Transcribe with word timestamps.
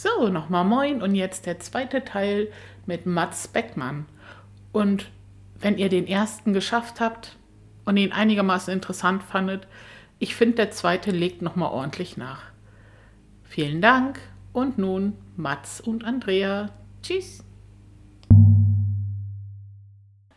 So, 0.00 0.28
nochmal 0.28 0.64
moin 0.64 1.02
und 1.02 1.16
jetzt 1.16 1.44
der 1.44 1.58
zweite 1.58 2.04
Teil 2.04 2.52
mit 2.86 3.04
Mats 3.04 3.48
Beckmann. 3.48 4.06
Und 4.70 5.10
wenn 5.58 5.76
ihr 5.76 5.88
den 5.88 6.06
ersten 6.06 6.52
geschafft 6.52 7.00
habt 7.00 7.36
und 7.84 7.96
ihn 7.96 8.12
einigermaßen 8.12 8.72
interessant 8.72 9.24
fandet, 9.24 9.66
ich 10.20 10.36
finde, 10.36 10.54
der 10.54 10.70
zweite 10.70 11.10
legt 11.10 11.42
nochmal 11.42 11.72
ordentlich 11.72 12.16
nach. 12.16 12.42
Vielen 13.42 13.80
Dank 13.80 14.20
und 14.52 14.78
nun 14.78 15.14
Mats 15.34 15.80
und 15.80 16.04
Andrea. 16.04 16.70
Tschüss. 17.02 17.42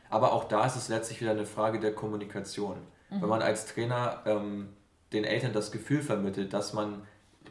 Aber 0.10 0.34
auch 0.34 0.46
da 0.46 0.66
ist 0.66 0.76
es 0.76 0.90
letztlich 0.90 1.22
wieder 1.22 1.32
eine 1.32 1.46
Frage 1.46 1.80
der 1.80 1.94
Kommunikation. 1.94 2.78
Mhm. 3.12 3.22
Wenn 3.22 3.30
man 3.30 3.44
als 3.44 3.68
Trainer 3.68 4.24
ähm, 4.26 4.70
den 5.14 5.24
Eltern 5.24 5.54
das 5.54 5.72
Gefühl 5.72 6.02
vermittelt, 6.02 6.52
dass 6.52 6.74
man 6.74 7.04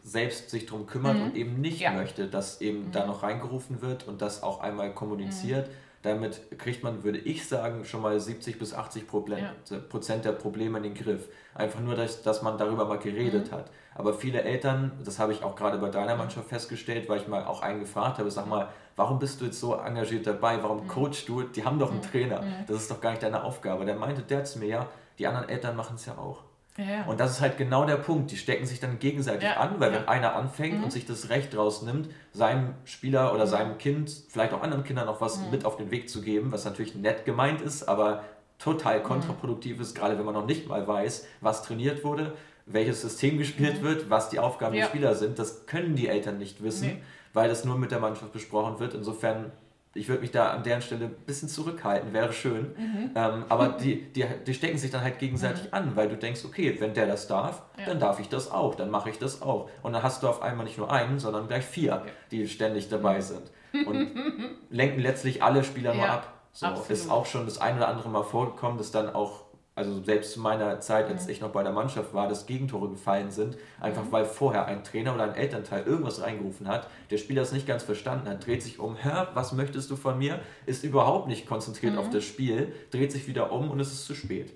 selbst 0.02 0.50
sich 0.50 0.66
darum 0.66 0.86
kümmert 0.86 1.16
mhm. 1.16 1.23
und 1.25 1.36
eben 1.36 1.61
nicht 1.61 1.80
ja. 1.80 1.93
möchte, 1.93 2.27
dass 2.27 2.60
eben 2.60 2.87
mhm. 2.87 2.92
da 2.92 3.06
noch 3.06 3.23
reingerufen 3.23 3.83
wird 3.83 4.06
und 4.09 4.23
das 4.23 4.42
auch 4.42 4.60
einmal 4.60 4.92
kommuniziert. 4.92 5.69
Mhm. 5.69 5.73
Damit 6.02 6.59
kriegt 6.59 6.83
man, 6.83 7.05
würde 7.05 7.19
ich 7.19 7.47
sagen, 7.47 7.84
schon 7.84 8.00
mal 8.00 8.19
70 8.19 8.59
bis 8.59 8.73
80 8.73 9.06
Prozent, 9.06 9.42
ja. 9.69 9.78
Prozent 9.78 10.24
der 10.24 10.33
Probleme 10.33 10.78
in 10.78 10.84
den 10.84 10.95
Griff. 10.95 11.28
Einfach 11.55 11.80
nur, 11.80 11.95
dass, 11.95 12.23
dass 12.23 12.41
man 12.41 12.56
darüber 12.56 12.87
mal 12.87 12.98
geredet 12.98 13.50
mhm. 13.50 13.56
hat. 13.56 13.70
Aber 13.95 14.14
viele 14.14 14.42
Eltern, 14.42 14.92
das 15.05 15.19
habe 15.19 15.33
ich 15.33 15.42
auch 15.42 15.56
gerade 15.56 15.77
bei 15.77 15.91
deiner 15.91 16.16
Mannschaft 16.16 16.48
festgestellt, 16.48 17.09
weil 17.11 17.20
ich 17.20 17.28
mal 17.28 17.45
auch 17.45 17.61
einen 17.61 17.80
gefragt 17.80 18.19
habe, 18.19 18.30
sag 18.30 18.47
mal, 18.47 18.69
warum 18.97 19.19
bist 19.19 19.42
du 19.42 19.45
jetzt 19.45 19.61
so 19.61 19.75
engagiert 19.75 20.27
dabei? 20.27 20.62
Warum 20.62 20.84
mhm. 20.84 20.88
coachst 20.88 21.28
du? 21.28 21.42
Die 21.42 21.64
haben 21.64 21.78
doch 21.78 21.91
einen 21.91 22.00
mhm. 22.00 22.11
Trainer. 22.11 22.42
Das 22.66 22.78
ist 22.78 22.91
doch 22.91 23.02
gar 23.02 23.11
nicht 23.11 23.22
deine 23.22 23.45
Aufgabe. 23.45 23.84
Der 23.84 23.97
meinte 23.97 24.22
der 24.22 24.45
zu 24.45 24.59
mir, 24.59 24.69
ja, 24.69 24.86
die 25.19 25.27
anderen 25.27 25.50
Eltern 25.50 25.77
machen 25.77 25.97
es 25.97 26.06
ja 26.06 26.16
auch. 26.16 26.45
Ja, 26.77 27.05
Und 27.05 27.20
das 27.20 27.33
ist 27.33 27.41
halt 27.41 27.59
genau 27.59 27.84
der 27.84 27.97
Punkt. 27.97 28.30
Die 28.30 28.37
stecken 28.37 28.65
sich 28.65 28.80
dann 28.80 28.98
gegenseitig 28.98 29.45
ja, 29.45 29.56
an, 29.56 29.80
weil 29.80 29.92
wenn 29.92 30.09
einer 30.09 30.34
anfängt 30.34 30.78
mhm. 30.78 30.84
und 30.84 30.92
sich 30.92 31.05
das 31.05 31.28
Recht 31.28 31.56
rausnimmt, 31.56 32.09
seinem 32.33 32.74
Spieler 32.84 33.34
oder 33.34 33.45
mhm. 33.45 33.51
seinem 33.51 33.78
Kind, 33.78 34.11
vielleicht 34.28 34.53
auch 34.53 34.62
anderen 34.62 34.84
Kindern 34.84 35.06
noch 35.06 35.20
was 35.20 35.39
mhm. 35.39 35.50
mit 35.50 35.64
auf 35.64 35.77
den 35.77 35.91
Weg 35.91 36.09
zu 36.09 36.22
geben, 36.22 36.53
was 36.53 36.64
natürlich 36.64 36.94
nett 36.94 37.25
gemeint 37.25 37.61
ist, 37.61 37.89
aber 37.89 38.25
total 38.59 39.00
mhm. 39.00 39.05
kontraproduktiv 39.05 39.81
ist, 39.81 39.94
gerade 39.94 40.17
wenn 40.17 40.25
man 40.25 40.34
noch 40.34 40.47
nicht 40.47 40.69
mal 40.69 40.86
weiß, 40.86 41.27
was 41.41 41.62
trainiert 41.62 42.05
wurde, 42.05 42.34
welches 42.67 43.00
System 43.03 43.39
gespielt 43.39 43.83
mhm. 43.83 43.87
wird, 43.87 44.11
was 44.11 44.31
die 44.31 44.39
Aufgaben 44.39 44.77
der 44.77 44.87
Spieler 44.87 45.14
sind. 45.14 45.39
Das 45.39 45.66
können 45.66 45.97
die 45.97 46.09
Eltern 46.09 46.39
nicht 46.39 46.62
wissen, 46.62 46.89
nee. 46.89 47.03
weil 47.33 47.48
das 47.48 47.64
nur 47.64 47.77
mit 47.77 47.91
der 47.91 47.98
Mannschaft 47.98 48.33
besprochen 48.33 48.78
wird. 48.78 48.94
Insofern 48.94 49.50
ich 49.94 50.08
würde 50.08 50.20
mich 50.20 50.30
da 50.30 50.50
an 50.50 50.62
deren 50.62 50.83
Stelle 50.83 51.06
ein 51.06 51.14
bisschen 51.27 51.48
zurückhalten, 51.48 52.12
wäre 52.12 52.33
schön. 52.33 52.74
Mhm. 52.77 53.10
Ähm, 53.14 53.44
aber 53.48 53.70
die, 53.70 54.12
die, 54.12 54.24
die 54.47 54.55
stecken 54.55 54.78
sich 54.78 54.91
dann 54.91 55.02
halt 55.02 55.19
gegenseitig 55.19 55.64
mhm. 55.64 55.74
an, 55.74 55.97
weil 55.97 56.08
du 56.08 56.16
denkst, 56.16 56.44
okay, 56.44 56.77
wenn 56.78 56.94
der 56.94 57.06
das 57.06 57.27
darf, 57.27 57.62
ja. 57.77 57.86
dann 57.86 57.98
darf 57.98 58.20
ich 58.20 58.28
das 58.28 58.50
auch, 58.50 58.77
dann 58.77 58.91
mache 58.91 59.10
ich 59.10 59.19
das 59.19 59.42
auch. 59.42 59.69
Und 59.82 59.92
dann 59.92 60.02
hast 60.02 60.22
du 60.22 60.28
auf 60.28 60.42
einmal 60.42 60.64
nicht 60.64 60.78
nur 60.78 60.92
einen, 60.92 61.19
sondern 61.19 61.48
gleich 61.48 61.64
vier, 61.64 61.91
ja. 61.91 62.02
die 62.30 62.47
ständig 62.47 62.88
dabei 62.88 63.20
sind. 63.20 63.50
Und 63.72 64.10
lenken 64.70 65.00
letztlich 65.00 65.42
alle 65.42 65.64
Spieler 65.64 65.92
ja, 65.92 65.97
nur 65.97 66.08
ab. 66.08 66.32
So, 66.52 66.66
ist 66.88 67.10
auch 67.10 67.27
schon 67.27 67.44
das 67.47 67.60
ein 67.60 67.77
oder 67.77 67.88
andere 67.88 68.08
Mal 68.08 68.25
vorgekommen, 68.25 68.78
dass 68.78 68.91
dann 68.91 69.12
auch 69.12 69.44
also 69.81 70.03
selbst 70.03 70.33
zu 70.33 70.41
meiner 70.41 70.78
Zeit, 70.81 71.09
als 71.09 71.27
ich 71.27 71.41
noch 71.41 71.50
bei 71.50 71.62
der 71.62 71.73
Mannschaft 71.73 72.12
war, 72.12 72.28
dass 72.28 72.45
Gegentore 72.45 72.91
gefallen 72.91 73.31
sind, 73.31 73.56
einfach 73.81 74.05
weil 74.11 74.27
vorher 74.27 74.67
ein 74.67 74.84
Trainer 74.84 75.14
oder 75.14 75.25
ein 75.25 75.34
Elternteil 75.34 75.84
irgendwas 75.84 76.20
reingerufen 76.20 76.69
hat, 76.69 76.87
der 77.11 77.17
Spieler 77.17 77.41
es 77.42 77.53
nicht 77.53 77.67
ganz 77.67 77.83
verstanden 77.83 78.28
hat, 78.28 78.47
dreht 78.47 78.62
sich 78.62 78.78
um, 78.78 79.03
hör, 79.03 79.31
was 79.33 79.53
möchtest 79.53 79.91
du 79.91 79.97
von 79.97 80.19
mir, 80.19 80.41
ist 80.67 80.84
überhaupt 80.84 81.28
nicht 81.28 81.47
konzentriert 81.47 81.95
mhm. 81.95 81.98
auf 81.98 82.11
das 82.11 82.25
Spiel, 82.25 82.75
dreht 82.91 83.11
sich 83.11 83.27
wieder 83.27 83.53
um 83.53 83.70
und 83.70 83.81
es 83.81 83.91
ist 83.91 84.05
zu 84.05 84.14
spät. 84.14 84.53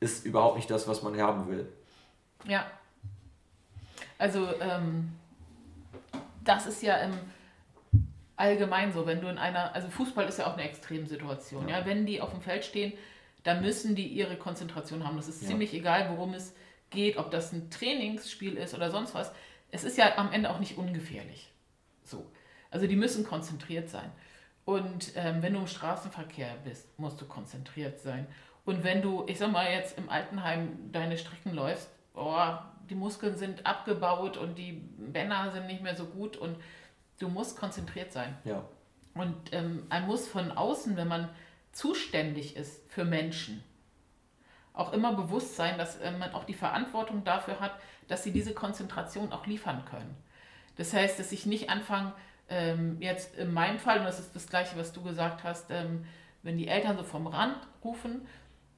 Ist 0.00 0.24
überhaupt 0.24 0.56
nicht 0.56 0.70
das, 0.70 0.88
was 0.88 1.02
man 1.02 1.20
haben 1.20 1.48
will. 1.48 1.68
Ja. 2.46 2.64
Also, 4.16 4.48
ähm, 4.60 5.12
das 6.42 6.66
ist 6.66 6.82
ja 6.82 6.96
im 6.96 7.12
allgemein 8.36 8.90
so, 8.90 9.06
wenn 9.06 9.20
du 9.20 9.28
in 9.28 9.36
einer, 9.36 9.74
also 9.74 9.88
Fußball 9.88 10.26
ist 10.26 10.38
ja 10.38 10.46
auch 10.46 10.54
eine 10.54 10.62
Extremsituation, 10.62 11.68
ja. 11.68 11.80
ja, 11.80 11.86
wenn 11.86 12.06
die 12.06 12.22
auf 12.22 12.30
dem 12.30 12.40
Feld 12.40 12.64
stehen, 12.64 12.94
da 13.42 13.60
müssen 13.60 13.94
die 13.94 14.06
ihre 14.06 14.36
Konzentration 14.36 15.06
haben. 15.06 15.16
Das 15.16 15.28
ist 15.28 15.42
ja. 15.42 15.48
ziemlich 15.48 15.72
egal, 15.74 16.10
worum 16.10 16.34
es 16.34 16.54
geht, 16.90 17.16
ob 17.16 17.30
das 17.30 17.52
ein 17.52 17.70
Trainingsspiel 17.70 18.54
ist 18.56 18.74
oder 18.74 18.90
sonst 18.90 19.14
was. 19.14 19.32
Es 19.70 19.84
ist 19.84 19.96
ja 19.96 20.18
am 20.18 20.32
Ende 20.32 20.50
auch 20.50 20.58
nicht 20.58 20.76
ungefährlich. 20.76 21.50
So. 22.04 22.26
Also 22.70 22.86
die 22.86 22.96
müssen 22.96 23.24
konzentriert 23.24 23.88
sein. 23.88 24.10
Und 24.64 25.12
ähm, 25.16 25.42
wenn 25.42 25.54
du 25.54 25.60
im 25.60 25.66
Straßenverkehr 25.66 26.54
bist, 26.64 26.98
musst 26.98 27.20
du 27.20 27.26
konzentriert 27.26 28.00
sein. 28.00 28.26
Und 28.64 28.84
wenn 28.84 29.02
du, 29.02 29.24
ich 29.26 29.38
sag 29.38 29.50
mal, 29.50 29.70
jetzt 29.70 29.98
im 29.98 30.08
Altenheim 30.08 30.92
deine 30.92 31.16
Strecken 31.16 31.54
läufst, 31.54 31.88
oh, 32.14 32.52
die 32.88 32.94
Muskeln 32.94 33.36
sind 33.36 33.66
abgebaut 33.66 34.36
und 34.36 34.58
die 34.58 34.72
Bänder 34.72 35.50
sind 35.52 35.66
nicht 35.66 35.82
mehr 35.82 35.96
so 35.96 36.04
gut 36.04 36.36
und 36.36 36.56
du 37.18 37.28
musst 37.28 37.58
konzentriert 37.58 38.12
sein. 38.12 38.36
Ja. 38.44 38.64
Und 39.14 39.36
ähm, 39.52 39.86
man 39.88 40.06
muss 40.06 40.28
von 40.28 40.52
außen, 40.52 40.96
wenn 40.96 41.08
man 41.08 41.28
zuständig 41.72 42.56
ist 42.56 42.90
für 42.90 43.04
Menschen, 43.04 43.62
auch 44.72 44.92
immer 44.92 45.12
bewusst 45.14 45.56
sein, 45.56 45.78
dass 45.78 45.96
äh, 45.98 46.10
man 46.12 46.32
auch 46.32 46.44
die 46.44 46.54
Verantwortung 46.54 47.24
dafür 47.24 47.60
hat, 47.60 47.72
dass 48.08 48.22
sie 48.22 48.32
diese 48.32 48.54
Konzentration 48.54 49.32
auch 49.32 49.46
liefern 49.46 49.84
können. 49.84 50.16
Das 50.76 50.92
heißt, 50.92 51.18
dass 51.18 51.32
ich 51.32 51.46
nicht 51.46 51.70
anfange, 51.70 52.12
ähm, 52.48 52.96
jetzt 53.00 53.36
in 53.36 53.52
meinem 53.52 53.78
Fall, 53.78 53.98
und 53.98 54.04
das 54.04 54.18
ist 54.18 54.34
das 54.34 54.48
Gleiche, 54.48 54.76
was 54.76 54.92
du 54.92 55.02
gesagt 55.02 55.44
hast, 55.44 55.70
ähm, 55.70 56.04
wenn 56.42 56.56
die 56.56 56.68
Eltern 56.68 56.96
so 56.96 57.04
vom 57.04 57.26
Rand 57.26 57.58
rufen, 57.84 58.26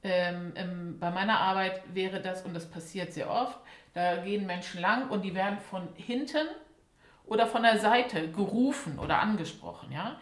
ähm, 0.03 0.97
bei 0.99 1.11
meiner 1.11 1.39
Arbeit 1.39 1.81
wäre 1.93 2.21
das, 2.21 2.43
und 2.43 2.53
das 2.53 2.69
passiert 2.69 3.13
sehr 3.13 3.29
oft, 3.29 3.57
da 3.93 4.17
gehen 4.17 4.45
Menschen 4.45 4.81
lang 4.81 5.09
und 5.09 5.21
die 5.21 5.33
werden 5.33 5.59
von 5.59 5.87
hinten 5.95 6.47
oder 7.25 7.47
von 7.47 7.63
der 7.63 7.79
Seite 7.79 8.29
gerufen 8.29 8.99
oder 8.99 9.19
angesprochen, 9.19 9.91
ja. 9.91 10.19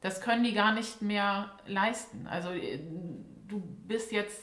Das 0.00 0.20
können 0.20 0.44
die 0.44 0.54
gar 0.54 0.72
nicht 0.72 1.02
mehr 1.02 1.50
leisten. 1.66 2.26
Also 2.26 2.50
äh, 2.50 2.80
du 3.48 3.60
bist 3.60 4.12
jetzt 4.12 4.40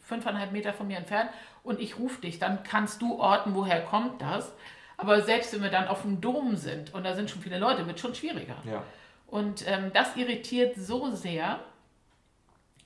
fünfeinhalb 0.00 0.52
Meter 0.52 0.72
von 0.72 0.86
mir 0.86 0.98
entfernt 0.98 1.30
und 1.62 1.80
ich 1.80 1.98
rufe 1.98 2.20
dich, 2.20 2.38
dann 2.38 2.62
kannst 2.62 3.02
du 3.02 3.18
orten, 3.18 3.54
woher 3.54 3.84
kommt 3.84 4.20
das. 4.22 4.52
Aber 4.96 5.22
selbst 5.22 5.52
wenn 5.52 5.62
wir 5.62 5.70
dann 5.70 5.88
auf 5.88 6.02
dem 6.02 6.20
Dom 6.20 6.56
sind 6.56 6.94
und 6.94 7.04
da 7.04 7.14
sind 7.14 7.30
schon 7.30 7.42
viele 7.42 7.58
Leute, 7.58 7.86
wird 7.86 7.98
schon 7.98 8.14
schwieriger. 8.14 8.56
Ja. 8.64 8.84
Und 9.26 9.66
ähm, 9.66 9.90
das 9.92 10.16
irritiert 10.16 10.76
so 10.76 11.10
sehr, 11.10 11.58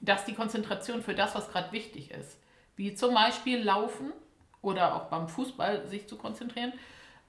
dass 0.00 0.24
die 0.24 0.34
Konzentration 0.34 1.02
für 1.02 1.14
das, 1.14 1.34
was 1.34 1.50
gerade 1.50 1.72
wichtig 1.72 2.10
ist, 2.12 2.40
wie 2.76 2.94
zum 2.94 3.14
Beispiel 3.14 3.62
Laufen 3.62 4.12
oder 4.62 4.94
auch 4.94 5.04
beim 5.06 5.28
Fußball 5.28 5.86
sich 5.86 6.08
zu 6.08 6.16
konzentrieren, 6.16 6.72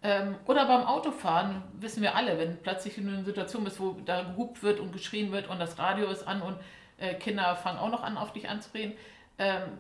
ähm, 0.02 0.36
oder 0.46 0.66
beim 0.66 0.84
Autofahren 0.84 1.62
wissen 1.74 2.02
wir 2.02 2.16
alle, 2.16 2.38
wenn 2.38 2.58
plötzlich 2.62 2.98
in 2.98 3.10
einer 3.10 3.24
Situation 3.24 3.64
bist, 3.64 3.80
wo 3.80 3.98
da 4.06 4.24
gehupt 4.24 4.64
wird 4.64 4.80
und 4.80 4.94
geschrien 4.94 5.32
wird 5.32 5.50
und 5.50 5.60
das 5.60 5.78
Radio 5.78 6.08
ist 6.08 6.28
an 6.28 6.42
und 6.42 6.58
äh, 6.98 7.16
Kinder 7.16 7.56
fangen 7.56 7.80
auch 7.80 7.90
noch 7.90 8.04
an, 8.04 8.18
auf 8.18 8.32
dich 8.32 8.48
anzureden, 8.48 8.94
ähm, 9.38 9.78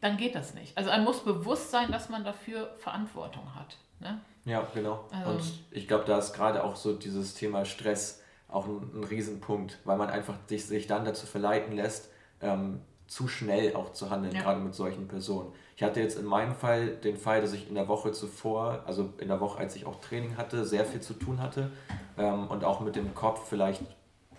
dann 0.00 0.16
geht 0.16 0.34
das 0.34 0.54
nicht. 0.54 0.76
Also 0.76 0.90
man 0.90 1.04
muss 1.04 1.24
bewusst 1.24 1.70
sein, 1.70 1.92
dass 1.92 2.08
man 2.08 2.24
dafür 2.24 2.74
Verantwortung 2.78 3.54
hat. 3.54 3.76
Ne? 4.00 4.20
Ja, 4.44 4.66
genau. 4.74 5.08
Also, 5.12 5.30
und 5.30 5.42
ich 5.70 5.86
glaube, 5.86 6.04
da 6.04 6.18
ist 6.18 6.32
gerade 6.32 6.64
auch 6.64 6.76
so 6.76 6.94
dieses 6.94 7.34
Thema 7.34 7.64
Stress 7.64 8.22
auch 8.48 8.66
ein, 8.66 8.90
ein 8.94 9.04
Riesenpunkt, 9.04 9.78
weil 9.84 9.96
man 9.96 10.10
einfach 10.10 10.34
sich, 10.46 10.66
sich 10.66 10.86
dann 10.86 11.04
dazu 11.04 11.26
verleiten 11.26 11.76
lässt, 11.76 12.10
ähm, 12.40 12.80
zu 13.12 13.28
schnell 13.28 13.76
auch 13.76 13.92
zu 13.92 14.08
handeln, 14.08 14.34
ja. 14.34 14.40
gerade 14.40 14.60
mit 14.60 14.74
solchen 14.74 15.06
Personen. 15.06 15.52
Ich 15.76 15.82
hatte 15.82 16.00
jetzt 16.00 16.18
in 16.18 16.24
meinem 16.24 16.54
Fall 16.54 16.88
den 16.88 17.18
Fall, 17.18 17.42
dass 17.42 17.52
ich 17.52 17.68
in 17.68 17.74
der 17.74 17.86
Woche 17.86 18.12
zuvor, 18.12 18.84
also 18.86 19.12
in 19.18 19.28
der 19.28 19.38
Woche, 19.38 19.58
als 19.58 19.76
ich 19.76 19.84
auch 19.84 20.00
Training 20.00 20.38
hatte, 20.38 20.64
sehr 20.64 20.86
viel 20.86 21.02
zu 21.02 21.12
tun 21.12 21.42
hatte 21.42 21.70
ähm, 22.16 22.46
und 22.48 22.64
auch 22.64 22.80
mit 22.80 22.96
dem 22.96 23.14
Kopf 23.14 23.46
vielleicht 23.46 23.82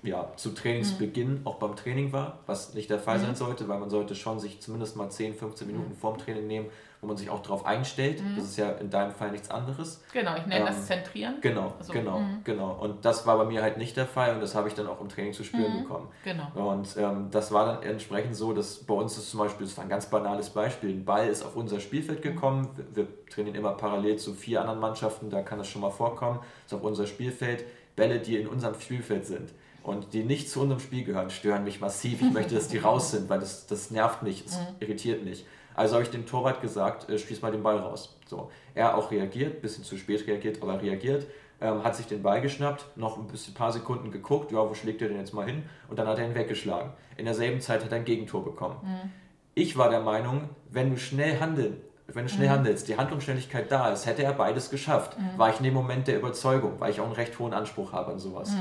ja, 0.03 0.31
zu 0.36 0.50
Trainingsbeginn 0.52 1.40
mhm. 1.40 1.47
auch 1.47 1.56
beim 1.56 1.75
Training 1.75 2.12
war, 2.12 2.40
was 2.46 2.74
nicht 2.74 2.90
der 2.90 3.00
Fall 3.00 3.18
mhm. 3.19 3.24
sein 3.24 3.36
sollte, 3.36 3.68
weil 3.69 3.80
man 3.80 3.90
sollte 3.90 4.16
schon 4.16 4.40
sich 4.40 4.62
zumindest 4.62 4.97
mal 4.97 5.09
10, 5.09 5.34
15 5.34 5.66
Minuten 5.66 5.91
mhm. 5.91 5.96
vorm 5.96 6.18
Training 6.18 6.46
nehmen, 6.46 6.66
wo 7.00 7.08
man 7.08 7.16
sich 7.16 7.30
auch 7.30 7.41
darauf 7.41 7.66
einstellt. 7.66 8.22
Mhm. 8.22 8.36
Das 8.36 8.44
ist 8.44 8.58
ja 8.58 8.72
in 8.72 8.90
deinem 8.90 9.12
Fall 9.12 9.31
nichts 9.31 9.50
anderes. 9.50 10.03
Genau, 10.12 10.36
ich 10.36 10.46
nenne 10.46 10.62
ähm, 10.62 10.66
das 10.66 10.88
Zentrieren. 10.88 11.36
Genau, 11.39 11.74
also, 11.80 11.94
genau, 11.94 12.19
mhm. 12.19 12.42
genau. 12.44 12.74
Und 12.74 13.06
das 13.06 13.25
war 13.25 13.38
bei 13.38 13.45
mir 13.45 13.62
halt 13.62 13.78
nicht 13.78 13.95
der 13.95 14.06
Fall 14.06 14.36
und 14.36 14.42
das 14.42 14.56
habe 14.56 14.68
ich 14.68 14.74
dann 14.74 14.88
auch 14.88 15.00
im 15.00 15.07
Training 15.07 15.31
zu 15.31 15.45
spüren 15.45 15.74
mhm. 15.74 15.83
bekommen. 15.83 16.10
Genau. 16.25 16.72
Und 16.72 16.98
ähm, 16.98 17.30
das 17.31 17.54
war 17.54 17.66
dann 17.66 17.83
entsprechend 17.83 18.36
so, 18.36 18.51
dass 18.51 18.80
bei 18.80 18.94
uns 18.94 19.18
ist 19.18 19.31
zum 19.31 19.39
Beispiel, 19.39 19.66
das 19.66 19.78
war 19.78 19.86
ein 19.86 19.89
ganz 19.89 20.07
banales 20.07 20.50
Beispiel, 20.50 20.89
ein 20.89 21.06
Ball 21.06 21.30
ist 21.30 21.44
auf 21.44 21.56
unser 21.56 21.80
Spielfeld 21.80 22.19
mhm. 22.19 22.24
gekommen. 22.24 22.69
Wir, 22.75 23.07
wir 23.07 23.07
trainieren 23.30 23.56
immer 23.56 23.72
parallel 23.72 24.18
zu 24.18 24.33
vier 24.33 24.60
anderen 24.60 24.81
Mannschaften, 24.81 25.30
da 25.30 25.42
kann 25.44 25.60
das 25.60 25.69
schon 25.69 25.81
mal 25.81 25.92
vorkommen. 25.92 26.39
Ist 26.66 26.74
auf 26.74 26.83
unser 26.83 27.07
Spielfeld. 27.07 27.63
Bälle, 27.95 28.19
die 28.19 28.38
in 28.38 28.48
unserem 28.48 28.74
Spielfeld 28.81 29.24
sind 29.28 29.51
und 29.83 30.13
die 30.13 30.24
nicht 30.24 30.50
zu 30.50 30.62
unserem 30.62 30.80
Spiel 30.80 31.03
gehören, 31.03 31.30
stören 31.30 31.63
mich 31.63 31.80
massiv. 31.81 32.21
Ich 32.21 32.31
möchte, 32.31 32.56
dass 32.56 32.69
die 32.69 32.77
raus 32.77 33.12
sind, 33.12 33.30
weil 33.30 33.39
das, 33.39 33.68
das 33.68 33.91
nervt 33.91 34.24
mich, 34.24 34.45
es 34.45 34.57
mhm. 34.57 34.75
irritiert 34.80 35.24
mich. 35.24 35.45
Also 35.75 35.95
habe 35.95 36.03
ich 36.03 36.09
dem 36.09 36.25
Torwart 36.25 36.62
gesagt, 36.62 37.09
äh, 37.09 37.18
spieß 37.18 37.41
mal 37.41 37.51
den 37.51 37.63
Ball 37.63 37.77
raus. 37.77 38.18
So. 38.25 38.50
Er 38.75 38.97
auch 38.97 39.12
reagiert, 39.12 39.62
bisschen 39.62 39.83
zu 39.83 39.97
spät 39.97 40.25
reagiert, 40.25 40.62
aber 40.62 40.81
reagiert, 40.81 41.27
ähm, 41.59 41.83
hat 41.83 41.95
sich 41.95 42.07
den 42.07 42.24
Ball 42.24 42.41
geschnappt, 42.41 42.97
noch 42.97 43.18
ein 43.18 43.27
bisschen, 43.27 43.53
paar 43.53 43.71
Sekunden 43.71 44.12
geguckt, 44.12 44.51
ja, 44.51 44.57
wo 44.57 44.74
schlägt 44.74 45.01
er 45.01 45.09
denn 45.09 45.18
jetzt 45.18 45.33
mal 45.33 45.45
hin? 45.45 45.63
Und 45.89 46.00
dann 46.00 46.07
hat 46.07 46.18
er 46.18 46.25
ihn 46.25 46.35
weggeschlagen. 46.35 46.91
In 47.18 47.25
derselben 47.25 47.59
Zeit 47.59 47.83
hat 47.83 47.91
er 47.91 47.97
ein 47.97 48.06
Gegentor 48.06 48.44
bekommen. 48.44 48.77
Mhm. 48.83 49.12
Ich 49.56 49.77
war 49.77 49.89
der 49.89 50.01
Meinung, 50.01 50.50
wenn 50.69 50.89
du 50.91 50.97
schnell 50.97 51.39
handeln 51.39 51.77
wenn 52.07 52.25
du 52.25 52.30
schnell 52.30 52.47
mhm. 52.47 52.53
handelst, 52.53 52.88
die 52.88 52.97
Handlungsschnelligkeit 52.97 53.71
da 53.71 53.91
ist, 53.91 54.06
hätte 54.06 54.24
er 54.24 54.33
beides 54.33 54.69
geschafft. 54.69 55.18
Mhm. 55.18 55.38
War 55.38 55.50
ich 55.50 55.57
in 55.57 55.63
dem 55.63 55.74
Moment 55.74 56.07
der 56.07 56.18
Überzeugung, 56.18 56.80
weil 56.80 56.91
ich 56.91 57.00
auch 57.00 57.06
einen 57.06 57.13
recht 57.13 57.39
hohen 57.39 57.53
Anspruch 57.53 57.94
habe 57.94 58.12
an 58.12 58.19
sowas. 58.19 58.51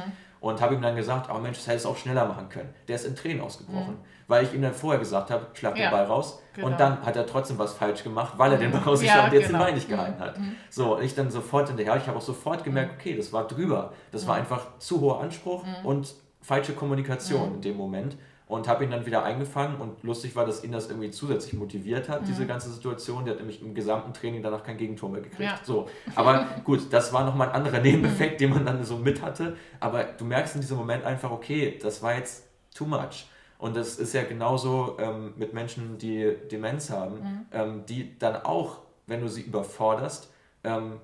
Mhm. 0.43 0.49
Und 0.49 0.61
habe 0.61 0.75
ihm 0.75 0.83
dann 0.83 0.97
gesagt, 0.97 1.31
oh 1.33 1.39
Mensch, 1.39 1.59
das 1.59 1.67
hätte 1.69 1.77
es 1.79 1.87
auch 1.87 1.97
schneller 1.97 2.27
machen 2.27 2.49
können. 2.49 2.75
Der 2.89 2.97
ist 2.97 3.07
in 3.07 3.15
Tränen 3.17 3.41
ausgebrochen, 3.41 3.95
mhm. 3.95 4.27
weil 4.27 4.45
ich 4.45 4.53
ihm 4.53 4.63
dann 4.63 4.75
vorher 4.75 4.99
gesagt 4.99 5.31
habe, 5.31 5.47
schlag 5.55 5.75
den 5.75 5.85
ja, 5.85 5.91
Ball 5.91 6.05
raus. 6.05 6.43
Genau. 6.55 6.67
Und 6.67 6.81
dann 6.81 7.01
hat 7.05 7.17
er 7.17 7.27
trotzdem 7.27 7.59
was 7.59 7.73
falsch 7.73 8.03
gemacht, 8.03 8.35
weil 8.37 8.53
er 8.53 8.59
den 8.59 8.73
Ball 8.73 8.83
rausgeschlagen 8.83 9.23
ja, 9.23 9.29
und 9.29 9.33
jetzt 9.35 9.47
genau. 9.47 9.59
den 9.61 9.65
Ball 9.65 9.75
nicht 9.75 9.89
gehalten 9.89 10.21
hat. 10.21 10.39
Mhm. 10.39 10.57
So, 10.69 10.99
ich 10.99 11.15
dann 11.15 11.31
sofort 11.31 11.69
hinterher, 11.69 11.97
ich 11.97 12.07
habe 12.07 12.19
auch 12.19 12.23
sofort 12.23 12.65
gemerkt, 12.65 12.95
okay, 12.99 13.17
das 13.17 13.33
war 13.33 13.47
drüber. 13.47 13.93
Das 14.11 14.27
war 14.27 14.37
einfach 14.37 14.79
zu 14.79 15.01
hoher 15.01 15.21
Anspruch 15.21 15.65
und 15.85 16.15
falsche 16.41 16.73
Kommunikation 16.73 17.55
in 17.55 17.61
dem 17.61 17.77
Moment 17.77 18.17
und 18.53 18.69
habe 18.69 18.85
ihn 18.85 18.91
dann 18.91 19.07
wieder 19.07 19.25
eingefangen 19.25 19.81
und 19.81 20.03
lustig 20.03 20.37
war, 20.37 20.45
dass 20.45 20.63
ihn 20.63 20.73
das 20.73 20.91
irgendwie 20.91 21.11
zusätzlich 21.11 21.55
motiviert 21.55 22.11
hat, 22.11 22.21
mhm. 22.21 22.27
diese 22.27 22.45
ganze 22.45 22.71
Situation. 22.71 23.25
Der 23.25 23.33
hat 23.33 23.41
nämlich 23.41 23.63
im 23.63 23.75
gesamten 23.75 24.13
Training 24.13 24.43
danach 24.43 24.63
kein 24.63 24.77
Gegentor 24.77 25.09
mehr 25.09 25.23
gekriegt. 25.23 25.41
Ja. 25.41 25.59
So. 25.65 25.89
Aber 26.15 26.47
gut, 26.65 26.93
das 26.93 27.15
war 27.15 27.25
nochmal 27.25 27.49
ein 27.49 27.55
anderer 27.55 27.79
Nebeneffekt, 27.79 28.43
den 28.43 28.51
man 28.51 28.67
dann 28.67 28.85
so 28.85 28.99
mit 28.99 29.23
hatte. 29.23 29.57
Aber 29.81 30.05
du 30.05 30.27
merkst 30.27 30.55
in 30.55 30.61
diesem 30.61 30.77
Moment 30.77 31.03
einfach, 31.03 31.31
okay, 31.31 31.79
das 31.83 32.03
war 32.03 32.15
jetzt 32.15 32.45
too 32.75 32.85
much. 32.85 33.27
Und 33.57 33.75
das 33.75 33.97
ist 33.97 34.13
ja 34.13 34.23
genauso 34.25 34.99
ähm, 34.99 35.33
mit 35.37 35.55
Menschen, 35.55 35.97
die 35.97 36.37
Demenz 36.51 36.91
haben, 36.91 37.15
mhm. 37.15 37.47
ähm, 37.53 37.87
die 37.87 38.19
dann 38.19 38.37
auch, 38.37 38.81
wenn 39.07 39.23
du 39.23 39.29
sie 39.29 39.41
überforderst, 39.41 40.31
ähm, 40.63 41.01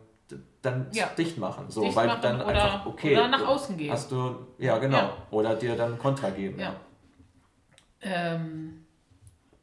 dann 0.61 0.89
ja. 0.93 1.07
dicht 1.17 1.39
machen. 1.39 1.65
So, 1.71 1.81
dicht 1.81 1.97
weil 1.97 2.09
machen 2.09 2.21
dann 2.21 2.43
oder, 2.43 2.49
einfach, 2.49 2.85
okay. 2.85 3.13
Oder 3.15 3.29
nach 3.29 3.47
außen 3.47 3.79
gehen. 3.79 3.91
Hast 3.91 4.13
du, 4.13 4.35
ja, 4.59 4.77
genau. 4.77 4.99
Ja. 4.99 5.13
Oder 5.31 5.55
dir 5.55 5.77
dann 5.77 5.99
Kontra 5.99 6.29
geben. 6.29 6.61
Ja. 6.61 6.77
Ähm, 8.03 8.85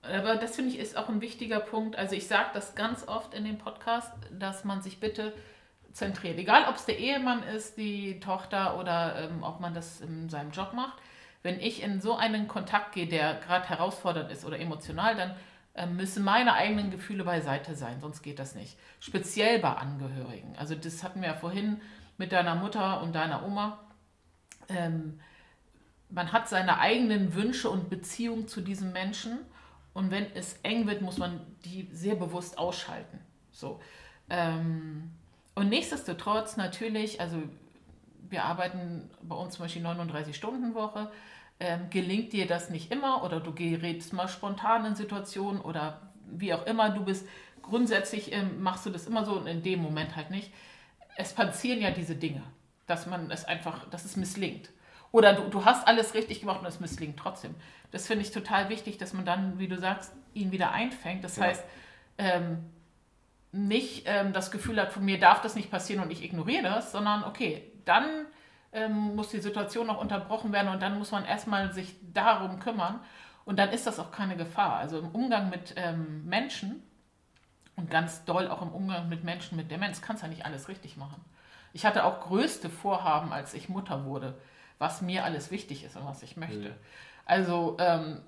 aber 0.02 0.36
das 0.36 0.56
finde 0.56 0.72
ich 0.72 0.80
ist 0.80 0.98
auch 0.98 1.10
ein 1.10 1.22
wichtiger 1.22 1.60
Punkt. 1.60 1.96
Also 1.96 2.16
ich 2.16 2.28
sage 2.28 2.50
das 2.54 2.76
ganz 2.76 3.08
oft 3.08 3.34
in 3.34 3.46
dem 3.46 3.58
Podcast, 3.58 4.12
dass 4.32 4.64
man 4.64 4.82
sich 4.82 5.00
bitte 5.00 5.34
zentriert. 5.94 6.38
Egal, 6.38 6.66
ob 6.70 6.76
es 6.76 6.86
der 6.86 7.00
Ehemann 7.00 7.42
ist, 7.44 7.78
die 7.78 8.20
Tochter 8.20 8.78
oder 8.78 9.30
ähm, 9.30 9.44
ob 9.44 9.60
man 9.60 9.74
das 9.74 10.02
in 10.02 10.30
seinem 10.30 10.52
Job 10.52 10.74
macht. 10.74 10.98
Wenn 11.42 11.60
ich 11.60 11.82
in 11.82 12.02
so 12.02 12.16
einen 12.16 12.48
Kontakt 12.48 12.94
gehe, 12.94 13.08
der 13.08 13.36
gerade 13.36 13.70
herausfordernd 13.70 14.32
ist 14.32 14.46
oder 14.46 14.60
emotional, 14.60 15.16
dann 15.16 15.36
äh, 15.74 15.86
müssen 15.86 16.24
meine 16.24 16.54
eigenen 16.54 16.92
Gefühle 16.92 17.24
beiseite 17.24 17.76
sein, 17.76 18.02
sonst 18.02 18.22
geht 18.22 18.40
das 18.40 18.56
nicht. 18.56 18.78
Speziell 19.00 19.60
bei 19.60 19.74
Angehörigen. 19.74 20.56
Also 20.58 20.76
das 20.76 21.04
hatten 21.04 21.22
wir 21.22 21.30
ja 21.30 21.36
vorhin 21.36 21.82
mit 22.18 22.32
deiner 22.32 22.56
Mutter 22.56 23.02
und 23.02 23.14
deiner 23.14 23.46
Oma. 23.46 23.80
Ähm, 24.70 25.20
man 26.10 26.32
hat 26.32 26.48
seine 26.48 26.80
eigenen 26.80 27.34
Wünsche 27.36 27.70
und 27.70 27.90
Beziehungen 27.90 28.48
zu 28.48 28.62
diesem 28.62 28.94
Menschen 28.94 29.40
und 29.94 30.12
wenn 30.12 30.26
es 30.34 30.60
eng 30.64 30.88
wird, 30.88 31.02
muss 31.02 31.18
man 31.18 31.40
die 31.64 31.88
sehr 31.92 32.16
bewusst 32.16 32.58
ausschalten. 32.58 33.20
So. 33.52 33.80
Ähm, 34.30 35.12
und 35.56 35.70
nichtsdestotrotz 35.70 36.58
natürlich, 36.58 37.22
also 37.22 37.42
wir 38.30 38.44
arbeiten 38.44 39.10
bei 39.22 39.36
uns 39.36 39.56
zum 39.56 39.64
Beispiel 39.64 39.86
39-Stunden-Woche, 39.86 41.12
ähm, 41.60 41.90
gelingt 41.90 42.34
dir 42.34 42.48
das 42.48 42.70
nicht 42.70 42.92
immer 42.92 43.24
oder 43.24 43.40
du 43.40 43.54
gerätst 43.54 44.12
mal 44.12 44.28
spontan 44.28 44.86
in 44.86 44.96
Situationen 44.96 45.62
oder 45.62 46.02
wie 46.28 46.54
auch 46.54 46.66
immer, 46.66 46.90
du 46.90 47.06
bist 47.06 47.26
grundsätzlich, 47.62 48.34
ähm, 48.34 48.62
machst 48.62 48.86
du 48.86 48.90
das 48.90 49.08
immer 49.08 49.24
so 49.24 49.34
und 49.34 49.48
in 49.48 49.64
dem 49.64 49.82
Moment 49.82 50.16
halt 50.16 50.32
nicht. 50.32 50.52
Es 51.16 51.34
passieren 51.34 51.82
ja 51.82 51.92
diese 51.92 52.16
Dinge, 52.16 52.44
dass 52.88 53.06
man 53.06 53.32
es 53.32 53.46
einfach, 53.46 53.90
dass 53.90 54.04
es 54.04 54.18
misslingt. 54.18 54.70
Oder 55.16 55.32
du, 55.32 55.44
du 55.44 55.64
hast 55.64 55.88
alles 55.88 56.14
richtig 56.14 56.42
gemacht 56.42 56.60
und 56.60 56.66
es 56.66 56.82
misslingt 56.82 57.16
trotzdem. 57.18 57.56
Das 57.92 58.06
finde 58.06 58.26
ich 58.26 58.32
total 58.32 58.68
wichtig, 58.68 58.98
dass 58.98 59.14
man 59.14 59.24
dann, 59.24 59.58
wie 59.60 59.70
du 59.70 59.78
sagst, 59.78 60.12
ihn 60.34 60.52
wieder 60.52 60.74
einfängt. 60.74 61.24
Das 61.24 61.38
ja. 61.38 61.44
heißt, 61.44 61.64
ähm, 62.18 62.66
nicht 63.54 64.04
ähm, 64.08 64.34
das 64.34 64.52
Gefühl 64.52 64.78
hat, 64.78 64.92
von 64.92 65.06
mir 65.06 65.18
darf 65.18 65.40
das 65.40 65.56
nicht 65.56 65.72
passieren 65.72 66.04
und 66.04 66.12
ich 66.12 66.22
ignoriere 66.22 66.64
das, 66.64 66.92
sondern 66.92 67.24
okay, 67.24 67.64
dann 67.86 68.26
ähm, 68.74 69.16
muss 69.16 69.30
die 69.30 69.40
Situation 69.40 69.88
noch 69.88 70.02
unterbrochen 70.02 70.52
werden 70.52 70.68
und 70.68 70.82
dann 70.82 71.00
muss 71.00 71.12
man 71.12 71.24
erstmal 71.24 71.72
sich 71.72 71.96
darum 72.14 72.60
kümmern 72.60 73.00
und 73.46 73.58
dann 73.58 73.70
ist 73.70 73.88
das 73.88 74.02
auch 74.02 74.12
keine 74.12 74.36
Gefahr. 74.36 74.76
Also 74.80 75.00
im 75.00 75.08
Umgang 75.12 75.50
mit 75.50 75.76
ähm, 75.78 76.26
Menschen 76.26 76.84
und 77.78 77.90
ganz 77.90 78.26
doll 78.26 78.50
auch 78.50 78.62
im 78.62 78.74
Umgang 78.74 79.08
mit 79.08 79.24
Menschen 79.24 79.56
mit 79.56 79.72
Demenz 79.72 80.02
kannst 80.02 80.24
du 80.24 80.28
ja 80.28 80.34
nicht 80.34 80.46
alles 80.46 80.68
richtig 80.68 80.98
machen. 80.98 81.24
Ich 81.72 81.86
hatte 81.86 82.04
auch 82.04 82.20
größte 82.20 82.70
Vorhaben, 82.70 83.32
als 83.32 83.54
ich 83.54 83.70
Mutter 83.70 84.04
wurde 84.04 84.36
was 84.78 85.02
mir 85.02 85.24
alles 85.24 85.52
wichtig 85.52 85.84
ist 85.84 85.96
und 85.96 86.06
was 86.06 86.24
ich 86.24 86.38
möchte. 86.38 86.70
Mhm. 86.70 86.76
Also, 87.26 87.78
ähm, 87.80 88.22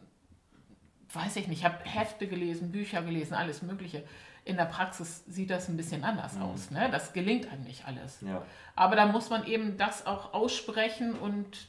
weiß 1.13 1.35
ich 1.37 1.47
nicht, 1.47 1.59
ich 1.59 1.65
habe 1.65 1.77
Hefte 1.83 2.27
gelesen, 2.27 2.71
Bücher 2.71 3.01
gelesen, 3.01 3.33
alles 3.33 3.61
Mögliche. 3.61 4.03
In 4.45 4.57
der 4.57 4.65
Praxis 4.65 5.23
sieht 5.27 5.49
das 5.49 5.67
ein 5.67 5.77
bisschen 5.77 6.03
anders 6.03 6.35
mhm. 6.35 6.41
aus. 6.43 6.71
Ne? 6.71 6.89
Das 6.91 7.13
gelingt 7.13 7.51
einem 7.51 7.63
nicht 7.63 7.85
alles. 7.85 8.21
Ja. 8.21 8.41
Aber 8.75 8.95
da 8.95 9.05
muss 9.05 9.29
man 9.29 9.45
eben 9.45 9.77
das 9.77 10.05
auch 10.05 10.33
aussprechen 10.33 11.13
und 11.13 11.67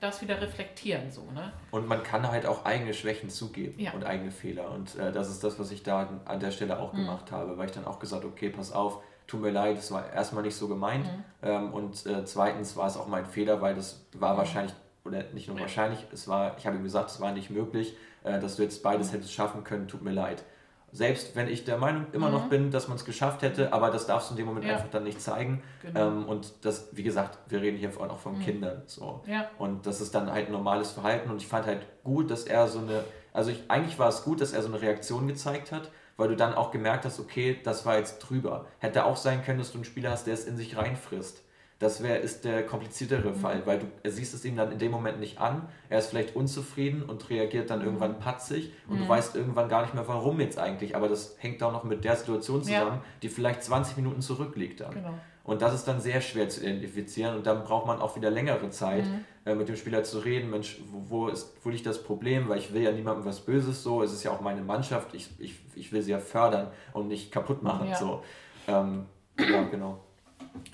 das 0.00 0.22
wieder 0.22 0.40
reflektieren. 0.40 1.10
So, 1.10 1.30
ne? 1.32 1.52
Und 1.70 1.86
man 1.86 2.02
kann 2.02 2.26
halt 2.26 2.46
auch 2.46 2.64
eigene 2.64 2.94
Schwächen 2.94 3.28
zugeben 3.28 3.78
ja. 3.78 3.92
und 3.92 4.04
eigene 4.04 4.30
Fehler. 4.30 4.70
Und 4.70 4.96
äh, 4.96 5.12
das 5.12 5.28
ist 5.28 5.44
das, 5.44 5.58
was 5.58 5.70
ich 5.70 5.82
da 5.82 6.20
an 6.24 6.40
der 6.40 6.50
Stelle 6.50 6.78
auch 6.80 6.92
mhm. 6.92 6.98
gemacht 6.98 7.32
habe, 7.32 7.58
weil 7.58 7.66
ich 7.66 7.72
dann 7.72 7.84
auch 7.84 7.98
gesagt 7.98 8.24
okay, 8.24 8.48
pass 8.48 8.72
auf, 8.72 9.02
tut 9.30 9.40
mir 9.40 9.50
leid, 9.50 9.78
das 9.78 9.90
war 9.92 10.12
erstmal 10.12 10.42
nicht 10.42 10.56
so 10.56 10.68
gemeint. 10.68 11.06
Mhm. 11.06 11.24
Ähm, 11.42 11.72
und 11.72 12.06
äh, 12.06 12.24
zweitens 12.24 12.76
war 12.76 12.86
es 12.86 12.96
auch 12.96 13.06
mein 13.06 13.24
Fehler, 13.24 13.60
weil 13.60 13.74
das 13.74 14.04
war 14.12 14.34
mhm. 14.34 14.38
wahrscheinlich, 14.38 14.74
oder 15.04 15.22
nicht 15.32 15.48
nur 15.48 15.58
wahrscheinlich, 15.58 16.04
es 16.12 16.28
war, 16.28 16.56
ich 16.58 16.66
habe 16.66 16.76
ihm 16.76 16.82
gesagt, 16.82 17.10
es 17.10 17.20
war 17.20 17.32
nicht 17.32 17.50
möglich, 17.50 17.96
äh, 18.24 18.40
dass 18.40 18.56
du 18.56 18.62
jetzt 18.62 18.82
beides 18.82 19.08
mhm. 19.08 19.16
hättest 19.16 19.32
schaffen 19.32 19.64
können, 19.64 19.88
tut 19.88 20.02
mir 20.02 20.12
leid. 20.12 20.44
Selbst 20.92 21.36
wenn 21.36 21.46
ich 21.46 21.64
der 21.64 21.78
Meinung 21.78 22.06
immer 22.12 22.30
noch 22.30 22.46
mhm. 22.46 22.50
bin, 22.50 22.70
dass 22.72 22.88
man 22.88 22.96
es 22.96 23.04
geschafft 23.04 23.42
hätte, 23.42 23.72
aber 23.72 23.90
das 23.90 24.06
darfst 24.06 24.28
du 24.30 24.32
in 24.32 24.38
dem 24.38 24.46
Moment 24.46 24.66
ja. 24.66 24.72
einfach 24.72 24.90
dann 24.90 25.04
nicht 25.04 25.22
zeigen. 25.22 25.62
Genau. 25.82 26.08
Ähm, 26.08 26.24
und 26.26 26.52
das, 26.62 26.88
wie 26.90 27.04
gesagt, 27.04 27.38
wir 27.48 27.62
reden 27.62 27.78
hier 27.78 27.90
auch 28.00 28.18
von 28.18 28.38
mhm. 28.38 28.42
Kindern. 28.42 28.82
So. 28.86 29.22
Ja. 29.26 29.48
Und 29.58 29.86
das 29.86 30.00
ist 30.00 30.12
dann 30.16 30.32
halt 30.32 30.46
ein 30.46 30.52
normales 30.52 30.90
Verhalten. 30.90 31.30
Und 31.30 31.36
ich 31.36 31.46
fand 31.46 31.66
halt 31.66 31.86
gut, 32.02 32.28
dass 32.32 32.42
er 32.42 32.66
so 32.66 32.80
eine, 32.80 33.04
also 33.32 33.52
ich, 33.52 33.62
eigentlich 33.68 34.00
war 34.00 34.08
es 34.08 34.24
gut, 34.24 34.40
dass 34.40 34.52
er 34.52 34.62
so 34.62 34.68
eine 34.68 34.82
Reaktion 34.82 35.28
gezeigt 35.28 35.70
hat, 35.70 35.90
weil 36.20 36.28
du 36.28 36.36
dann 36.36 36.54
auch 36.54 36.70
gemerkt 36.70 37.06
hast, 37.06 37.18
okay, 37.18 37.58
das 37.64 37.86
war 37.86 37.96
jetzt 37.96 38.18
drüber. 38.18 38.66
Hätte 38.78 39.06
auch 39.06 39.16
sein 39.16 39.42
können, 39.42 39.58
dass 39.58 39.72
du 39.72 39.78
einen 39.78 39.86
Spieler 39.86 40.10
hast, 40.10 40.26
der 40.26 40.34
es 40.34 40.44
in 40.44 40.56
sich 40.58 40.76
reinfrisst. 40.76 41.42
Das 41.78 42.02
wär, 42.02 42.20
ist 42.20 42.44
der 42.44 42.66
kompliziertere 42.66 43.30
mhm. 43.30 43.36
Fall, 43.36 43.62
weil 43.64 43.78
du 43.78 44.10
siehst 44.10 44.34
es 44.34 44.44
ihm 44.44 44.54
dann 44.54 44.70
in 44.70 44.78
dem 44.78 44.92
Moment 44.92 45.18
nicht 45.18 45.40
an. 45.40 45.66
Er 45.88 45.98
ist 45.98 46.10
vielleicht 46.10 46.36
unzufrieden 46.36 47.02
und 47.02 47.30
reagiert 47.30 47.70
dann 47.70 47.78
mhm. 47.78 47.86
irgendwann 47.86 48.18
patzig 48.18 48.70
und 48.86 48.96
mhm. 48.96 49.04
du 49.04 49.08
weißt 49.08 49.34
irgendwann 49.34 49.70
gar 49.70 49.80
nicht 49.80 49.94
mehr, 49.94 50.06
warum 50.06 50.40
jetzt 50.40 50.58
eigentlich. 50.58 50.94
Aber 50.94 51.08
das 51.08 51.36
hängt 51.38 51.62
auch 51.62 51.72
noch 51.72 51.84
mit 51.84 52.04
der 52.04 52.16
Situation 52.16 52.62
zusammen, 52.62 52.96
ja. 52.96 53.04
die 53.22 53.30
vielleicht 53.30 53.64
20 53.64 53.96
Minuten 53.96 54.20
zurückliegt 54.20 54.80
dann. 54.80 54.92
Genau. 54.92 55.14
Und 55.50 55.62
das 55.62 55.74
ist 55.74 55.88
dann 55.88 56.00
sehr 56.00 56.20
schwer 56.20 56.48
zu 56.48 56.60
identifizieren 56.60 57.34
und 57.34 57.44
dann 57.44 57.64
braucht 57.64 57.84
man 57.84 57.98
auch 58.00 58.14
wieder 58.14 58.30
längere 58.30 58.70
Zeit, 58.70 59.04
mhm. 59.04 59.24
äh, 59.44 59.56
mit 59.56 59.68
dem 59.68 59.74
Spieler 59.74 60.04
zu 60.04 60.20
reden, 60.20 60.48
Mensch, 60.48 60.78
wo, 60.92 61.10
wo, 61.10 61.26
ist, 61.26 61.56
wo 61.64 61.70
liegt 61.70 61.86
das 61.86 62.04
Problem? 62.04 62.48
Weil 62.48 62.58
ich 62.58 62.72
will 62.72 62.82
ja 62.82 62.92
niemandem 62.92 63.24
was 63.24 63.40
Böses 63.40 63.82
so, 63.82 64.00
es 64.04 64.12
ist 64.12 64.22
ja 64.22 64.30
auch 64.30 64.40
meine 64.42 64.62
Mannschaft, 64.62 65.12
ich, 65.12 65.28
ich, 65.40 65.56
ich 65.74 65.90
will 65.90 66.02
sie 66.02 66.12
ja 66.12 66.20
fördern 66.20 66.70
und 66.92 67.08
nicht 67.08 67.32
kaputt 67.32 67.64
machen. 67.64 67.88
Ja. 67.88 67.96
So. 67.96 68.22
Ähm, 68.68 69.06
ja, 69.40 69.64
genau. 69.64 70.04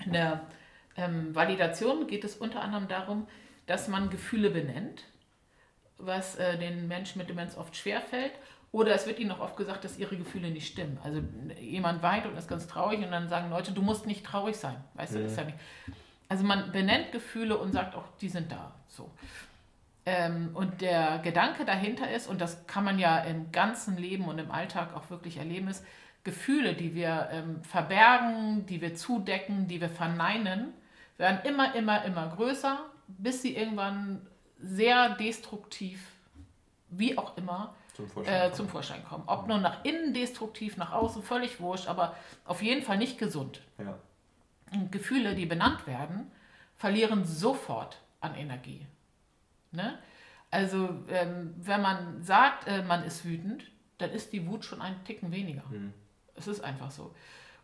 In 0.05 0.13
der 0.13 0.41
ähm, 0.95 1.33
Validation 1.33 2.05
geht 2.05 2.23
es 2.23 2.35
unter 2.35 2.61
anderem 2.61 2.87
darum, 2.87 3.25
dass 3.65 3.87
man 3.87 4.11
Gefühle 4.11 4.51
benennt, 4.51 5.05
was 5.97 6.35
äh, 6.35 6.55
den 6.59 6.87
Menschen 6.87 7.17
mit 7.17 7.31
Demenz 7.31 7.57
oft 7.57 7.75
schwerfällt 7.75 8.33
oder 8.71 8.93
es 8.93 9.07
wird 9.07 9.19
ihnen 9.19 9.31
auch 9.31 9.39
oft 9.39 9.57
gesagt, 9.57 9.83
dass 9.83 9.97
ihre 9.97 10.17
Gefühle 10.17 10.51
nicht 10.51 10.67
stimmen. 10.67 10.99
Also 11.03 11.21
jemand 11.61 12.03
weint 12.03 12.25
und 12.25 12.37
ist 12.37 12.47
ganz 12.47 12.67
traurig 12.67 12.99
und 12.99 13.11
dann 13.11 13.29
sagen 13.29 13.49
Leute, 13.49 13.71
du 13.71 13.81
musst 13.81 14.05
nicht 14.05 14.25
traurig 14.25 14.57
sein. 14.57 14.75
Weißt 14.95 15.15
du, 15.15 15.23
das 15.23 15.31
ist 15.31 15.37
ja 15.37 15.45
nicht. 15.45 15.57
Also 16.29 16.43
man 16.43 16.71
benennt 16.71 17.11
Gefühle 17.11 17.57
und 17.57 17.71
sagt 17.71 17.95
auch, 17.95 18.03
die 18.19 18.29
sind 18.29 18.51
da. 18.51 18.73
So. 18.87 19.09
Ähm, 20.05 20.51
und 20.53 20.81
der 20.81 21.19
Gedanke 21.19 21.65
dahinter 21.65 22.11
ist, 22.11 22.27
und 22.27 22.41
das 22.41 22.67
kann 22.67 22.83
man 22.83 22.99
ja 22.99 23.19
im 23.19 23.51
ganzen 23.51 23.97
Leben 23.97 24.27
und 24.27 24.37
im 24.37 24.51
Alltag 24.51 24.95
auch 24.95 25.09
wirklich 25.09 25.37
erleben, 25.37 25.67
ist, 25.67 25.85
Gefühle, 26.23 26.73
die 26.73 26.93
wir 26.93 27.29
ähm, 27.31 27.63
verbergen, 27.63 28.65
die 28.65 28.81
wir 28.81 28.95
zudecken, 28.95 29.69
die 29.69 29.79
wir 29.79 29.89
verneinen, 29.89 30.73
werden 31.17 31.39
immer, 31.45 31.73
immer, 31.73 32.03
immer 32.03 32.27
größer, 32.35 32.79
bis 33.07 33.41
sie 33.41 33.55
irgendwann 33.55 34.27
sehr 34.61 35.15
destruktiv, 35.15 36.05
wie 36.89 37.17
auch 37.17 37.37
immer, 37.37 37.73
zum 37.97 38.07
Vorschein, 38.07 38.51
äh, 38.51 38.53
zum 38.53 38.69
Vorschein 38.69 39.03
kommen. 39.03 39.23
Ob 39.25 39.47
nur 39.47 39.57
nach 39.57 39.83
innen 39.83 40.13
destruktiv, 40.13 40.77
nach 40.77 40.93
außen 40.93 41.23
völlig 41.23 41.59
wurscht, 41.59 41.87
aber 41.87 42.15
auf 42.45 42.61
jeden 42.61 42.83
Fall 42.83 42.97
nicht 42.97 43.17
gesund. 43.17 43.61
Ja. 43.79 43.97
Und 44.71 44.91
Gefühle, 44.91 45.33
die 45.33 45.47
benannt 45.47 45.87
werden, 45.87 46.31
verlieren 46.75 47.25
sofort 47.25 47.97
an 48.21 48.35
Energie. 48.35 48.85
Ne? 49.71 49.97
Also 50.51 51.03
ähm, 51.09 51.55
wenn 51.57 51.81
man 51.81 52.21
sagt, 52.23 52.67
äh, 52.67 52.83
man 52.83 53.03
ist 53.03 53.25
wütend, 53.25 53.63
dann 53.97 54.11
ist 54.11 54.31
die 54.31 54.45
Wut 54.45 54.63
schon 54.63 54.81
ein 54.81 55.03
Ticken 55.03 55.31
weniger. 55.31 55.63
Mhm. 55.69 55.93
Es 56.35 56.47
ist 56.47 56.63
einfach 56.63 56.91
so. 56.91 57.15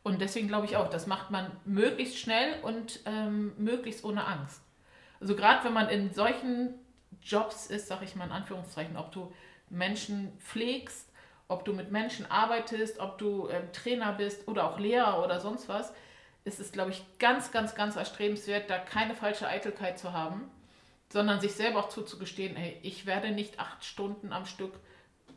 Und 0.02 0.20
deswegen 0.20 0.48
glaube 0.48 0.66
ich 0.66 0.76
auch, 0.78 0.90
das 0.90 1.06
macht 1.06 1.30
man 1.30 1.52
möglichst 1.64 2.18
schnell 2.18 2.60
und 2.64 3.02
ähm, 3.06 3.54
möglichst 3.58 4.04
ohne 4.04 4.26
Angst. 4.26 4.62
Also 5.22 5.36
gerade 5.36 5.64
wenn 5.64 5.74
man 5.74 5.90
in 5.90 6.12
solchen 6.12 6.74
Jobs 7.22 7.68
ist, 7.68 7.88
sage 7.88 8.06
ich 8.06 8.16
mal 8.16 8.26
in 8.26 8.32
Anführungszeichen, 8.32 8.98
ob 8.98 9.12
du 9.12 9.32
Menschen 9.74 10.32
pflegst 10.40 11.14
ob 11.48 11.66
du 11.66 11.74
mit 11.74 11.92
Menschen 11.92 12.30
arbeitest, 12.30 13.00
ob 13.00 13.18
du 13.18 13.48
ähm, 13.50 13.72
Trainer 13.72 14.14
bist 14.14 14.48
oder 14.48 14.70
auch 14.70 14.80
Lehrer 14.80 15.24
oder 15.24 15.40
sonst 15.40 15.70
was, 15.70 15.94
ist 16.46 16.60
es, 16.60 16.72
glaube 16.72 16.92
ich, 16.92 17.06
ganz, 17.20 17.52
ganz, 17.52 17.76
ganz 17.76 17.96
erstrebenswert, 17.96 18.70
da 18.70 18.78
keine 18.78 19.16
falsche 19.16 19.48
Eitelkeit 19.48 20.00
zu 20.00 20.14
haben, 20.14 20.50
sondern 21.10 21.40
sich 21.40 21.54
selber 21.54 21.80
auch 21.80 21.90
zuzugestehen, 21.90 22.56
hey, 22.56 22.78
ich 22.82 23.06
werde 23.06 23.32
nicht 23.32 23.60
acht 23.60 23.86
Stunden 23.86 24.34
am 24.34 24.46
Stück 24.46 24.74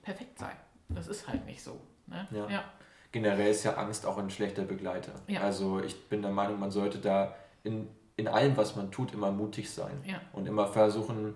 perfekt 0.03 0.39
sein. 0.39 0.57
Das 0.89 1.07
ist 1.07 1.29
halt 1.29 1.45
nicht 1.47 1.63
so. 1.63 1.81
Ne? 2.07 2.27
Ja. 2.31 2.49
ja. 2.49 2.65
Generell 3.13 3.51
ist 3.51 3.65
ja 3.65 3.75
Angst 3.75 4.07
auch 4.07 4.19
ein 4.19 4.31
schlechter 4.31 4.63
Begleiter. 4.63 5.13
Ja. 5.27 5.43
Also 5.43 5.81
ich 5.81 6.09
bin 6.09 6.23
der 6.23 6.31
Meinung, 6.31 6.59
man 6.59 6.71
sollte 6.71 6.99
da 6.99 7.35
in, 7.63 7.89
in 8.17 8.27
allem, 8.27 8.57
was 8.57 8.75
man 8.75 8.91
tut, 8.91 9.13
immer 9.13 9.31
mutig 9.31 9.71
sein 9.71 10.03
ja. 10.05 10.21
und 10.33 10.47
immer 10.47 10.67
versuchen, 10.67 11.35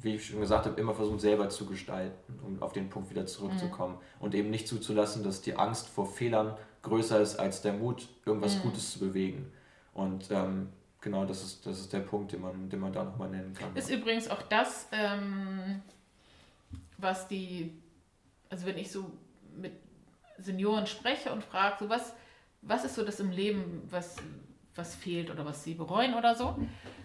wie 0.00 0.14
ich 0.14 0.26
schon 0.26 0.40
gesagt 0.40 0.66
habe, 0.66 0.80
immer 0.80 0.94
versuchen, 0.94 1.18
selber 1.18 1.48
zu 1.48 1.66
gestalten, 1.66 2.38
um 2.42 2.62
auf 2.62 2.72
den 2.72 2.88
Punkt 2.88 3.10
wieder 3.10 3.26
zurückzukommen. 3.26 3.94
Mhm. 3.94 4.24
Und 4.24 4.34
eben 4.34 4.50
nicht 4.50 4.68
zuzulassen, 4.68 5.24
dass 5.24 5.40
die 5.40 5.56
Angst 5.56 5.88
vor 5.88 6.06
Fehlern 6.06 6.56
größer 6.82 7.20
ist 7.20 7.36
als 7.36 7.62
der 7.62 7.72
Mut, 7.72 8.08
irgendwas 8.24 8.56
mhm. 8.56 8.62
Gutes 8.62 8.92
zu 8.92 9.00
bewegen. 9.00 9.52
Und 9.94 10.30
ähm, 10.30 10.68
genau, 11.00 11.24
das 11.24 11.42
ist, 11.42 11.66
das 11.66 11.80
ist 11.80 11.92
der 11.92 12.00
Punkt, 12.00 12.32
den 12.32 12.40
man, 12.40 12.68
den 12.68 12.80
man 12.80 12.92
da 12.92 13.04
nochmal 13.04 13.30
nennen 13.30 13.52
kann. 13.54 13.74
Ist 13.74 13.90
ja. 13.90 13.96
übrigens 13.96 14.28
auch 14.28 14.42
das, 14.42 14.86
ähm, 14.92 15.82
was 16.96 17.26
die, 17.26 17.72
also 18.48 18.66
wenn 18.66 18.78
ich 18.78 18.90
so 18.90 19.10
mit 19.56 19.72
Senioren 20.38 20.86
spreche 20.86 21.32
und 21.32 21.42
frage, 21.42 21.76
so 21.80 21.88
was, 21.88 22.14
was 22.62 22.84
ist 22.84 22.94
so 22.94 23.04
das 23.04 23.18
im 23.18 23.30
Leben, 23.30 23.82
was, 23.90 24.16
was 24.78 24.94
fehlt 24.94 25.30
oder 25.30 25.44
was 25.44 25.64
sie 25.64 25.74
bereuen 25.74 26.14
oder 26.14 26.34
so, 26.34 26.56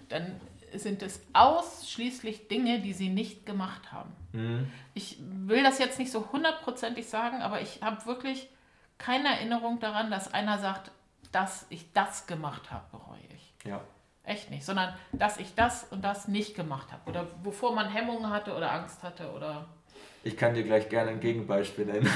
dann 0.10 0.40
sind 0.74 1.02
es 1.02 1.22
ausschließlich 1.34 2.48
Dinge, 2.48 2.80
die 2.80 2.94
sie 2.94 3.10
nicht 3.10 3.46
gemacht 3.46 3.92
haben. 3.92 4.12
Mhm. 4.32 4.68
Ich 4.94 5.18
will 5.20 5.64
das 5.64 5.80
jetzt 5.80 6.00
nicht 6.00 6.12
so 6.12 6.32
hundertprozentig 6.32 7.08
sagen, 7.08 7.42
aber 7.42 7.62
ich 7.62 7.82
habe 7.82 8.06
wirklich 8.06 8.50
keine 8.98 9.30
Erinnerung 9.30 9.80
daran, 9.80 10.10
dass 10.10 10.34
einer 10.34 10.60
sagt, 10.60 10.92
dass 11.32 11.66
ich 11.70 11.92
das 11.94 12.28
gemacht 12.28 12.72
habe, 12.72 12.86
bereue 12.92 13.20
ich. 13.36 13.54
Ja. 13.66 13.82
Echt 14.24 14.50
nicht, 14.50 14.64
sondern 14.64 14.94
dass 15.12 15.38
ich 15.38 15.54
das 15.54 15.84
und 15.92 16.04
das 16.04 16.30
nicht 16.30 16.56
gemacht 16.56 16.92
habe. 16.94 17.10
Oder 17.10 17.28
wovor 17.44 17.76
man 17.76 17.90
Hemmungen 17.90 18.30
hatte 18.30 18.56
oder 18.56 18.72
Angst 18.72 19.04
hatte 19.04 19.30
oder. 19.32 19.66
Ich 20.24 20.38
kann 20.38 20.54
dir 20.54 20.64
gleich 20.64 20.88
gerne 20.88 21.12
ein 21.12 21.20
Gegenbeispiel 21.20 21.86
nennen. 21.86 22.10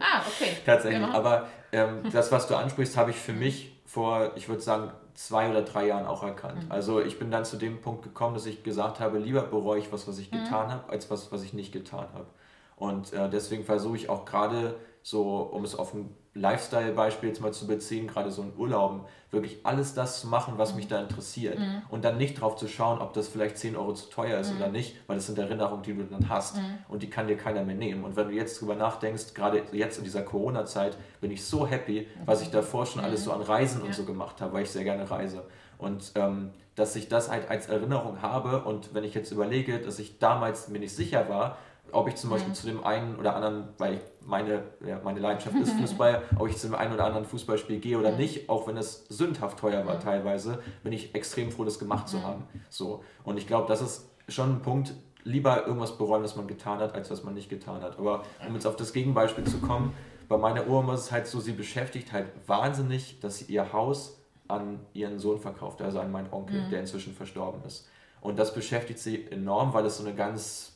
ah, 0.00 0.22
okay. 0.26 0.56
Tatsächlich. 0.66 1.06
Aber 1.06 1.48
ähm, 1.72 2.08
das, 2.10 2.32
was 2.32 2.46
du 2.46 2.54
ansprichst, 2.54 2.96
habe 2.96 3.10
ich 3.10 3.16
für 3.16 3.34
mich 3.34 3.73
vor, 3.84 4.32
ich 4.36 4.48
würde 4.48 4.62
sagen, 4.62 4.90
zwei 5.14 5.50
oder 5.50 5.62
drei 5.62 5.86
Jahren 5.86 6.06
auch 6.06 6.22
erkannt. 6.22 6.64
Mhm. 6.64 6.72
Also 6.72 7.00
ich 7.00 7.18
bin 7.18 7.30
dann 7.30 7.44
zu 7.44 7.56
dem 7.56 7.80
Punkt 7.80 8.02
gekommen, 8.02 8.34
dass 8.34 8.46
ich 8.46 8.62
gesagt 8.62 9.00
habe, 9.00 9.18
lieber 9.18 9.42
bereue 9.42 9.78
ich 9.78 9.92
was, 9.92 10.08
was 10.08 10.18
ich 10.18 10.30
mhm. 10.32 10.44
getan 10.44 10.70
habe, 10.70 10.90
als 10.90 11.10
was, 11.10 11.30
was 11.30 11.42
ich 11.42 11.52
nicht 11.52 11.72
getan 11.72 12.06
habe. 12.14 12.26
Und 12.76 13.12
äh, 13.12 13.30
deswegen 13.30 13.64
versuche 13.64 13.96
ich 13.96 14.08
auch 14.08 14.24
gerade 14.24 14.74
so, 15.06 15.40
um 15.40 15.64
es 15.64 15.74
auf 15.74 15.92
ein 15.92 16.16
Lifestyle-Beispiel 16.32 17.28
jetzt 17.28 17.42
mal 17.42 17.52
zu 17.52 17.66
beziehen, 17.66 18.06
gerade 18.06 18.30
so 18.30 18.40
in 18.40 18.56
Urlauben, 18.56 19.02
wirklich 19.30 19.58
alles 19.62 19.92
das 19.92 20.22
zu 20.22 20.28
machen, 20.28 20.54
was 20.56 20.70
mhm. 20.70 20.76
mich 20.76 20.88
da 20.88 20.98
interessiert. 20.98 21.58
Mhm. 21.58 21.82
Und 21.90 22.06
dann 22.06 22.16
nicht 22.16 22.40
drauf 22.40 22.56
zu 22.56 22.66
schauen, 22.68 23.00
ob 23.00 23.12
das 23.12 23.28
vielleicht 23.28 23.58
10 23.58 23.76
Euro 23.76 23.92
zu 23.92 24.08
teuer 24.08 24.40
ist 24.40 24.50
mhm. 24.50 24.56
oder 24.56 24.68
nicht, 24.68 24.96
weil 25.06 25.16
das 25.16 25.26
sind 25.26 25.38
Erinnerungen, 25.38 25.82
die 25.82 25.92
du 25.92 26.04
dann 26.04 26.30
hast. 26.30 26.56
Mhm. 26.56 26.78
Und 26.88 27.02
die 27.02 27.10
kann 27.10 27.28
dir 27.28 27.36
keiner 27.36 27.64
mehr 27.64 27.74
nehmen. 27.74 28.02
Und 28.02 28.16
wenn 28.16 28.28
du 28.28 28.34
jetzt 28.34 28.58
drüber 28.58 28.76
nachdenkst, 28.76 29.34
gerade 29.34 29.62
jetzt 29.72 29.98
in 29.98 30.04
dieser 30.04 30.22
Corona-Zeit, 30.22 30.96
bin 31.20 31.30
ich 31.30 31.44
so 31.44 31.66
happy, 31.66 32.08
was 32.24 32.40
ich 32.40 32.50
davor 32.50 32.86
schon 32.86 33.04
alles 33.04 33.24
so 33.24 33.32
an 33.32 33.42
Reisen 33.42 33.82
ja. 33.82 33.88
und 33.88 33.94
so 33.94 34.04
gemacht 34.04 34.40
habe, 34.40 34.54
weil 34.54 34.62
ich 34.62 34.70
sehr 34.70 34.84
gerne 34.84 35.10
reise. 35.10 35.44
Und 35.76 36.12
ähm, 36.14 36.50
dass 36.76 36.96
ich 36.96 37.08
das 37.08 37.30
halt 37.30 37.50
als 37.50 37.66
Erinnerung 37.66 38.22
habe 38.22 38.64
und 38.64 38.94
wenn 38.94 39.04
ich 39.04 39.12
jetzt 39.14 39.30
überlege, 39.30 39.80
dass 39.80 39.98
ich 39.98 40.18
damals 40.18 40.68
mir 40.68 40.78
nicht 40.78 40.96
sicher 40.96 41.28
war, 41.28 41.58
ob 41.94 42.08
ich 42.08 42.16
zum 42.16 42.30
Beispiel 42.30 42.50
mhm. 42.50 42.54
zu 42.54 42.66
dem 42.66 42.84
einen 42.84 43.16
oder 43.16 43.36
anderen, 43.36 43.68
weil 43.78 43.94
ich 43.94 44.00
meine, 44.20 44.64
ja, 44.86 45.00
meine 45.02 45.20
Leidenschaft 45.20 45.56
ist 45.56 45.72
Fußball, 45.80 46.22
ob 46.38 46.48
ich 46.48 46.56
zu 46.56 46.68
dem 46.68 46.74
einen 46.74 46.92
oder 46.92 47.04
anderen 47.04 47.24
Fußballspiel 47.24 47.78
gehe 47.78 47.98
oder 47.98 48.12
mhm. 48.12 48.18
nicht, 48.18 48.48
auch 48.48 48.66
wenn 48.66 48.76
es 48.76 49.06
sündhaft 49.08 49.58
teuer 49.58 49.86
war 49.86 50.00
teilweise, 50.00 50.58
bin 50.82 50.92
ich 50.92 51.14
extrem 51.14 51.50
froh, 51.50 51.64
das 51.64 51.78
gemacht 51.78 52.08
zu 52.08 52.22
haben. 52.22 52.44
So. 52.68 53.02
Und 53.22 53.38
ich 53.38 53.46
glaube, 53.46 53.68
das 53.68 53.80
ist 53.80 54.08
schon 54.28 54.56
ein 54.56 54.62
Punkt, 54.62 54.94
lieber 55.24 55.66
irgendwas 55.66 55.96
bereuen, 55.96 56.22
was 56.22 56.36
man 56.36 56.46
getan 56.46 56.78
hat, 56.78 56.94
als 56.94 57.10
was 57.10 57.24
man 57.24 57.34
nicht 57.34 57.48
getan 57.48 57.82
hat. 57.82 57.98
Aber 57.98 58.24
um 58.46 58.54
jetzt 58.54 58.66
auf 58.66 58.76
das 58.76 58.92
Gegenbeispiel 58.92 59.44
zu 59.44 59.58
kommen, 59.58 59.94
bei 60.28 60.36
meiner 60.36 60.68
Oma 60.68 60.94
ist 60.94 61.00
es 61.00 61.12
halt 61.12 61.26
so, 61.26 61.40
sie 61.40 61.52
beschäftigt 61.52 62.12
halt 62.12 62.26
wahnsinnig, 62.46 63.20
dass 63.20 63.38
sie 63.38 63.52
ihr 63.52 63.72
Haus 63.72 64.18
an 64.48 64.80
ihren 64.92 65.18
Sohn 65.18 65.38
verkauft, 65.38 65.80
also 65.80 66.00
an 66.00 66.12
meinen 66.12 66.32
Onkel, 66.32 66.62
mhm. 66.62 66.70
der 66.70 66.80
inzwischen 66.80 67.14
verstorben 67.14 67.62
ist. 67.64 67.88
Und 68.20 68.38
das 68.38 68.54
beschäftigt 68.54 68.98
sie 68.98 69.26
enorm, 69.30 69.74
weil 69.74 69.84
es 69.84 69.98
so 69.98 70.04
eine 70.04 70.14
ganz 70.14 70.73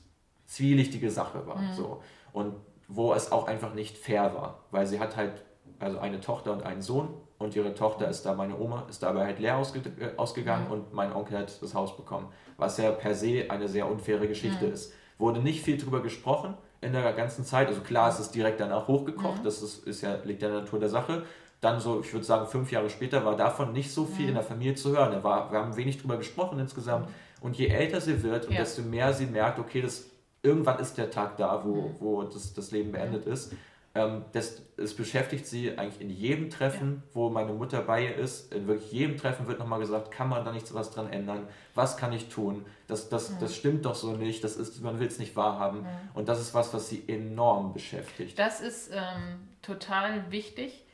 zwielichtige 0.48 1.10
Sache 1.10 1.46
war. 1.46 1.58
Mhm. 1.58 1.72
So. 1.74 2.02
Und 2.32 2.54
wo 2.88 3.12
es 3.12 3.30
auch 3.30 3.46
einfach 3.46 3.74
nicht 3.74 3.96
fair 3.98 4.34
war, 4.34 4.64
weil 4.70 4.86
sie 4.86 4.98
hat 4.98 5.16
halt 5.16 5.44
also 5.78 5.98
eine 5.98 6.20
Tochter 6.20 6.52
und 6.52 6.64
einen 6.64 6.82
Sohn 6.82 7.08
und 7.38 7.54
ihre 7.54 7.74
Tochter 7.74 8.08
ist 8.08 8.24
da, 8.24 8.34
meine 8.34 8.58
Oma, 8.58 8.86
ist 8.88 9.02
dabei 9.02 9.26
halt 9.26 9.38
leer 9.38 9.58
ausge 9.58 9.80
äh, 10.00 10.16
ausgegangen 10.16 10.66
mhm. 10.66 10.72
und 10.72 10.92
mein 10.92 11.12
Onkel 11.12 11.38
hat 11.38 11.62
das 11.62 11.74
Haus 11.74 11.96
bekommen, 11.96 12.28
was 12.56 12.78
ja 12.78 12.90
per 12.90 13.14
se 13.14 13.44
eine 13.48 13.68
sehr 13.68 13.88
unfaire 13.88 14.26
Geschichte 14.26 14.66
mhm. 14.66 14.72
ist. 14.72 14.92
Wurde 15.18 15.40
nicht 15.40 15.62
viel 15.62 15.76
drüber 15.76 16.00
gesprochen 16.00 16.54
in 16.80 16.92
der 16.92 17.12
ganzen 17.12 17.44
Zeit, 17.44 17.68
also 17.68 17.82
klar, 17.82 18.08
es 18.08 18.18
ist 18.18 18.34
direkt 18.34 18.58
danach 18.58 18.88
hochgekocht, 18.88 19.40
mhm. 19.40 19.44
das 19.44 19.62
ist, 19.62 19.86
ist 19.86 20.00
ja, 20.00 20.14
liegt 20.24 20.42
in 20.42 20.50
der 20.50 20.60
Natur 20.60 20.80
der 20.80 20.88
Sache. 20.88 21.24
Dann 21.60 21.80
so, 21.80 22.00
ich 22.00 22.12
würde 22.12 22.24
sagen, 22.24 22.46
fünf 22.46 22.70
Jahre 22.70 22.88
später 22.88 23.24
war 23.24 23.36
davon 23.36 23.72
nicht 23.72 23.92
so 23.92 24.04
viel 24.04 24.24
mhm. 24.24 24.28
in 24.28 24.34
der 24.34 24.44
Familie 24.44 24.74
zu 24.76 24.96
hören. 24.96 25.22
War, 25.24 25.50
wir 25.50 25.58
haben 25.58 25.76
wenig 25.76 26.00
drüber 26.00 26.16
gesprochen 26.16 26.58
insgesamt. 26.60 27.08
Mhm. 27.08 27.12
Und 27.40 27.58
je 27.58 27.66
älter 27.66 28.00
sie 28.00 28.22
wird 28.22 28.46
und 28.46 28.52
ja. 28.52 28.60
desto 28.60 28.82
mehr 28.82 29.12
sie 29.12 29.26
merkt, 29.26 29.58
okay, 29.58 29.82
das 29.82 30.06
irgendwann 30.42 30.78
ist 30.78 30.96
der 30.98 31.10
Tag 31.10 31.36
da, 31.36 31.64
wo, 31.64 31.74
mhm. 31.74 31.94
wo 32.00 32.22
das, 32.22 32.54
das 32.54 32.70
Leben 32.70 32.92
beendet 32.92 33.26
ist. 33.26 33.52
Ähm, 33.94 34.24
das, 34.32 34.62
es 34.76 34.94
beschäftigt 34.94 35.46
sie 35.46 35.76
eigentlich 35.76 36.00
in 36.00 36.10
jedem 36.10 36.50
Treffen, 36.50 37.02
ja. 37.04 37.14
wo 37.14 37.30
meine 37.30 37.52
Mutter 37.52 37.82
bei 37.82 38.04
ihr 38.04 38.16
ist. 38.16 38.54
In 38.54 38.66
wirklich 38.68 38.92
jedem 38.92 39.16
Treffen 39.16 39.46
wird 39.46 39.58
nochmal 39.58 39.80
gesagt, 39.80 40.10
kann 40.10 40.28
man 40.28 40.44
da 40.44 40.52
nichts 40.52 40.72
was 40.74 40.90
dran 40.90 41.10
ändern? 41.10 41.48
Was 41.74 41.96
kann 41.96 42.12
ich 42.12 42.28
tun? 42.28 42.64
Das, 42.86 43.08
das, 43.08 43.30
mhm. 43.30 43.38
das 43.40 43.56
stimmt 43.56 43.84
doch 43.84 43.94
so 43.94 44.14
nicht. 44.14 44.44
Das 44.44 44.56
ist, 44.56 44.82
man 44.82 45.00
will 45.00 45.08
es 45.08 45.18
nicht 45.18 45.34
wahrhaben. 45.36 45.80
Mhm. 45.80 45.86
Und 46.14 46.28
das 46.28 46.40
ist 46.40 46.54
was, 46.54 46.72
was 46.74 46.88
sie 46.88 47.02
enorm 47.08 47.72
beschäftigt. 47.72 48.38
Das 48.38 48.60
ist 48.60 48.90
ähm, 48.92 49.48
total 49.62 50.30
wichtig. 50.30 50.84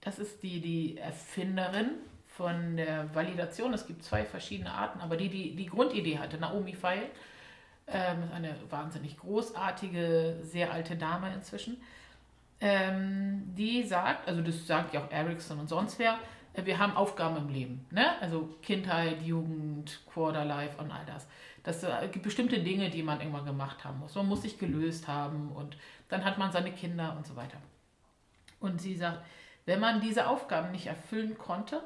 Das 0.00 0.18
ist 0.18 0.42
die, 0.42 0.60
die 0.60 0.96
Erfinderin 0.96 1.90
von 2.26 2.76
der 2.76 3.14
Validation. 3.14 3.74
Es 3.74 3.86
gibt 3.86 4.02
zwei 4.02 4.24
verschiedene 4.24 4.72
Arten, 4.72 5.00
aber 5.00 5.16
die, 5.16 5.28
die 5.28 5.54
die 5.54 5.66
Grundidee 5.66 6.18
hatte, 6.18 6.38
Naomi 6.38 6.72
Feil, 6.72 7.10
ähm, 7.92 8.30
eine 8.34 8.54
wahnsinnig 8.68 9.18
großartige, 9.18 10.38
sehr 10.42 10.72
alte 10.72 10.96
Dame 10.96 11.32
inzwischen, 11.34 11.80
ähm, 12.60 13.54
die 13.56 13.82
sagt, 13.82 14.28
also 14.28 14.42
das 14.42 14.66
sagt 14.66 14.92
ja 14.94 15.00
auch 15.00 15.10
Ericsson 15.10 15.58
und 15.58 15.68
sonst 15.68 15.98
wer, 15.98 16.18
äh, 16.52 16.64
wir 16.64 16.78
haben 16.78 16.96
Aufgaben 16.96 17.36
im 17.36 17.48
Leben, 17.48 17.86
ne? 17.90 18.20
also 18.20 18.48
Kindheit, 18.62 19.22
Jugend, 19.22 20.00
Quarterlife 20.12 20.80
und 20.80 20.90
all 20.90 21.04
das. 21.06 21.26
Das 21.62 21.82
äh, 21.82 22.08
gibt 22.10 22.24
bestimmte 22.24 22.60
Dinge, 22.60 22.90
die 22.90 23.02
man 23.02 23.20
irgendwann 23.20 23.44
gemacht 23.44 23.84
haben 23.84 23.98
muss. 23.98 24.14
Man 24.14 24.28
muss 24.28 24.42
sich 24.42 24.58
gelöst 24.58 25.08
haben 25.08 25.52
und 25.52 25.76
dann 26.08 26.24
hat 26.24 26.38
man 26.38 26.52
seine 26.52 26.72
Kinder 26.72 27.14
und 27.16 27.26
so 27.26 27.36
weiter. 27.36 27.58
Und 28.60 28.80
sie 28.80 28.94
sagt, 28.94 29.20
wenn 29.66 29.80
man 29.80 30.00
diese 30.00 30.26
Aufgaben 30.26 30.70
nicht 30.72 30.86
erfüllen 30.86 31.38
konnte 31.38 31.82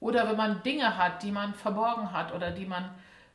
oder 0.00 0.28
wenn 0.28 0.36
man 0.36 0.62
Dinge 0.62 0.96
hat, 0.96 1.22
die 1.22 1.32
man 1.32 1.54
verborgen 1.54 2.12
hat 2.12 2.32
oder 2.32 2.50
die 2.50 2.66
man 2.66 2.90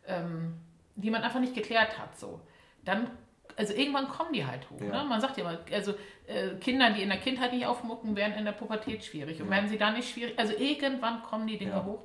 ähm, 0.07 0.55
die 0.95 1.09
man 1.09 1.23
einfach 1.23 1.39
nicht 1.39 1.55
geklärt 1.55 1.97
hat, 1.97 2.17
so, 2.17 2.41
dann, 2.85 3.09
also 3.55 3.73
irgendwann 3.73 4.07
kommen 4.07 4.33
die 4.33 4.45
halt 4.45 4.69
hoch. 4.69 4.81
Ja. 4.81 5.03
Ne? 5.03 5.09
Man 5.09 5.21
sagt 5.21 5.37
ja 5.37 5.43
mal, 5.43 5.59
also 5.71 5.93
äh, 6.27 6.55
Kinder, 6.59 6.91
die 6.91 7.01
in 7.01 7.09
der 7.09 7.19
Kindheit 7.19 7.53
nicht 7.53 7.65
aufmucken, 7.65 8.15
werden 8.15 8.33
in 8.33 8.45
der 8.45 8.51
Pubertät 8.51 9.03
schwierig. 9.03 9.39
Und 9.41 9.47
ja. 9.47 9.55
werden 9.55 9.69
sie 9.69 9.77
da 9.77 9.91
nicht 9.91 10.09
schwierig, 10.09 10.37
also 10.37 10.53
irgendwann 10.53 11.23
kommen 11.23 11.47
die 11.47 11.57
Dinge 11.57 11.71
ja. 11.71 11.85
hoch. 11.85 12.03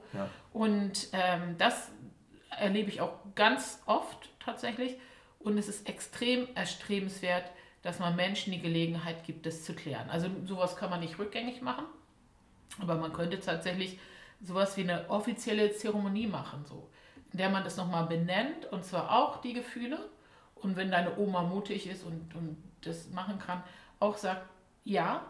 Und 0.53 1.09
ähm, 1.13 1.57
das 1.59 1.91
erlebe 2.59 2.89
ich 2.91 3.01
auch 3.01 3.13
ganz 3.35 3.83
oft 3.87 4.31
tatsächlich. 4.41 4.97
Und 5.39 5.57
es 5.57 5.69
ist 5.69 5.89
extrem 5.89 6.49
erstrebenswert, 6.55 7.45
dass 7.83 8.01
man 8.01 8.17
Menschen 8.17 8.53
die 8.53 8.61
Gelegenheit 8.61 9.25
gibt, 9.25 9.47
das 9.47 9.65
zu 9.65 9.73
klären. 9.73 10.11
Also 10.11 10.29
sowas 10.45 10.77
kann 10.77 10.91
man 10.91 11.01
nicht 11.01 11.19
rückgängig 11.19 11.63
machen, 11.63 11.85
aber 12.81 12.97
man 12.97 13.13
könnte 13.13 13.39
tatsächlich 13.41 13.99
sowas 14.43 14.77
wie 14.77 14.83
eine 14.83 15.09
offizielle 15.09 15.73
Zeremonie 15.73 16.27
machen. 16.27 16.65
So 16.67 16.91
in 17.33 17.39
der 17.39 17.51
man 17.51 17.65
das 17.65 17.77
nochmal 17.77 18.07
benennt 18.07 18.67
und 18.71 18.85
zwar 18.85 19.13
auch 19.13 19.41
die 19.41 19.53
Gefühle. 19.53 19.99
Und 20.55 20.77
wenn 20.77 20.91
deine 20.91 21.17
Oma 21.19 21.43
mutig 21.43 21.87
ist 21.87 22.05
und, 22.05 22.35
und 22.35 22.57
das 22.81 23.11
machen 23.11 23.39
kann, 23.39 23.63
auch 24.01 24.17
sagt, 24.17 24.43
ja, 24.85 25.23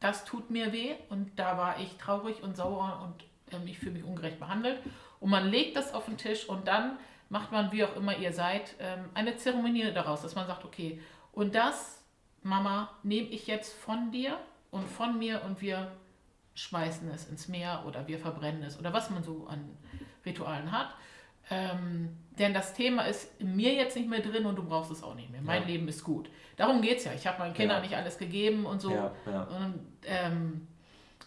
das 0.00 0.24
tut 0.24 0.50
mir 0.50 0.72
weh 0.72 0.94
und 1.08 1.38
da 1.38 1.56
war 1.56 1.78
ich 1.78 1.96
traurig 1.96 2.42
und 2.42 2.56
sauer 2.56 3.00
und 3.04 3.54
ähm, 3.54 3.66
ich 3.66 3.78
fühle 3.78 3.92
mich 3.92 4.04
ungerecht 4.04 4.40
behandelt. 4.40 4.80
Und 5.20 5.30
man 5.30 5.48
legt 5.48 5.76
das 5.76 5.94
auf 5.94 6.06
den 6.06 6.16
Tisch 6.16 6.48
und 6.48 6.66
dann 6.66 6.98
macht 7.28 7.52
man, 7.52 7.70
wie 7.72 7.84
auch 7.84 7.94
immer 7.96 8.16
ihr 8.16 8.32
seid, 8.32 8.74
ähm, 8.80 9.08
eine 9.14 9.36
Zeremonie 9.36 9.92
daraus, 9.92 10.22
dass 10.22 10.34
man 10.34 10.46
sagt, 10.46 10.64
okay, 10.64 11.00
und 11.32 11.54
das, 11.54 12.02
Mama, 12.42 12.90
nehme 13.02 13.28
ich 13.28 13.46
jetzt 13.46 13.72
von 13.74 14.10
dir 14.10 14.38
und 14.70 14.88
von 14.88 15.18
mir 15.18 15.42
und 15.44 15.60
wir 15.60 15.92
schmeißen 16.54 17.08
es 17.10 17.28
ins 17.28 17.48
Meer 17.48 17.84
oder 17.86 18.06
wir 18.08 18.18
verbrennen 18.18 18.62
es 18.62 18.78
oder 18.78 18.92
was 18.92 19.10
man 19.10 19.22
so 19.22 19.46
an 19.46 19.76
Ritualen 20.24 20.72
hat. 20.72 20.94
Ähm, 21.50 22.16
denn 22.38 22.54
das 22.54 22.74
Thema 22.74 23.02
ist 23.02 23.38
in 23.38 23.54
mir 23.54 23.74
jetzt 23.74 23.96
nicht 23.96 24.08
mehr 24.08 24.20
drin 24.20 24.46
und 24.46 24.56
du 24.56 24.62
brauchst 24.62 24.90
es 24.90 25.02
auch 25.02 25.14
nicht 25.14 25.30
mehr. 25.30 25.42
Mein 25.42 25.62
ja. 25.62 25.68
Leben 25.68 25.88
ist 25.88 26.04
gut. 26.04 26.30
Darum 26.56 26.80
geht 26.80 26.98
es 26.98 27.04
ja. 27.04 27.12
Ich 27.12 27.26
habe 27.26 27.38
meinen 27.38 27.54
Kindern 27.54 27.78
ja. 27.78 27.82
nicht 27.82 27.96
alles 27.96 28.18
gegeben 28.18 28.64
und 28.66 28.80
so. 28.80 28.90
Ja, 28.92 29.12
und, 29.26 29.80
ähm, 30.06 30.68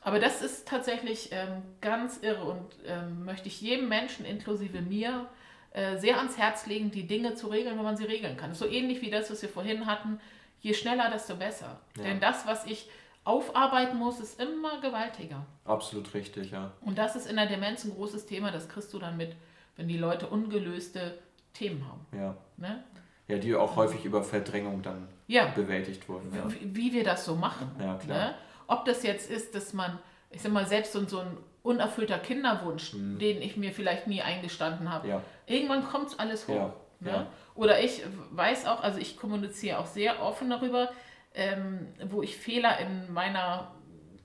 aber 0.02 0.20
das 0.20 0.42
ist 0.42 0.68
tatsächlich 0.68 1.30
ähm, 1.32 1.62
ganz 1.82 2.18
irre 2.22 2.44
und 2.44 2.66
ähm, 2.86 3.26
möchte 3.26 3.48
ich 3.48 3.62
jedem 3.62 3.90
Menschen, 3.90 4.26
inklusive 4.26 4.82
mir, 4.82 5.28
äh, 5.72 5.98
sehr 5.98 6.18
ans 6.18 6.38
Herz 6.38 6.66
legen, 6.66 6.92
die 6.92 7.08
Dinge 7.08 7.36
zu 7.36 7.48
regeln, 7.48 7.78
wenn 7.78 7.84
man 7.84 7.98
sie 7.98 8.06
regeln 8.06 8.38
kann. 8.38 8.54
So 8.54 8.66
ähnlich 8.68 9.02
wie 9.02 9.10
das, 9.10 9.32
was 9.32 9.42
wir 9.42 9.50
vorhin 9.50 9.86
hatten. 9.86 10.20
Je 10.60 10.74
schneller, 10.74 11.10
desto 11.10 11.36
besser. 11.36 11.82
Denn 11.98 12.20
das, 12.20 12.48
was 12.48 12.66
ich 12.66 12.90
aufarbeiten 13.24 13.98
muss, 13.98 14.20
ist 14.20 14.40
immer 14.40 14.82
gewaltiger. 14.82 15.46
Absolut 15.66 16.14
richtig, 16.14 16.52
ja. 16.52 16.72
Und 16.82 16.98
das 16.98 17.16
ist 17.16 17.28
in 17.28 17.36
der 17.36 17.48
Demenz 17.48 17.84
ein 17.86 17.94
großes 17.94 18.26
Thema, 18.26 18.52
das 18.52 18.70
kriegst 18.70 18.94
du 18.94 19.00
dann 19.00 19.18
mit, 19.18 19.36
wenn 19.76 19.88
die 19.88 19.98
Leute 19.98 20.28
ungelöste 20.28 21.18
Themen 21.54 21.86
haben. 21.88 22.06
Ja. 22.12 22.38
Ne? 22.58 22.84
Ja, 23.28 23.38
die 23.38 23.56
auch 23.56 23.76
häufig 23.76 24.06
über 24.06 24.24
Verdrängung 24.24 24.82
dann 24.82 25.08
ja. 25.28 25.48
bewältigt 25.48 26.08
wurden. 26.10 26.34
Ja. 26.36 26.52
Wie, 26.52 26.76
wie, 26.76 26.94
wir 26.94 27.04
das 27.04 27.26
so 27.26 27.36
machen. 27.36 27.72
Ja, 27.80 27.96
klar. 27.96 28.18
Ne? 28.18 28.36
Ob 28.68 28.86
das 28.86 29.04
jetzt 29.04 29.30
ist, 29.30 29.56
dass 29.56 29.74
man, 29.74 30.00
ich 30.30 30.42
sag 30.42 30.52
mal, 30.52 30.66
selbst 30.66 30.94
so, 30.94 31.06
so 31.06 31.20
ein 31.20 31.38
unerfüllter 31.64 32.20
Kinderwunsch, 32.20 32.94
mhm. 32.94 33.20
den 33.20 33.42
ich 33.42 33.56
mir 33.56 33.72
vielleicht 33.72 34.08
nie 34.08 34.22
eingestanden 34.22 34.92
habe, 34.92 35.22
irgendwann 35.46 35.86
kommt 35.86 36.20
alles 36.20 36.48
hoch. 36.48 36.74
Ne? 37.00 37.28
Oder 37.56 37.82
ich 37.82 38.02
weiß 38.32 38.66
auch, 38.66 38.82
also 38.82 39.00
ich 39.00 39.18
kommuniziere 39.18 39.80
auch 39.80 39.86
sehr 39.86 40.22
offen 40.22 40.50
darüber, 40.50 40.90
ähm, 41.34 41.88
wo 42.10 42.22
ich 42.22 42.38
Fehler 42.38 42.80
in 42.80 43.12
meiner 43.12 43.72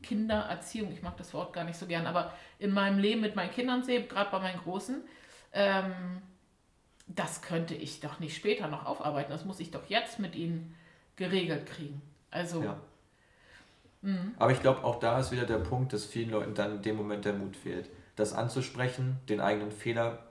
Kindererziehung, 0.03 0.93
ich 0.93 1.03
mag 1.03 1.17
das 1.17 1.35
Wort 1.35 1.53
gar 1.53 1.65
nicht 1.65 1.79
so 1.79 1.87
gern, 1.87 2.07
aber 2.07 2.33
in 2.59 2.73
meinem 2.73 2.99
Leben 2.99 3.21
mit 3.21 3.37
meinen 3.37 3.51
Kindern 3.51 3.83
sehe, 3.83 4.05
gerade 4.05 4.31
bei 4.31 4.39
meinen 4.39 4.61
Großen, 4.61 5.03
ähm, 5.53 6.23
das 7.07 7.43
könnte 7.43 7.75
ich 7.75 8.01
doch 8.01 8.21
nicht 8.21 8.37
später 8.37 8.69
noch 8.69 8.87
aufarbeiten. 8.87 9.31
Das 9.31 9.45
muss 9.45 9.61
ich 9.61 9.71
doch 9.71 9.89
jetzt 9.89 10.19
mit 10.19 10.35
ihnen 10.37 10.75
geregelt 11.17 11.67
kriegen. 11.67 12.03
Also. 12.31 12.63
Ja. 12.63 12.81
Mhm. 14.03 14.35
Aber 14.39 14.53
ich 14.53 14.61
glaube, 14.61 14.85
auch 14.85 15.01
da 15.01 15.19
ist 15.19 15.33
wieder 15.33 15.47
der 15.47 15.59
Punkt, 15.59 15.93
dass 15.93 16.05
vielen 16.05 16.31
Leuten 16.31 16.55
dann 16.55 16.77
in 16.77 16.83
dem 16.83 16.97
Moment 16.97 17.25
der 17.25 17.33
Mut 17.33 17.57
fehlt. 17.57 17.91
Das 18.17 18.33
anzusprechen, 18.33 19.19
den 19.29 19.41
eigenen 19.41 19.73
Fehler 19.73 20.29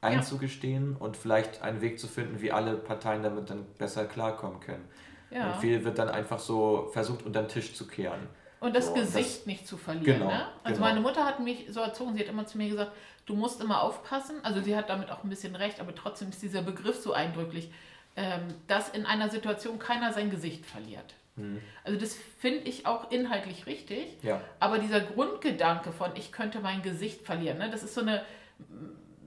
einzugestehen 0.00 0.92
ja. 0.92 0.98
und 0.98 1.16
vielleicht 1.16 1.62
einen 1.62 1.80
Weg 1.80 1.98
zu 1.98 2.08
finden, 2.08 2.40
wie 2.40 2.52
alle 2.52 2.74
Parteien 2.74 3.22
damit 3.22 3.50
dann 3.50 3.64
besser 3.78 4.04
klarkommen 4.04 4.60
können. 4.60 4.84
Ja. 5.30 5.52
Und 5.52 5.60
viel 5.60 5.84
wird 5.84 5.98
dann 5.98 6.08
einfach 6.08 6.38
so 6.38 6.90
versucht, 6.92 7.24
unter 7.24 7.42
den 7.42 7.48
Tisch 7.48 7.74
zu 7.74 7.86
kehren. 7.86 8.28
Und 8.62 8.76
das 8.76 8.86
so, 8.86 8.94
Gesicht 8.94 9.40
das, 9.40 9.46
nicht 9.46 9.66
zu 9.66 9.76
verlieren. 9.76 10.20
Genau, 10.20 10.26
ne? 10.26 10.46
Also 10.62 10.76
genau. 10.76 10.88
meine 10.88 11.00
Mutter 11.00 11.24
hat 11.24 11.40
mich 11.40 11.66
so 11.68 11.80
erzogen, 11.80 12.14
sie 12.14 12.20
hat 12.20 12.28
immer 12.28 12.46
zu 12.46 12.58
mir 12.58 12.68
gesagt, 12.68 12.92
du 13.26 13.34
musst 13.34 13.60
immer 13.60 13.82
aufpassen. 13.82 14.36
Also 14.44 14.60
sie 14.60 14.76
hat 14.76 14.88
damit 14.88 15.10
auch 15.10 15.24
ein 15.24 15.28
bisschen 15.28 15.56
recht, 15.56 15.80
aber 15.80 15.96
trotzdem 15.96 16.28
ist 16.28 16.40
dieser 16.42 16.62
Begriff 16.62 16.96
so 16.96 17.12
eindrücklich, 17.12 17.72
ähm, 18.14 18.54
dass 18.68 18.88
in 18.88 19.04
einer 19.04 19.30
Situation 19.30 19.80
keiner 19.80 20.12
sein 20.12 20.30
Gesicht 20.30 20.64
verliert. 20.64 21.14
Mhm. 21.34 21.60
Also 21.82 21.98
das 21.98 22.16
finde 22.38 22.68
ich 22.68 22.86
auch 22.86 23.10
inhaltlich 23.10 23.66
richtig. 23.66 24.06
Ja. 24.22 24.40
Aber 24.60 24.78
dieser 24.78 25.00
Grundgedanke 25.00 25.90
von, 25.90 26.12
ich 26.14 26.30
könnte 26.30 26.60
mein 26.60 26.82
Gesicht 26.82 27.22
verlieren, 27.22 27.58
ne? 27.58 27.68
das 27.68 27.82
ist 27.82 27.94
so 27.94 28.02
eine, 28.02 28.24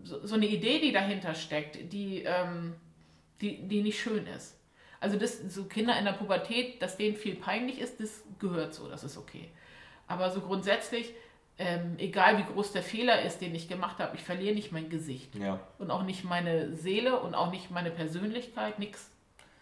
so, 0.04 0.26
so 0.26 0.36
eine 0.36 0.46
Idee, 0.46 0.80
die 0.80 0.94
dahinter 0.94 1.36
steckt, 1.36 1.92
die, 1.92 2.24
ähm, 2.24 2.76
die, 3.42 3.68
die 3.68 3.82
nicht 3.82 4.00
schön 4.00 4.26
ist. 4.28 4.56
Also 5.00 5.18
das, 5.18 5.40
so 5.50 5.66
Kinder 5.66 5.98
in 5.98 6.06
der 6.06 6.14
Pubertät, 6.14 6.82
dass 6.82 6.98
denen 6.98 7.16
viel 7.16 7.36
peinlich 7.36 7.80
ist, 7.80 8.00
das 8.00 8.24
gehört 8.40 8.74
so, 8.74 8.88
das 8.88 9.04
ist 9.04 9.18
okay. 9.18 9.50
Aber 10.08 10.30
so 10.32 10.42
grundsätzlich, 10.42 11.14
ähm, 11.58 11.96
egal 11.98 12.38
wie 12.38 12.54
groß 12.54 12.72
der 12.72 12.84
Fehler 12.84 13.22
ist, 13.22 13.40
den 13.40 13.56
ich 13.56 13.68
gemacht 13.68 14.00
habe, 14.00 14.16
ich 14.16 14.24
verliere 14.24 14.56
nicht 14.56 14.72
mein 14.72 14.90
Gesicht. 14.90 15.36
Ja. 15.36 15.60
Und 15.80 15.92
auch 15.92 16.04
nicht 16.04 16.24
meine 16.24 16.76
Seele 16.76 17.20
und 17.20 17.34
auch 17.36 17.52
nicht 17.52 17.72
meine 17.72 17.92
Persönlichkeit, 17.92 18.80
nichts. 18.80 19.10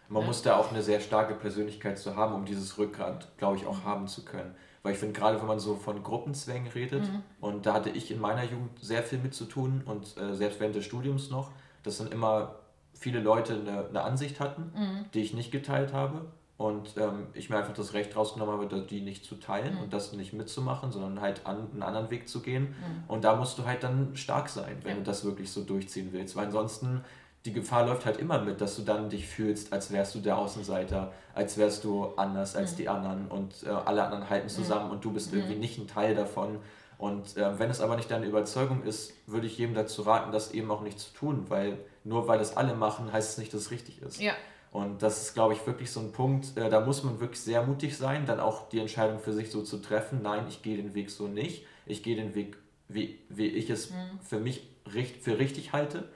Man 0.10 0.22
ja. 0.22 0.28
muss 0.28 0.42
da 0.42 0.58
auch 0.58 0.72
eine 0.72 0.82
sehr 0.82 1.00
starke 1.00 1.34
Persönlichkeit 1.36 1.98
zu 1.98 2.16
haben, 2.16 2.36
um 2.36 2.46
dieses 2.46 2.78
Rückgrat, 2.78 3.38
glaube 3.38 3.58
ich, 3.58 3.66
auch 3.66 3.80
mhm. 3.80 3.86
haben 3.86 4.08
zu 4.08 4.26
können. 4.26 4.56
Weil 4.82 4.94
ich 4.94 5.00
finde, 5.00 5.18
gerade 5.18 5.40
wenn 5.40 5.48
man 5.48 5.60
so 5.60 5.76
von 5.76 6.04
Gruppenzwängen 6.04 6.68
redet, 6.68 7.04
mhm. 7.04 7.24
und 7.40 7.66
da 7.66 7.74
hatte 7.74 7.90
ich 7.90 8.12
in 8.12 8.20
meiner 8.20 8.44
Jugend 8.44 8.78
sehr 8.82 9.02
viel 9.02 9.20
mit 9.20 9.34
zu 9.34 9.46
tun 9.46 9.82
und 9.86 10.18
äh, 10.18 10.34
selbst 10.34 10.60
während 10.60 10.76
des 10.76 10.84
Studiums 10.84 11.30
noch, 11.30 11.52
das 11.84 11.98
sind 11.98 12.14
immer 12.14 12.56
viele 12.94 13.20
Leute 13.20 13.54
eine, 13.54 13.88
eine 13.88 14.02
Ansicht 14.02 14.40
hatten, 14.40 14.72
mhm. 14.76 15.06
die 15.14 15.22
ich 15.22 15.34
nicht 15.34 15.52
geteilt 15.52 15.94
habe. 15.94 16.26
Und 16.56 16.96
ähm, 16.98 17.28
ich 17.34 17.50
mir 17.50 17.58
einfach 17.58 17.74
das 17.74 17.94
Recht 17.94 18.16
rausgenommen 18.16 18.54
habe, 18.54 18.86
die 18.86 19.02
nicht 19.02 19.26
zu 19.26 19.36
teilen 19.36 19.76
mhm. 19.76 19.82
und 19.82 19.94
das 19.94 20.14
nicht 20.14 20.34
mitzumachen, 20.34 20.92
sondern 20.92 21.20
halt 21.20 21.46
an, 21.46 21.68
einen 21.74 21.84
anderen 21.84 22.10
Weg 22.12 22.30
zu 22.30 22.42
gehen. 22.42 22.70
Mhm. 22.70 23.04
Und 23.08 23.24
da 23.24 23.36
musst 23.36 23.58
du 23.58 23.66
halt 23.66 23.84
dann 23.84 24.16
stark 24.16 24.50
sein, 24.50 24.78
wenn 24.84 24.92
ja. 24.92 24.98
du 24.98 25.04
das 25.04 25.26
wirklich 25.26 25.52
so 25.52 25.64
durchziehen 25.64 26.10
willst. 26.12 26.36
Weil 26.36 26.46
ansonsten 26.46 27.04
die 27.46 27.52
Gefahr 27.52 27.86
läuft 27.86 28.06
halt 28.06 28.18
immer 28.18 28.40
mit, 28.40 28.62
dass 28.62 28.76
du 28.76 28.84
dann 28.84 29.10
dich 29.10 29.28
fühlst, 29.28 29.74
als 29.74 29.92
wärst 29.92 30.16
du 30.16 30.20
der 30.20 30.38
Außenseiter, 30.38 31.12
als 31.34 31.58
wärst 31.58 31.84
du 31.84 32.06
anders 32.16 32.56
als 32.56 32.74
mhm. 32.74 32.78
die 32.78 32.90
anderen 32.90 33.28
und 33.28 33.64
äh, 33.64 33.70
alle 33.70 34.04
anderen 34.04 34.30
halten 34.30 34.48
mhm. 34.48 34.52
zusammen 34.52 34.92
und 34.92 35.04
du 35.04 35.12
bist 35.12 35.34
irgendwie 35.34 35.56
mhm. 35.56 35.60
nicht 35.60 35.78
ein 35.78 35.88
Teil 35.88 36.16
davon. 36.16 36.60
Und 36.98 37.36
äh, 37.36 37.60
wenn 37.60 37.70
es 37.70 37.82
aber 37.82 37.98
nicht 37.98 38.10
deine 38.10 38.28
Überzeugung 38.28 38.84
ist, 38.84 39.14
würde 39.28 39.48
ich 39.48 39.58
jedem 39.58 39.76
dazu 39.76 40.04
raten, 40.04 40.32
das 40.32 40.52
eben 40.52 40.72
auch 40.72 40.82
nicht 40.82 41.00
zu 41.00 41.14
tun, 41.14 41.46
weil 41.50 41.78
nur 42.04 42.28
weil 42.28 42.40
es 42.40 42.56
alle 42.58 42.76
machen, 42.76 43.12
heißt 43.12 43.32
es 43.32 43.38
nicht, 43.38 43.54
dass 43.54 43.62
es 43.62 43.72
richtig 43.72 44.02
ist. 44.02 44.22
Ja. 44.22 44.34
Und 44.72 45.04
das 45.04 45.22
ist, 45.22 45.34
glaube 45.36 45.54
ich, 45.54 45.66
wirklich 45.68 45.92
so 45.92 46.00
ein 46.00 46.12
Punkt, 46.12 46.58
äh, 46.58 46.68
da 46.68 46.82
muss 46.82 47.04
man 47.04 47.20
wirklich 47.20 47.40
sehr 47.40 47.64
mutig 47.64 47.96
sein, 47.96 48.26
dann 48.26 48.40
auch 48.40 48.70
die 48.70 48.80
Entscheidung 48.80 49.20
für 49.20 49.32
sich 49.32 49.52
so 49.52 49.62
zu 49.62 49.78
treffen, 49.78 50.22
nein, 50.24 50.46
ich 50.50 50.64
gehe 50.64 50.78
den 50.78 50.96
Weg 50.96 51.12
so 51.12 51.28
nicht, 51.28 51.66
ich 51.86 52.02
gehe 52.02 52.16
den 52.16 52.34
Weg, 52.34 52.58
wie, 52.88 53.20
wie 53.30 53.48
ich 53.48 53.70
es 53.70 53.92
mhm. 53.92 54.20
für 54.24 54.40
mich 54.40 54.68
richt, 54.92 55.22
für 55.22 55.38
richtig 55.38 55.74
halte. 55.74 56.10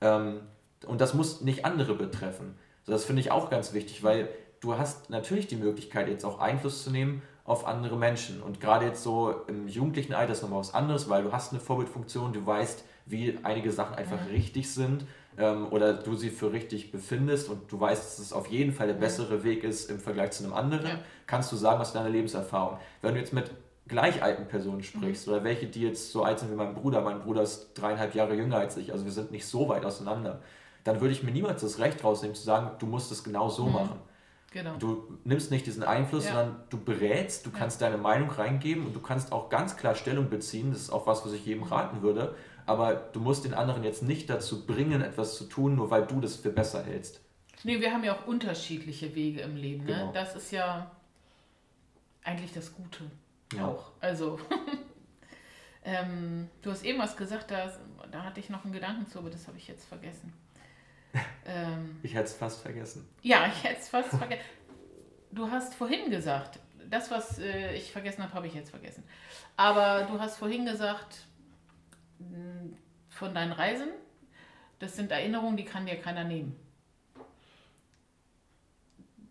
Ähm, 0.00 0.42
und 0.86 1.00
das 1.00 1.12
muss 1.12 1.40
nicht 1.40 1.64
andere 1.64 1.94
betreffen. 1.94 2.54
So, 2.84 2.92
das 2.92 3.04
finde 3.04 3.20
ich 3.20 3.32
auch 3.32 3.50
ganz 3.50 3.72
wichtig, 3.72 4.04
weil 4.04 4.28
du 4.60 4.78
hast 4.78 5.10
natürlich 5.10 5.48
die 5.48 5.56
Möglichkeit, 5.56 6.08
jetzt 6.08 6.24
auch 6.24 6.38
Einfluss 6.38 6.84
zu 6.84 6.90
nehmen 6.90 7.20
auf 7.44 7.66
andere 7.66 7.96
Menschen. 7.96 8.42
Und 8.42 8.60
gerade 8.60 8.86
jetzt 8.86 9.02
so 9.02 9.42
im 9.48 9.66
jugendlichen 9.66 10.14
Alter 10.14 10.32
ist 10.32 10.42
nochmal 10.42 10.60
was 10.60 10.72
anderes, 10.72 11.08
weil 11.08 11.24
du 11.24 11.32
hast 11.32 11.52
eine 11.52 11.60
Vorbildfunktion, 11.60 12.32
du 12.32 12.46
weißt, 12.46 12.84
wie 13.06 13.38
einige 13.42 13.72
Sachen 13.72 13.96
einfach 13.96 14.20
mhm. 14.20 14.30
richtig 14.30 14.72
sind 14.72 15.04
ähm, 15.38 15.68
oder 15.70 15.94
du 15.94 16.14
sie 16.14 16.30
für 16.30 16.52
richtig 16.52 16.92
befindest 16.92 17.48
und 17.48 17.70
du 17.70 17.80
weißt, 17.80 18.02
dass 18.02 18.18
es 18.18 18.32
auf 18.32 18.46
jeden 18.48 18.72
Fall 18.72 18.86
der 18.86 18.96
mhm. 18.96 19.00
bessere 19.00 19.44
Weg 19.44 19.64
ist 19.64 19.90
im 19.90 19.98
Vergleich 19.98 20.32
zu 20.32 20.44
einem 20.44 20.52
anderen, 20.52 20.86
ja. 20.86 20.98
kannst 21.26 21.50
du 21.52 21.56
sagen 21.56 21.80
aus 21.80 21.92
deiner 21.92 22.10
Lebenserfahrung. 22.10 22.78
Wenn 23.02 23.14
du 23.14 23.20
jetzt 23.20 23.32
mit 23.32 23.50
gleich 23.86 24.22
alten 24.22 24.46
Personen 24.46 24.82
sprichst 24.82 25.26
mhm. 25.26 25.32
oder 25.32 25.44
welche, 25.44 25.66
die 25.66 25.82
jetzt 25.82 26.12
so 26.12 26.22
alt 26.24 26.38
sind 26.38 26.50
wie 26.50 26.56
mein 26.56 26.74
Bruder, 26.74 27.00
mein 27.00 27.20
Bruder 27.20 27.42
ist 27.42 27.72
dreieinhalb 27.74 28.14
Jahre 28.14 28.34
jünger 28.34 28.56
als 28.56 28.76
ich, 28.76 28.92
also 28.92 29.04
wir 29.04 29.12
sind 29.12 29.30
nicht 29.30 29.46
so 29.46 29.68
weit 29.68 29.84
auseinander, 29.84 30.40
dann 30.84 31.00
würde 31.00 31.12
ich 31.12 31.22
mir 31.22 31.32
niemals 31.32 31.62
das 31.62 31.78
Recht 31.78 32.04
rausnehmen 32.04 32.34
zu 32.34 32.42
sagen, 32.42 32.70
du 32.78 32.86
musst 32.86 33.10
es 33.10 33.24
genau 33.24 33.48
so 33.48 33.66
mhm. 33.66 33.72
machen. 33.72 34.00
Genau. 34.52 34.76
Du 34.78 35.18
nimmst 35.24 35.50
nicht 35.50 35.66
diesen 35.66 35.82
Einfluss, 35.82 36.26
ja. 36.26 36.34
sondern 36.34 36.56
du 36.70 36.78
berätst, 36.78 37.44
du 37.44 37.50
ja. 37.50 37.58
kannst 37.58 37.80
deine 37.80 37.96
Meinung 37.96 38.30
reingeben 38.30 38.86
und 38.86 38.94
du 38.94 39.00
kannst 39.00 39.32
auch 39.32 39.48
ganz 39.48 39.76
klar 39.76 39.96
Stellung 39.96 40.30
beziehen. 40.30 40.70
Das 40.70 40.80
ist 40.80 40.90
auch 40.90 41.08
was, 41.08 41.26
was 41.26 41.32
ich 41.32 41.44
jedem 41.44 41.64
raten 41.64 42.02
würde. 42.02 42.36
Aber 42.66 42.94
du 42.94 43.20
musst 43.20 43.44
den 43.44 43.54
anderen 43.54 43.84
jetzt 43.84 44.02
nicht 44.02 44.30
dazu 44.30 44.66
bringen, 44.66 45.02
etwas 45.02 45.36
zu 45.36 45.44
tun, 45.44 45.76
nur 45.76 45.90
weil 45.90 46.06
du 46.06 46.20
das 46.20 46.36
für 46.36 46.50
besser 46.50 46.82
hältst. 46.82 47.20
Nee, 47.62 47.80
wir 47.80 47.92
haben 47.92 48.04
ja 48.04 48.14
auch 48.16 48.26
unterschiedliche 48.26 49.14
Wege 49.14 49.40
im 49.40 49.56
Leben. 49.56 49.84
Ne? 49.84 49.92
Genau. 49.92 50.12
Das 50.12 50.34
ist 50.36 50.50
ja 50.50 50.90
eigentlich 52.22 52.52
das 52.52 52.74
Gute 52.74 53.10
ja. 53.54 53.66
auch. 53.66 53.92
Also, 54.00 54.38
ähm, 55.84 56.48
du 56.62 56.70
hast 56.70 56.84
eben 56.84 56.98
was 56.98 57.16
gesagt, 57.16 57.50
da, 57.50 57.72
da 58.10 58.24
hatte 58.24 58.40
ich 58.40 58.50
noch 58.50 58.64
einen 58.64 58.72
Gedanken 58.72 59.06
zu, 59.08 59.18
aber 59.18 59.30
das 59.30 59.46
habe 59.46 59.58
ich 59.58 59.68
jetzt 59.68 59.86
vergessen. 59.86 60.32
Ähm, 61.46 62.00
ich 62.02 62.14
hätte 62.14 62.24
es 62.24 62.32
fast 62.32 62.62
vergessen. 62.62 63.06
Ja, 63.20 63.46
ich 63.46 63.62
hätte 63.62 63.78
es 63.78 63.88
fast 63.90 64.08
vergessen. 64.08 64.40
Du 65.30 65.50
hast 65.50 65.74
vorhin 65.74 66.10
gesagt, 66.10 66.58
das, 66.88 67.10
was 67.10 67.38
äh, 67.38 67.74
ich 67.74 67.92
vergessen 67.92 68.22
habe, 68.22 68.32
habe 68.32 68.46
ich 68.46 68.54
jetzt 68.54 68.70
vergessen. 68.70 69.04
Aber 69.54 70.04
du 70.04 70.18
hast 70.18 70.38
vorhin 70.38 70.64
gesagt, 70.64 71.26
von 73.08 73.34
deinen 73.34 73.52
Reisen, 73.52 73.88
das 74.78 74.96
sind 74.96 75.12
Erinnerungen, 75.12 75.56
die 75.56 75.64
kann 75.64 75.86
dir 75.86 75.96
keiner 75.96 76.24
nehmen. 76.24 76.56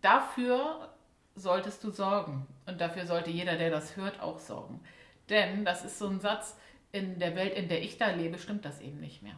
Dafür 0.00 0.94
solltest 1.34 1.82
du 1.84 1.90
sorgen. 1.90 2.46
Und 2.66 2.80
dafür 2.80 3.06
sollte 3.06 3.30
jeder, 3.30 3.56
der 3.56 3.70
das 3.70 3.96
hört, 3.96 4.20
auch 4.20 4.38
sorgen. 4.38 4.80
Denn 5.28 5.64
das 5.64 5.84
ist 5.84 5.98
so 5.98 6.08
ein 6.08 6.20
Satz, 6.20 6.56
in 6.92 7.18
der 7.18 7.34
Welt, 7.34 7.54
in 7.54 7.68
der 7.68 7.82
ich 7.82 7.98
da 7.98 8.10
lebe, 8.10 8.38
stimmt 8.38 8.64
das 8.64 8.80
eben 8.80 9.00
nicht 9.00 9.22
mehr. 9.22 9.34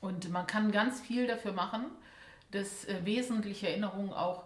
Und 0.00 0.30
man 0.30 0.46
kann 0.46 0.72
ganz 0.72 1.00
viel 1.00 1.26
dafür 1.26 1.52
machen, 1.52 1.84
dass 2.50 2.86
äh, 2.86 3.04
wesentliche 3.04 3.68
Erinnerungen 3.68 4.12
auch 4.12 4.44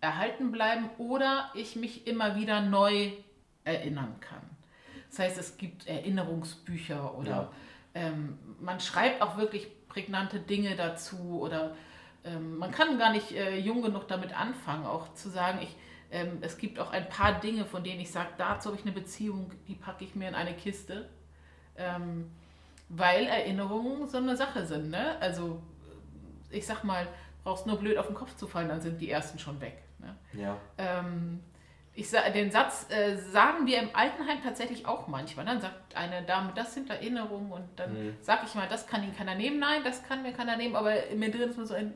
erhalten 0.00 0.50
bleiben 0.50 0.90
oder 0.98 1.50
ich 1.54 1.76
mich 1.76 2.06
immer 2.08 2.34
wieder 2.34 2.60
neu 2.60 3.12
erinnern 3.64 4.18
kann. 4.20 4.42
Das 5.12 5.18
heißt, 5.18 5.38
es 5.38 5.58
gibt 5.58 5.86
Erinnerungsbücher 5.86 7.14
oder 7.16 7.30
ja. 7.30 7.52
ähm, 7.94 8.38
man 8.60 8.80
schreibt 8.80 9.20
auch 9.20 9.36
wirklich 9.36 9.68
prägnante 9.86 10.40
Dinge 10.40 10.74
dazu 10.74 11.38
oder 11.38 11.76
ähm, 12.24 12.56
man 12.56 12.70
kann 12.70 12.98
gar 12.98 13.12
nicht 13.12 13.32
äh, 13.32 13.58
jung 13.58 13.82
genug 13.82 14.08
damit 14.08 14.34
anfangen, 14.34 14.86
auch 14.86 15.12
zu 15.12 15.28
sagen, 15.28 15.58
ich, 15.60 15.76
ähm, 16.10 16.38
es 16.40 16.56
gibt 16.56 16.78
auch 16.78 16.92
ein 16.92 17.10
paar 17.10 17.40
Dinge, 17.40 17.66
von 17.66 17.84
denen 17.84 18.00
ich 18.00 18.10
sage, 18.10 18.30
dazu 18.38 18.70
habe 18.70 18.78
ich 18.78 18.86
eine 18.86 18.92
Beziehung, 18.92 19.52
die 19.68 19.74
packe 19.74 20.02
ich 20.02 20.14
mir 20.14 20.28
in 20.28 20.34
eine 20.34 20.54
Kiste. 20.54 21.10
Ähm, 21.76 22.30
weil 22.88 23.26
Erinnerungen 23.26 24.08
so 24.08 24.16
eine 24.18 24.36
Sache 24.36 24.64
sind. 24.64 24.90
Ne? 24.90 25.18
Also 25.20 25.62
ich 26.50 26.66
sag 26.66 26.84
mal, 26.84 27.06
brauchst 27.44 27.66
nur 27.66 27.78
blöd 27.78 27.98
auf 27.98 28.06
den 28.06 28.14
Kopf 28.14 28.34
zu 28.36 28.46
fallen, 28.46 28.68
dann 28.68 28.80
sind 28.80 28.98
die 29.00 29.10
ersten 29.10 29.38
schon 29.38 29.60
weg. 29.60 29.82
Ne? 29.98 30.16
Ja. 30.32 30.56
Ähm, 30.78 31.40
ich 31.94 32.10
den 32.10 32.50
Satz 32.50 32.86
äh, 32.88 33.16
sagen 33.16 33.66
wir 33.66 33.80
im 33.80 33.90
Altenheim 33.92 34.42
tatsächlich 34.42 34.86
auch 34.86 35.08
manchmal. 35.08 35.44
Dann 35.44 35.60
sagt 35.60 35.94
eine 35.94 36.22
Dame, 36.22 36.52
das 36.54 36.74
sind 36.74 36.88
Erinnerungen 36.88 37.52
und 37.52 37.68
dann 37.76 37.92
mhm. 37.92 38.16
sage 38.20 38.42
ich 38.46 38.54
mal, 38.54 38.66
das 38.68 38.86
kann 38.86 39.02
Ihnen 39.02 39.14
keiner 39.14 39.34
nehmen. 39.34 39.58
Nein, 39.58 39.82
das 39.84 40.02
kann 40.02 40.22
mir 40.22 40.32
keiner 40.32 40.56
nehmen, 40.56 40.74
aber 40.74 40.94
mir 41.14 41.30
drin 41.30 41.50
ist 41.50 41.58
nur 41.58 41.66
so 41.66 41.74
ein, 41.74 41.92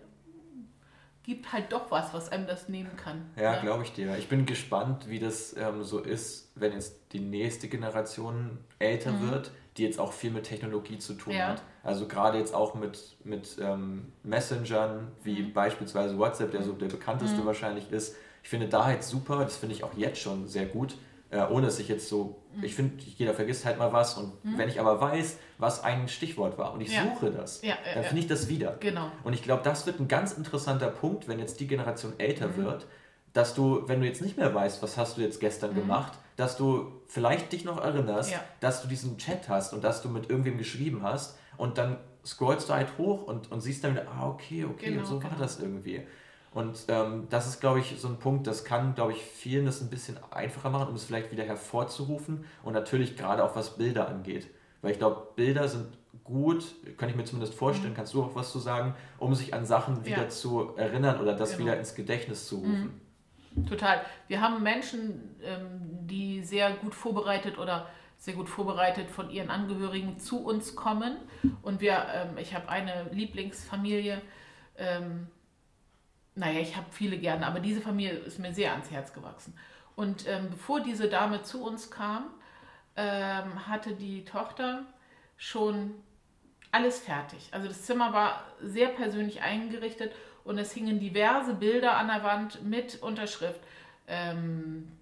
gibt 1.23 1.51
halt 1.51 1.73
doch 1.73 1.91
was, 1.91 2.13
was 2.13 2.31
einem 2.31 2.47
das 2.47 2.69
nehmen 2.69 2.95
kann. 2.97 3.31
Ja, 3.37 3.55
ja. 3.55 3.61
glaube 3.61 3.85
ich 3.85 3.93
dir. 3.95 4.17
Ich 4.19 4.29
bin 4.29 4.45
gespannt, 4.45 5.09
wie 5.09 5.19
das 5.19 5.57
ähm, 5.57 5.83
so 5.83 6.01
ist, 6.01 6.53
wenn 6.55 6.73
jetzt 6.73 6.99
die 7.13 7.21
nächste 7.21 7.69
Generation 7.69 8.59
älter 8.79 9.13
mhm. 9.13 9.31
wird, 9.31 9.51
die 9.79 9.83
jetzt 9.83 9.99
auch 9.99 10.13
viel 10.13 10.31
mit 10.31 10.45
Technologie 10.45 10.99
zu 10.99 11.15
tun 11.15 11.35
ja. 11.35 11.49
hat. 11.49 11.63
Also 11.83 12.07
gerade 12.07 12.39
jetzt 12.39 12.55
auch 12.55 12.75
mit, 12.75 13.17
mit 13.25 13.57
ähm, 13.61 14.13
Messengern, 14.23 15.13
wie 15.23 15.43
mhm. 15.43 15.53
beispielsweise 15.55 16.19
WhatsApp, 16.19 16.51
der 16.51 16.63
so 16.63 16.73
der 16.73 16.89
bekannteste 16.89 17.41
mhm. 17.41 17.47
wahrscheinlich 17.47 17.91
ist 17.91 18.15
ich 18.47 18.51
finde 18.51 18.69
da 18.69 18.85
halt 18.85 19.03
super, 19.03 19.43
das 19.43 19.57
finde 19.57 19.75
ich 19.75 19.83
auch 19.83 19.95
jetzt 19.97 20.21
schon 20.21 20.47
sehr 20.47 20.67
gut, 20.67 20.95
äh, 21.31 21.45
ohne 21.51 21.67
dass 21.67 21.81
ich 21.81 21.89
jetzt 21.89 22.09
so, 22.09 22.45
mhm. 22.55 22.63
ich 22.63 22.77
finde, 22.77 23.03
jeder 23.03 23.35
vergisst 23.35 23.65
halt 23.65 23.77
mal 23.77 23.93
was 23.93 24.17
und 24.17 24.45
mhm. 24.45 24.57
wenn 24.57 24.69
ich 24.69 24.79
aber 24.79 25.01
weiß, 25.01 25.39
was 25.59 25.83
ein 25.83 26.07
Stichwort 26.07 26.57
war 26.57 26.73
und 26.73 26.81
ich 26.81 26.95
ja. 26.95 27.03
suche 27.03 27.33
das, 27.33 27.61
ja, 27.63 27.71
ja, 27.71 27.95
dann 27.95 28.05
finde 28.05 28.21
ich 28.21 28.29
das 28.29 28.49
wieder. 28.49 28.77
Genau. 28.79 29.11
Und 29.25 29.33
ich 29.33 29.43
glaube, 29.43 29.65
das 29.65 29.85
wird 29.85 29.99
ein 29.99 30.07
ganz 30.07 30.33
interessanter 30.33 30.87
Punkt, 30.87 31.27
wenn 31.27 31.41
jetzt 31.41 31.59
die 31.59 31.67
Generation 31.67 32.13
älter 32.19 32.47
mhm. 32.47 32.57
wird, 32.59 32.87
dass 33.33 33.53
du, 33.53 33.83
wenn 33.89 34.01
du 34.01 34.07
jetzt 34.07 34.23
nicht 34.23 34.37
mehr 34.37 34.55
weißt, 34.55 34.81
was 34.81 34.97
hast 34.97 35.17
du 35.17 35.23
jetzt 35.23 35.41
gestern 35.41 35.73
mhm. 35.73 35.81
gemacht, 35.81 36.13
dass 36.37 36.57
du 36.57 37.03
vielleicht 37.09 37.51
dich 37.51 37.65
noch 37.65 37.83
erinnerst, 37.83 38.33
dass 38.61 38.81
du 38.81 38.87
diesen 38.87 39.19
Chat 39.19 39.49
hast 39.49 39.73
und 39.73 39.83
dass 39.83 40.03
du 40.03 40.09
mit 40.09 40.31
irgendwem 40.31 40.57
geschrieben 40.57 41.03
hast 41.03 41.37
und 41.57 41.79
dann 41.79 41.97
scrollst 42.25 42.69
du 42.69 42.75
halt 42.75 42.97
hoch 42.97 43.27
und, 43.27 43.51
und 43.51 43.61
siehst 43.61 43.83
dann 43.83 43.95
wieder, 43.95 44.07
ah, 44.09 44.29
okay, 44.29 44.65
okay, 44.65 44.91
genau, 44.91 45.01
und 45.01 45.07
so 45.09 45.19
genau. 45.19 45.33
war 45.33 45.39
das 45.41 45.59
irgendwie. 45.59 46.07
Und 46.57 46.87
ähm, 46.89 47.27
das 47.29 47.47
ist, 47.47 47.61
glaube 47.61 47.81
ich, 47.81 47.97
so 47.99 48.09
ein 48.09 48.19
Punkt, 48.19 48.47
das 48.47 48.65
kann, 48.65 48.95
glaube 48.95 49.13
ich, 49.13 49.23
vielen 49.23 49.67
das 49.67 49.83
ein 49.83 49.91
bisschen 49.91 50.17
einfacher 50.31 50.71
machen, 50.71 50.89
um 50.89 50.95
es 50.95 51.05
vielleicht 51.05 51.31
wieder 51.31 51.45
hervorzurufen. 51.45 52.47
Und 52.63 52.73
natürlich 52.73 53.15
gerade 53.15 53.45
auch 53.45 53.55
was 53.55 53.77
Bilder 53.77 54.09
angeht. 54.09 54.49
Weil 54.81 54.93
ich 54.93 54.99
glaube, 54.99 55.35
Bilder 55.37 55.69
sind 55.69 55.87
gut, 56.25 56.65
kann 56.97 57.11
ich 57.11 57.15
mir 57.15 57.25
zumindest 57.25 57.53
vorstellen, 57.53 57.93
mhm. 57.93 57.97
kannst 57.97 58.15
du 58.15 58.23
auch 58.23 58.35
was 58.35 58.53
zu 58.53 58.59
sagen, 58.59 58.95
um 59.19 59.35
sich 59.35 59.53
an 59.53 59.67
Sachen 59.67 60.07
wieder 60.07 60.23
ja. 60.23 60.29
zu 60.31 60.75
erinnern 60.79 61.21
oder 61.21 61.35
das 61.35 61.51
genau. 61.59 61.65
wieder 61.65 61.79
ins 61.79 61.95
Gedächtnis 61.95 62.49
zu 62.49 62.57
rufen. 62.57 63.03
Mhm. 63.55 63.67
Total. 63.67 64.01
Wir 64.27 64.41
haben 64.41 64.63
Menschen, 64.63 65.37
ähm, 65.43 66.07
die 66.07 66.43
sehr 66.43 66.71
gut 66.73 66.95
vorbereitet 66.95 67.59
oder 67.59 67.87
sehr 68.17 68.33
gut 68.33 68.49
vorbereitet 68.49 69.11
von 69.11 69.29
ihren 69.29 69.51
Angehörigen 69.51 70.19
zu 70.19 70.43
uns 70.43 70.75
kommen. 70.75 71.19
Und 71.61 71.83
wir, 71.83 72.07
ähm, 72.15 72.39
ich 72.39 72.55
habe 72.55 72.71
eine 72.71 73.11
Lieblingsfamilie, 73.13 74.23
ähm, 74.79 75.27
naja, 76.37 76.61
ich 76.61 76.77
habe 76.77 76.87
viele 76.91 77.19
gerne, 77.19 77.47
aber 77.47 77.61
diese 77.61 77.81
Familie 77.81 78.13
ist 78.13 78.39
mir 78.39 78.55
sehr 78.55 78.73
ans 78.73 78.91
Herz 78.91 79.13
gewachsen. 79.13 79.59
Und 79.97 80.29
ähm, 80.29 80.51
bevor 80.51 80.81
diese 80.81 81.09
Dame 81.09 81.43
zu 81.43 81.65
uns 81.65 81.91
kam, 81.91 82.27
ähm, 82.95 83.67
hatte 83.67 83.95
die 83.95 84.25
Tochter 84.25 84.85
schon 85.39 85.95
alles 86.71 87.01
fertig. 87.01 87.49
Also 87.53 87.69
das 87.69 87.83
Zimmer 87.83 88.13
war 88.13 88.45
sehr 88.61 88.89
persönlich 88.89 89.41
eingerichtet 89.41 90.13
und 90.45 90.59
es 90.59 90.73
hingen 90.73 91.01
diverse 91.01 91.55
Bilder 91.55 91.97
an 91.97 92.09
der 92.09 92.23
Wand 92.23 92.63
mit 92.63 93.03
Unterschrift, 93.03 93.61
ähm, 94.07 94.93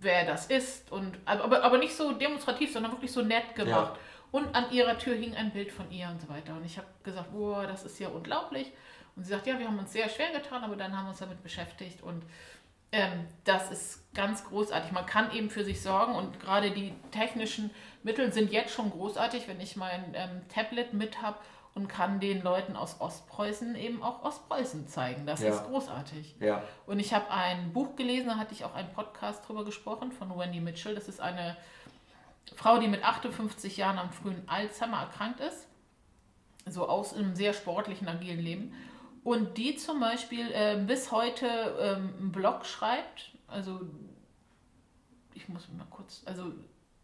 wer 0.00 0.24
das 0.24 0.46
ist. 0.46 0.92
Und, 0.92 1.18
aber, 1.24 1.64
aber 1.64 1.78
nicht 1.78 1.96
so 1.96 2.12
demonstrativ, 2.12 2.72
sondern 2.72 2.92
wirklich 2.92 3.12
so 3.12 3.22
nett 3.22 3.56
gemacht. 3.56 3.96
Ja. 3.96 3.98
Und 4.30 4.54
an 4.54 4.70
ihrer 4.70 4.98
Tür 4.98 5.14
hing 5.14 5.34
ein 5.34 5.50
Bild 5.50 5.72
von 5.72 5.90
ihr 5.90 6.08
und 6.08 6.20
so 6.20 6.28
weiter. 6.28 6.54
Und 6.54 6.64
ich 6.64 6.78
habe 6.78 6.86
gesagt, 7.02 7.32
boah, 7.32 7.66
das 7.66 7.84
ist 7.84 7.98
ja 7.98 8.08
unglaublich. 8.08 8.72
Und 9.16 9.24
sie 9.24 9.30
sagt, 9.30 9.46
ja, 9.46 9.58
wir 9.58 9.66
haben 9.66 9.78
uns 9.78 9.92
sehr 9.92 10.08
schwer 10.08 10.32
getan, 10.32 10.64
aber 10.64 10.76
dann 10.76 10.96
haben 10.96 11.06
wir 11.06 11.10
uns 11.10 11.18
damit 11.18 11.42
beschäftigt 11.42 12.02
und 12.02 12.24
ähm, 12.94 13.26
das 13.42 13.72
ist 13.72 14.14
ganz 14.14 14.44
großartig. 14.44 14.92
Man 14.92 15.04
kann 15.04 15.32
eben 15.32 15.50
für 15.50 15.64
sich 15.64 15.82
sorgen 15.82 16.14
und 16.14 16.38
gerade 16.38 16.70
die 16.70 16.92
technischen 17.10 17.70
Mittel 18.04 18.32
sind 18.32 18.52
jetzt 18.52 18.72
schon 18.72 18.90
großartig, 18.90 19.48
wenn 19.48 19.60
ich 19.60 19.74
mein 19.74 20.12
ähm, 20.14 20.42
Tablet 20.48 20.92
mit 20.92 21.20
habe 21.20 21.38
und 21.74 21.88
kann 21.88 22.20
den 22.20 22.40
Leuten 22.42 22.76
aus 22.76 23.00
Ostpreußen 23.00 23.74
eben 23.74 24.00
auch 24.00 24.22
Ostpreußen 24.22 24.86
zeigen. 24.86 25.26
Das 25.26 25.42
ja. 25.42 25.50
ist 25.50 25.64
großartig. 25.64 26.36
Ja. 26.38 26.62
Und 26.86 27.00
ich 27.00 27.12
habe 27.12 27.28
ein 27.32 27.72
Buch 27.72 27.96
gelesen, 27.96 28.28
da 28.28 28.36
hatte 28.36 28.54
ich 28.54 28.64
auch 28.64 28.74
einen 28.74 28.92
Podcast 28.92 29.48
drüber 29.48 29.64
gesprochen 29.64 30.12
von 30.12 30.30
Wendy 30.38 30.60
Mitchell. 30.60 30.94
Das 30.94 31.08
ist 31.08 31.20
eine 31.20 31.56
Frau, 32.54 32.78
die 32.78 32.86
mit 32.86 33.02
58 33.02 33.76
Jahren 33.76 33.98
am 33.98 34.12
frühen 34.12 34.48
Alzheimer 34.48 35.00
erkrankt 35.00 35.40
ist. 35.40 35.66
So 36.66 36.88
aus 36.88 37.12
einem 37.12 37.34
sehr 37.34 37.52
sportlichen, 37.52 38.06
agilen 38.06 38.38
Leben 38.38 38.74
und 39.24 39.56
die 39.56 39.74
zum 39.76 40.00
Beispiel 40.00 40.50
äh, 40.52 40.76
bis 40.86 41.10
heute 41.10 41.46
ähm, 41.80 42.14
einen 42.18 42.32
Blog 42.32 42.66
schreibt, 42.66 43.32
also 43.48 43.80
ich 45.32 45.48
muss 45.48 45.66
mal 45.70 45.86
kurz, 45.90 46.22
also 46.26 46.52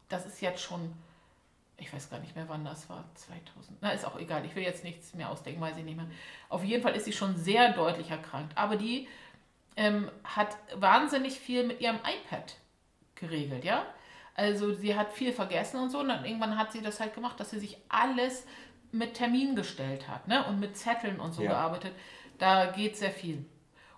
das 0.09 0.27
ist 0.27 0.41
jetzt 0.43 0.63
schon, 0.63 0.93
ich 1.79 1.93
weiß 1.93 2.11
gar 2.11 2.21
nicht 2.21 2.37
mehr, 2.37 2.47
wann 2.49 2.65
das 2.65 2.91
war, 2.91 3.05
2000, 3.15 3.79
na 3.81 3.91
ist 3.91 4.05
auch 4.05 4.19
egal, 4.19 4.45
ich 4.45 4.55
will 4.55 4.63
jetzt 4.63 4.85
nichts 4.85 5.15
mehr 5.15 5.31
ausdenken, 5.31 5.63
weiß 5.63 5.79
ich 5.79 5.85
nicht 5.85 5.97
mehr. 5.97 6.11
Auf 6.51 6.63
jeden 6.63 6.83
Fall 6.83 6.95
ist 6.95 7.07
sie 7.07 7.13
schon 7.13 7.37
sehr 7.37 7.73
deutlich 7.73 8.11
erkrankt, 8.11 8.57
aber 8.57 8.77
die 8.77 9.09
ähm, 9.77 10.11
hat 10.23 10.59
wahnsinnig 10.75 11.41
viel 11.41 11.67
mit 11.67 11.81
ihrem 11.81 11.97
iPad 11.97 12.55
geregelt, 13.15 13.65
ja. 13.65 13.87
Also 14.35 14.73
sie 14.75 14.95
hat 14.95 15.13
viel 15.13 15.33
vergessen 15.33 15.81
und 15.81 15.89
so 15.89 16.01
und 16.01 16.09
dann 16.09 16.25
irgendwann 16.25 16.59
hat 16.59 16.71
sie 16.73 16.83
das 16.83 17.01
halt 17.01 17.15
gemacht, 17.15 17.41
dass 17.41 17.51
sie 17.51 17.59
sich 17.59 17.79
alles 17.89 18.47
mit 18.93 19.15
Termin 19.15 19.57
gestellt 19.57 20.09
hat 20.09 20.29
ne? 20.29 20.45
und 20.47 20.61
mit 20.61 20.77
Zetteln 20.77 21.21
und 21.21 21.33
so 21.33 21.43
ja. 21.43 21.51
gearbeitet. 21.51 21.93
Da 22.39 22.67
geht 22.67 22.97
sehr 22.97 23.11
viel. 23.11 23.45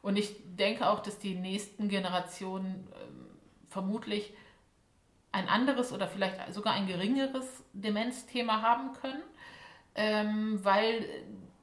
Und 0.03 0.17
ich 0.17 0.35
denke 0.45 0.89
auch, 0.89 1.01
dass 1.01 1.19
die 1.19 1.35
nächsten 1.35 1.89
Generationen 1.89 2.89
äh, 2.93 3.71
vermutlich 3.71 4.33
ein 5.31 5.49
anderes 5.49 5.93
oder 5.93 6.09
vielleicht 6.09 6.53
sogar 6.53 6.75
ein 6.75 6.87
geringeres 6.87 7.65
Demenzthema 7.73 8.61
haben 8.61 8.93
können, 8.95 9.23
ähm, 9.95 10.63
weil 10.63 11.07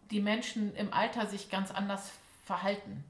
die 0.09 0.21
Menschen 0.21 0.75
im 0.75 0.91
Alter 0.91 1.27
sich 1.27 1.49
ganz 1.49 1.69
anders 1.69 2.11
verhalten. 2.45 3.03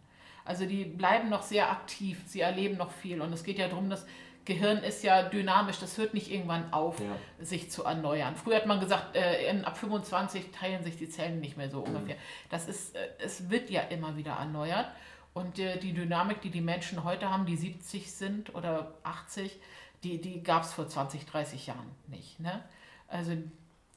Also 0.44 0.66
die 0.66 0.84
bleiben 0.84 1.30
noch 1.30 1.44
sehr 1.44 1.72
aktiv, 1.72 2.22
sie 2.26 2.42
erleben 2.42 2.78
noch 2.78 2.92
viel. 2.92 3.22
Und 3.22 3.32
es 3.32 3.44
geht 3.44 3.60
ja 3.60 3.68
darum, 3.68 3.90
dass 3.90 4.06
Gehirn 4.46 4.80
ist 4.80 5.04
ja 5.04 5.24
dynamisch, 5.24 5.80
das 5.80 5.98
hört 5.98 6.14
nicht 6.14 6.32
irgendwann 6.32 6.74
auf, 6.74 7.00
ja. 7.00 7.46
sich 7.46 7.70
zu 7.70 7.84
erneuern. 7.84 8.36
Früher 8.36 8.56
hat 8.56 8.66
man 8.66 8.80
gesagt, 8.80 9.16
äh, 9.16 9.54
ab 9.64 9.78
25 9.78 10.52
teilen 10.52 10.84
sich 10.84 10.98
die 10.98 11.10
Zellen 11.10 11.40
nicht 11.40 11.58
mehr 11.58 11.70
so 11.70 11.82
mhm. 11.82 11.96
ungefähr. 11.96 12.16
Das 12.50 12.68
ist, 12.68 12.96
äh, 12.96 13.00
es 13.20 13.50
wird 13.50 13.70
ja 13.70 13.82
immer 13.82 14.18
wieder 14.18 14.34
erneuert. 14.34 14.88
Und 15.34 15.60
äh, 15.60 15.78
die 15.78 15.94
Dynamik, 15.94 16.42
die 16.42 16.50
die 16.50 16.62
Menschen 16.62 17.04
heute 17.04 17.30
haben, 17.30 17.46
die 17.46 17.56
70 17.56 18.12
sind 18.12 18.56
oder 18.56 18.96
80, 19.04 19.60
die, 20.04 20.20
die 20.20 20.42
gab 20.42 20.64
es 20.64 20.74
vor 20.74 20.88
20, 20.88 21.26
30 21.26 21.68
Jahren 21.68 21.92
nicht. 22.08 22.40
Ne? 22.40 22.64
Also 23.08 23.34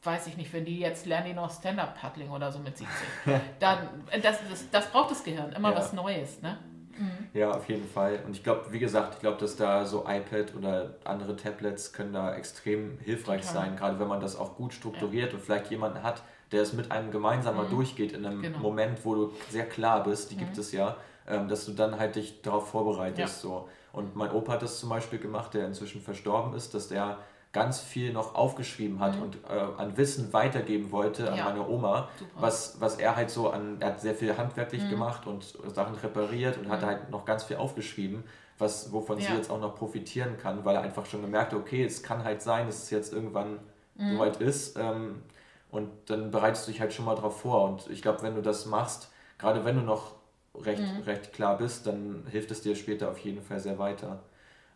weiß 0.02 0.26
ich 0.26 0.37
nicht, 0.37 0.52
wenn 0.52 0.64
die 0.64 0.78
jetzt 0.78 1.07
lernen 1.07 1.28
die 1.28 1.35
noch 1.35 1.50
Stand-Up-Paddling 1.50 2.31
oder 2.31 2.50
so 2.50 2.59
mit 2.59 2.76
70, 2.76 2.96
dann, 3.61 4.07
äh, 4.11 4.20
das, 4.20 4.38
das, 4.50 4.70
das 4.70 4.90
braucht 4.90 5.12
das 5.12 5.24
Gehirn, 5.24 5.52
immer 5.52 5.70
ja. 5.70 5.76
was 5.76 5.92
Neues. 5.92 6.42
Ne? 6.42 6.59
Mhm. 6.98 7.28
Ja, 7.33 7.52
auf 7.52 7.68
jeden 7.68 7.88
Fall. 7.88 8.20
Und 8.26 8.37
ich 8.37 8.42
glaube, 8.42 8.66
wie 8.70 8.78
gesagt, 8.78 9.14
ich 9.14 9.20
glaube, 9.20 9.38
dass 9.38 9.57
da 9.57 9.85
so 9.85 10.05
iPad 10.07 10.55
oder 10.57 10.94
andere 11.05 11.37
Tablets 11.37 11.92
können 11.92 12.12
da 12.12 12.35
extrem 12.35 12.98
hilfreich 12.98 13.42
Total. 13.42 13.55
sein, 13.55 13.76
gerade 13.76 13.98
wenn 13.98 14.09
man 14.09 14.20
das 14.20 14.37
auch 14.37 14.57
gut 14.57 14.72
strukturiert 14.72 15.33
ja. 15.33 15.38
und 15.38 15.44
vielleicht 15.44 15.70
jemanden 15.70 16.02
hat, 16.02 16.22
der 16.52 16.62
es 16.62 16.72
mit 16.72 16.90
einem 16.90 17.11
gemeinsam 17.11 17.57
mal 17.57 17.66
mhm. 17.66 17.70
durchgeht 17.70 18.12
in 18.12 18.26
einem 18.26 18.42
genau. 18.42 18.59
Moment, 18.59 19.05
wo 19.05 19.14
du 19.14 19.33
sehr 19.48 19.66
klar 19.66 20.02
bist, 20.02 20.31
die 20.31 20.35
mhm. 20.35 20.40
gibt 20.40 20.59
es 20.59 20.72
ja, 20.72 20.96
ähm, 21.26 21.48
dass 21.48 21.64
du 21.64 21.72
dann 21.72 21.98
halt 21.98 22.16
dich 22.16 22.42
darauf 22.42 22.68
vorbereitest. 22.68 23.18
Ja. 23.44 23.50
So. 23.50 23.68
Und 23.92 24.16
mein 24.16 24.31
Opa 24.31 24.52
hat 24.52 24.62
das 24.62 24.81
zum 24.81 24.88
Beispiel 24.88 25.18
gemacht, 25.18 25.55
der 25.55 25.66
inzwischen 25.66 26.00
verstorben 26.00 26.55
ist, 26.55 26.74
dass 26.74 26.88
der 26.88 27.18
ganz 27.53 27.81
viel 27.81 28.12
noch 28.12 28.35
aufgeschrieben 28.35 28.99
hat 28.99 29.17
mhm. 29.17 29.23
und 29.23 29.37
äh, 29.49 29.81
an 29.81 29.97
Wissen 29.97 30.33
weitergeben 30.33 30.91
wollte 30.91 31.31
an 31.31 31.37
ja. 31.37 31.45
meine 31.45 31.69
Oma, 31.69 32.09
was, 32.35 32.81
was 32.81 32.97
er 32.97 33.15
halt 33.15 33.31
so 33.31 33.51
an, 33.51 33.77
er 33.81 33.88
hat 33.88 34.01
sehr 34.01 34.15
viel 34.15 34.37
handwerklich 34.37 34.83
mhm. 34.85 34.91
gemacht 34.91 35.27
und 35.27 35.45
Sachen 35.75 35.95
repariert 35.97 36.57
und 36.57 36.69
mhm. 36.69 36.73
hat 36.73 36.83
halt 36.83 37.11
noch 37.11 37.27
ganz 37.27 37.45
viel 37.45 37.57
aufgeschrieben, 37.57 38.25
was, 38.59 38.91
wovon 38.93 39.19
ja. 39.19 39.29
sie 39.29 39.35
jetzt 39.35 39.51
auch 39.51 39.61
noch 39.61 39.75
profitieren 39.75 40.38
kann, 40.38 40.65
weil 40.65 40.77
er 40.77 40.83
einfach 40.83 41.05
schon 41.05 41.21
gemerkt 41.21 41.53
hat, 41.53 41.59
okay, 41.59 41.85
es 41.85 42.03
kann 42.03 42.25
halt 42.25 42.41
sein, 42.41 42.67
dass 42.67 42.85
es 42.85 42.91
jetzt 42.91 43.12
irgendwann 43.12 43.59
mhm. 43.97 44.15
soweit 44.15 44.41
ist 44.41 44.79
ähm, 44.79 45.23
und 45.71 45.91
dann 46.07 46.31
bereitest 46.31 46.67
du 46.67 46.73
dich 46.73 46.81
halt 46.81 46.95
schon 46.95 47.05
mal 47.05 47.17
drauf 47.17 47.43
vor 47.43 47.69
und 47.69 47.87
ich 47.91 48.01
glaube, 48.01 48.23
wenn 48.23 48.35
du 48.35 48.41
das 48.41 48.65
machst, 48.65 49.11
gerade 49.37 49.67
wenn 49.67 49.77
du 49.77 49.83
noch 49.83 50.15
recht, 50.55 50.81
mhm. 50.81 51.03
recht 51.03 51.35
klar 51.35 51.59
bist, 51.59 51.87
dann 51.87 52.25
hilft 52.31 52.51
es 52.51 52.62
dir 52.62 52.77
später 52.77 53.11
auf 53.11 53.19
jeden 53.19 53.43
Fall 53.43 53.61
sehr 53.61 53.79
weiter. 53.79 54.23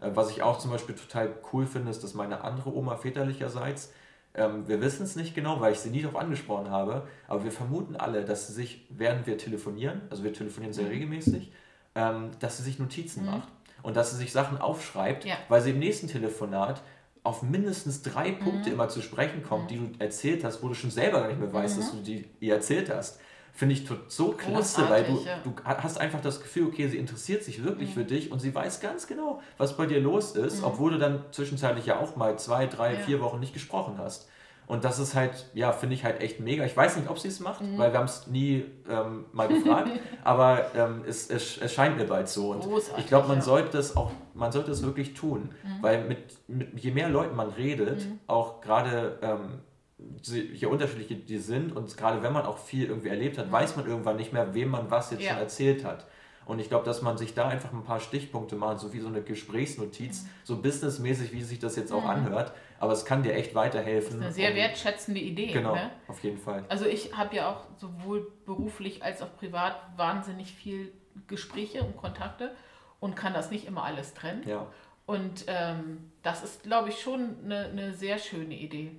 Äh, 0.00 0.10
was 0.14 0.30
ich 0.30 0.42
auch 0.42 0.58
zum 0.58 0.70
Beispiel 0.70 0.94
total 0.94 1.34
cool 1.52 1.66
finde, 1.66 1.90
ist, 1.90 2.02
dass 2.02 2.14
meine 2.14 2.42
andere 2.42 2.74
Oma 2.74 2.96
väterlicherseits, 2.96 3.92
ähm, 4.34 4.68
wir 4.68 4.80
wissen 4.80 5.04
es 5.04 5.16
nicht 5.16 5.34
genau, 5.34 5.60
weil 5.60 5.72
ich 5.72 5.80
sie 5.80 5.90
nie 5.90 6.02
darauf 6.02 6.20
angesprochen 6.20 6.70
habe, 6.70 7.06
aber 7.28 7.44
wir 7.44 7.52
vermuten 7.52 7.96
alle, 7.96 8.24
dass 8.24 8.48
sie 8.48 8.52
sich, 8.52 8.86
während 8.90 9.26
wir 9.26 9.38
telefonieren, 9.38 10.02
also 10.10 10.24
wir 10.24 10.32
telefonieren 10.32 10.72
sehr 10.72 10.84
mhm. 10.84 10.90
regelmäßig, 10.90 11.52
ähm, 11.94 12.30
dass 12.40 12.58
sie 12.58 12.62
sich 12.62 12.78
Notizen 12.78 13.24
mhm. 13.24 13.30
macht 13.30 13.48
und 13.82 13.96
dass 13.96 14.10
sie 14.10 14.16
sich 14.16 14.32
Sachen 14.32 14.58
aufschreibt, 14.58 15.24
ja. 15.24 15.36
weil 15.48 15.62
sie 15.62 15.70
im 15.70 15.78
nächsten 15.78 16.08
Telefonat 16.08 16.82
auf 17.22 17.42
mindestens 17.42 18.02
drei 18.02 18.30
Punkte 18.30 18.68
mhm. 18.68 18.74
immer 18.74 18.88
zu 18.88 19.02
sprechen 19.02 19.42
kommt, 19.42 19.70
die 19.70 19.78
du 19.78 19.90
erzählt 19.98 20.44
hast, 20.44 20.62
wo 20.62 20.68
du 20.68 20.74
schon 20.74 20.90
selber 20.90 21.20
gar 21.20 21.28
nicht 21.28 21.40
mehr 21.40 21.52
weißt, 21.52 21.76
mhm. 21.76 21.80
dass 21.80 21.90
du 21.92 21.96
die, 21.98 22.22
die 22.40 22.50
erzählt 22.50 22.90
hast 22.90 23.18
finde 23.56 23.74
ich 23.74 23.88
so 24.08 24.32
klasse, 24.32 24.88
weil 24.90 25.04
du, 25.04 25.24
ja. 25.24 25.38
du 25.42 25.52
hast 25.64 25.98
einfach 25.98 26.20
das 26.20 26.42
Gefühl, 26.42 26.66
okay, 26.66 26.88
sie 26.88 26.98
interessiert 26.98 27.42
sich 27.42 27.64
wirklich 27.64 27.90
mhm. 27.90 27.94
für 27.94 28.04
dich 28.04 28.30
und 28.30 28.38
sie 28.38 28.54
weiß 28.54 28.80
ganz 28.80 29.06
genau, 29.06 29.40
was 29.56 29.78
bei 29.78 29.86
dir 29.86 29.98
los 29.98 30.36
ist, 30.36 30.58
mhm. 30.58 30.64
obwohl 30.64 30.92
du 30.92 30.98
dann 30.98 31.24
zwischenzeitlich 31.32 31.86
ja 31.86 31.98
auch 31.98 32.16
mal 32.16 32.38
zwei, 32.38 32.66
drei, 32.66 32.94
ja. 32.94 33.00
vier 33.00 33.20
Wochen 33.20 33.40
nicht 33.40 33.54
gesprochen 33.54 33.94
hast. 33.98 34.28
Und 34.66 34.84
das 34.84 34.98
ist 34.98 35.14
halt, 35.14 35.46
ja, 35.54 35.72
finde 35.72 35.94
ich 35.94 36.04
halt 36.04 36.20
echt 36.20 36.40
mega. 36.40 36.64
Ich 36.64 36.76
weiß 36.76 36.96
nicht, 36.96 37.08
ob 37.08 37.18
sie 37.18 37.28
es 37.28 37.40
macht, 37.40 37.62
mhm. 37.62 37.78
weil 37.78 37.92
wir 37.92 37.98
haben 37.98 38.06
es 38.06 38.26
nie 38.26 38.64
ähm, 38.90 39.24
mal 39.32 39.48
gefragt, 39.48 39.90
aber 40.24 40.74
ähm, 40.74 41.02
es, 41.06 41.30
es, 41.30 41.56
es, 41.56 41.72
scheint 41.72 41.96
mir 41.96 42.04
bald 42.04 42.28
so. 42.28 42.50
Und 42.50 42.62
Großartig, 42.62 43.04
ich 43.04 43.08
glaube, 43.08 43.28
man 43.28 43.38
ja. 43.38 43.42
sollte 43.42 43.78
es 43.78 43.96
auch, 43.96 44.10
man 44.34 44.52
sollte 44.52 44.72
es 44.72 44.82
wirklich 44.82 45.14
tun, 45.14 45.50
mhm. 45.62 45.82
weil 45.82 46.04
mit, 46.04 46.18
mit, 46.48 46.78
je 46.78 46.90
mehr 46.90 47.08
Leuten 47.08 47.36
man 47.36 47.50
redet, 47.50 48.06
mhm. 48.06 48.18
auch 48.26 48.60
gerade 48.60 49.18
ähm, 49.22 49.60
je 49.98 50.66
unterschiedlich 50.66 51.24
die 51.24 51.38
sind 51.38 51.74
und 51.74 51.96
gerade 51.96 52.22
wenn 52.22 52.32
man 52.32 52.44
auch 52.44 52.58
viel 52.58 52.86
irgendwie 52.86 53.08
erlebt 53.08 53.38
hat, 53.38 53.48
mhm. 53.48 53.52
weiß 53.52 53.76
man 53.76 53.86
irgendwann 53.86 54.16
nicht 54.16 54.32
mehr, 54.32 54.54
wem 54.54 54.68
man 54.68 54.90
was 54.90 55.10
jetzt 55.10 55.22
ja. 55.22 55.30
schon 55.30 55.38
erzählt 55.38 55.84
hat. 55.84 56.06
Und 56.44 56.60
ich 56.60 56.68
glaube, 56.68 56.84
dass 56.84 57.02
man 57.02 57.18
sich 57.18 57.34
da 57.34 57.48
einfach 57.48 57.72
ein 57.72 57.82
paar 57.82 57.98
Stichpunkte 57.98 58.54
macht, 58.54 58.78
so 58.78 58.92
wie 58.92 59.00
so 59.00 59.08
eine 59.08 59.20
Gesprächsnotiz, 59.20 60.22
mhm. 60.22 60.28
so 60.44 60.62
businessmäßig, 60.62 61.32
wie 61.32 61.42
sich 61.42 61.58
das 61.58 61.74
jetzt 61.74 61.92
auch 61.92 62.04
mhm. 62.04 62.10
anhört. 62.10 62.52
Aber 62.78 62.92
es 62.92 63.04
kann 63.04 63.24
dir 63.24 63.34
echt 63.34 63.54
weiterhelfen. 63.54 64.20
Das 64.20 64.20
ist 64.20 64.22
eine 64.22 64.32
sehr 64.32 64.54
wertschätzende 64.54 65.20
Idee. 65.20 65.48
Genau, 65.48 65.74
ne? 65.74 65.90
auf 66.06 66.22
jeden 66.22 66.38
Fall. 66.38 66.64
Also 66.68 66.86
ich 66.86 67.16
habe 67.16 67.34
ja 67.34 67.50
auch 67.50 67.64
sowohl 67.78 68.30
beruflich 68.44 69.02
als 69.02 69.22
auch 69.22 69.34
privat 69.36 69.76
wahnsinnig 69.96 70.52
viel 70.52 70.92
Gespräche 71.26 71.82
und 71.82 71.96
Kontakte 71.96 72.54
und 73.00 73.16
kann 73.16 73.34
das 73.34 73.50
nicht 73.50 73.66
immer 73.66 73.82
alles 73.82 74.14
trennen. 74.14 74.46
Ja. 74.46 74.66
Und 75.04 75.46
ähm, 75.48 76.12
das 76.22 76.44
ist, 76.44 76.62
glaube 76.64 76.90
ich, 76.90 77.00
schon 77.00 77.36
eine, 77.44 77.66
eine 77.66 77.92
sehr 77.92 78.18
schöne 78.18 78.54
Idee. 78.54 78.92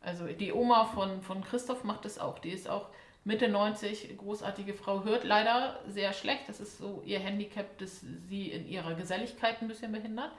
Also 0.00 0.26
die 0.26 0.52
Oma 0.52 0.84
von, 0.86 1.22
von 1.22 1.42
Christoph 1.42 1.84
macht 1.84 2.04
das 2.04 2.18
auch. 2.18 2.38
Die 2.38 2.50
ist 2.50 2.68
auch 2.68 2.88
Mitte 3.24 3.48
90, 3.48 4.16
großartige 4.16 4.74
Frau, 4.74 5.04
hört 5.04 5.24
leider 5.24 5.80
sehr 5.86 6.12
schlecht. 6.12 6.48
Das 6.48 6.60
ist 6.60 6.78
so 6.78 7.02
ihr 7.04 7.18
Handicap, 7.18 7.78
das 7.78 8.04
sie 8.28 8.50
in 8.50 8.66
ihrer 8.66 8.94
Geselligkeit 8.94 9.60
ein 9.60 9.68
bisschen 9.68 9.92
behindert. 9.92 10.30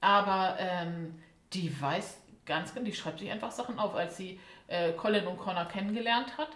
Aber 0.00 0.56
ähm, 0.58 1.14
die 1.52 1.80
weiß 1.80 2.20
ganz 2.44 2.74
genau, 2.74 2.84
die 2.84 2.92
schreibt 2.92 3.20
sich 3.20 3.30
einfach 3.30 3.52
Sachen 3.52 3.78
auf. 3.78 3.94
Als 3.94 4.16
sie 4.16 4.38
äh, 4.66 4.92
Colin 4.92 5.26
und 5.26 5.38
Connor 5.38 5.66
kennengelernt 5.66 6.36
hat, 6.36 6.50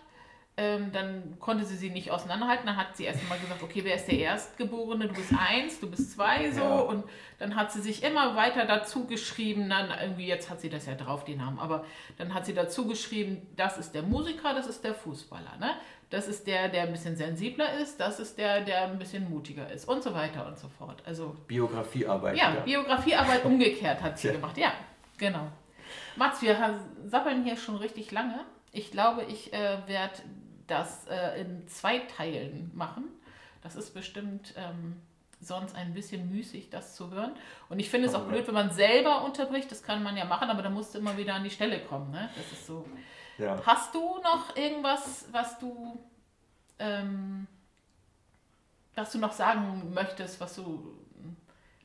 ähm, 0.59 0.91
dann 0.93 1.39
konnte 1.39 1.65
sie 1.65 1.77
sie 1.77 1.89
nicht 1.89 2.11
auseinanderhalten. 2.11 2.67
Dann 2.67 2.77
hat 2.77 2.97
sie 2.97 3.05
erst 3.05 3.27
mal 3.29 3.39
gesagt, 3.39 3.63
okay, 3.63 3.85
wer 3.85 3.95
ist 3.95 4.09
der 4.09 4.19
Erstgeborene? 4.19 5.07
Du 5.07 5.15
bist 5.15 5.33
eins, 5.33 5.79
du 5.79 5.89
bist 5.89 6.11
zwei, 6.13 6.51
so. 6.51 6.61
Ja. 6.61 6.81
Und 6.81 7.05
dann 7.39 7.55
hat 7.55 7.71
sie 7.71 7.81
sich 7.81 8.03
immer 8.03 8.35
weiter 8.35 8.67
dazu 8.67 9.07
geschrieben, 9.07 9.71
dann 9.71 9.89
irgendwie, 10.03 10.27
jetzt 10.27 10.51
hat 10.51 10.61
sie 10.61 10.69
das 10.69 10.87
ja 10.87 10.97
drauf, 10.97 11.25
die 11.25 11.37
Namen, 11.37 11.61
aber 11.61 11.85
dann 12.17 12.35
hat 12.35 12.45
sie 12.45 12.55
dazu 12.55 12.89
geschrieben, 12.89 13.47
das 13.55 13.79
ist 13.79 13.95
der 13.95 14.03
Musiker, 14.03 14.53
das 14.53 14.67
ist 14.67 14.83
der 14.83 14.95
Fußballer, 14.95 15.57
ne? 15.61 15.71
Das 16.11 16.27
ist 16.27 16.47
der, 16.47 16.69
der 16.69 16.85
ein 16.85 16.93
bisschen 16.93 17.15
sensibler 17.15 17.79
ist, 17.79 18.01
das 18.01 18.19
ist 18.19 18.37
der, 18.39 18.63
der 18.63 18.85
ein 18.85 18.99
bisschen 18.99 19.31
mutiger 19.31 19.71
ist 19.71 19.87
und 19.87 20.03
so 20.03 20.13
weiter 20.13 20.47
und 20.47 20.59
so 20.59 20.67
fort. 20.69 21.03
Also 21.07 21.37
Biografiearbeit. 21.47 22.37
Ja, 22.37 22.55
ja. 22.55 22.61
Biografiearbeit 22.63 23.45
umgekehrt 23.45 24.03
hat 24.03 24.19
sie 24.19 24.29
ja. 24.29 24.33
gemacht. 24.35 24.57
Ja, 24.59 24.73
genau. 25.19 25.49
Mats, 26.17 26.43
wir 26.43 26.81
sappeln 27.07 27.45
hier 27.45 27.57
schon 27.57 27.77
richtig 27.77 28.11
lange. 28.11 28.41
Ich 28.73 28.91
glaube, 28.91 29.23
ich 29.25 29.53
äh, 29.53 29.79
werde 29.87 30.15
das 30.69 31.07
äh, 31.09 31.41
in 31.41 31.67
zwei 31.67 31.99
Teilen 32.01 32.71
machen. 32.75 33.09
Das 33.63 33.75
ist 33.75 33.93
bestimmt 33.93 34.55
ähm, 34.57 35.01
sonst 35.41 35.75
ein 35.75 35.95
bisschen 35.95 36.31
müßig, 36.31 36.71
das 36.71 36.95
zu 36.95 37.11
hören. 37.11 37.33
Und 37.69 37.79
ich 37.81 37.91
finde 37.91 38.09
es 38.09 38.15
auch 38.15 38.27
blöd, 38.27 38.47
wenn 38.47 38.55
man 38.55 38.71
selber 38.71 39.25
unterbricht. 39.25 39.71
Das 39.71 39.83
kann 39.83 40.03
man 40.03 40.17
ja 40.17 40.25
machen, 40.25 40.49
aber 40.49 40.63
da 40.63 40.71
musst 40.71 40.95
du 40.95 40.99
immer 40.99 41.17
wieder 41.17 41.35
an 41.35 41.45
die 41.45 41.51
Stelle 41.51 41.81
kommen. 41.81 42.11
Ne? 42.11 42.29
Das 42.37 42.53
ist 42.53 42.67
so. 42.67 42.87
Ja. 43.39 43.61
Hast 43.65 43.95
du 43.95 44.21
noch 44.23 44.57
irgendwas, 44.57 45.27
was 45.33 45.59
du, 45.59 45.99
ähm, 46.79 47.47
was 48.95 49.13
du 49.13 49.19
noch 49.19 49.33
sagen 49.33 49.93
möchtest, 49.95 50.41
was 50.41 50.57
du 50.57 50.99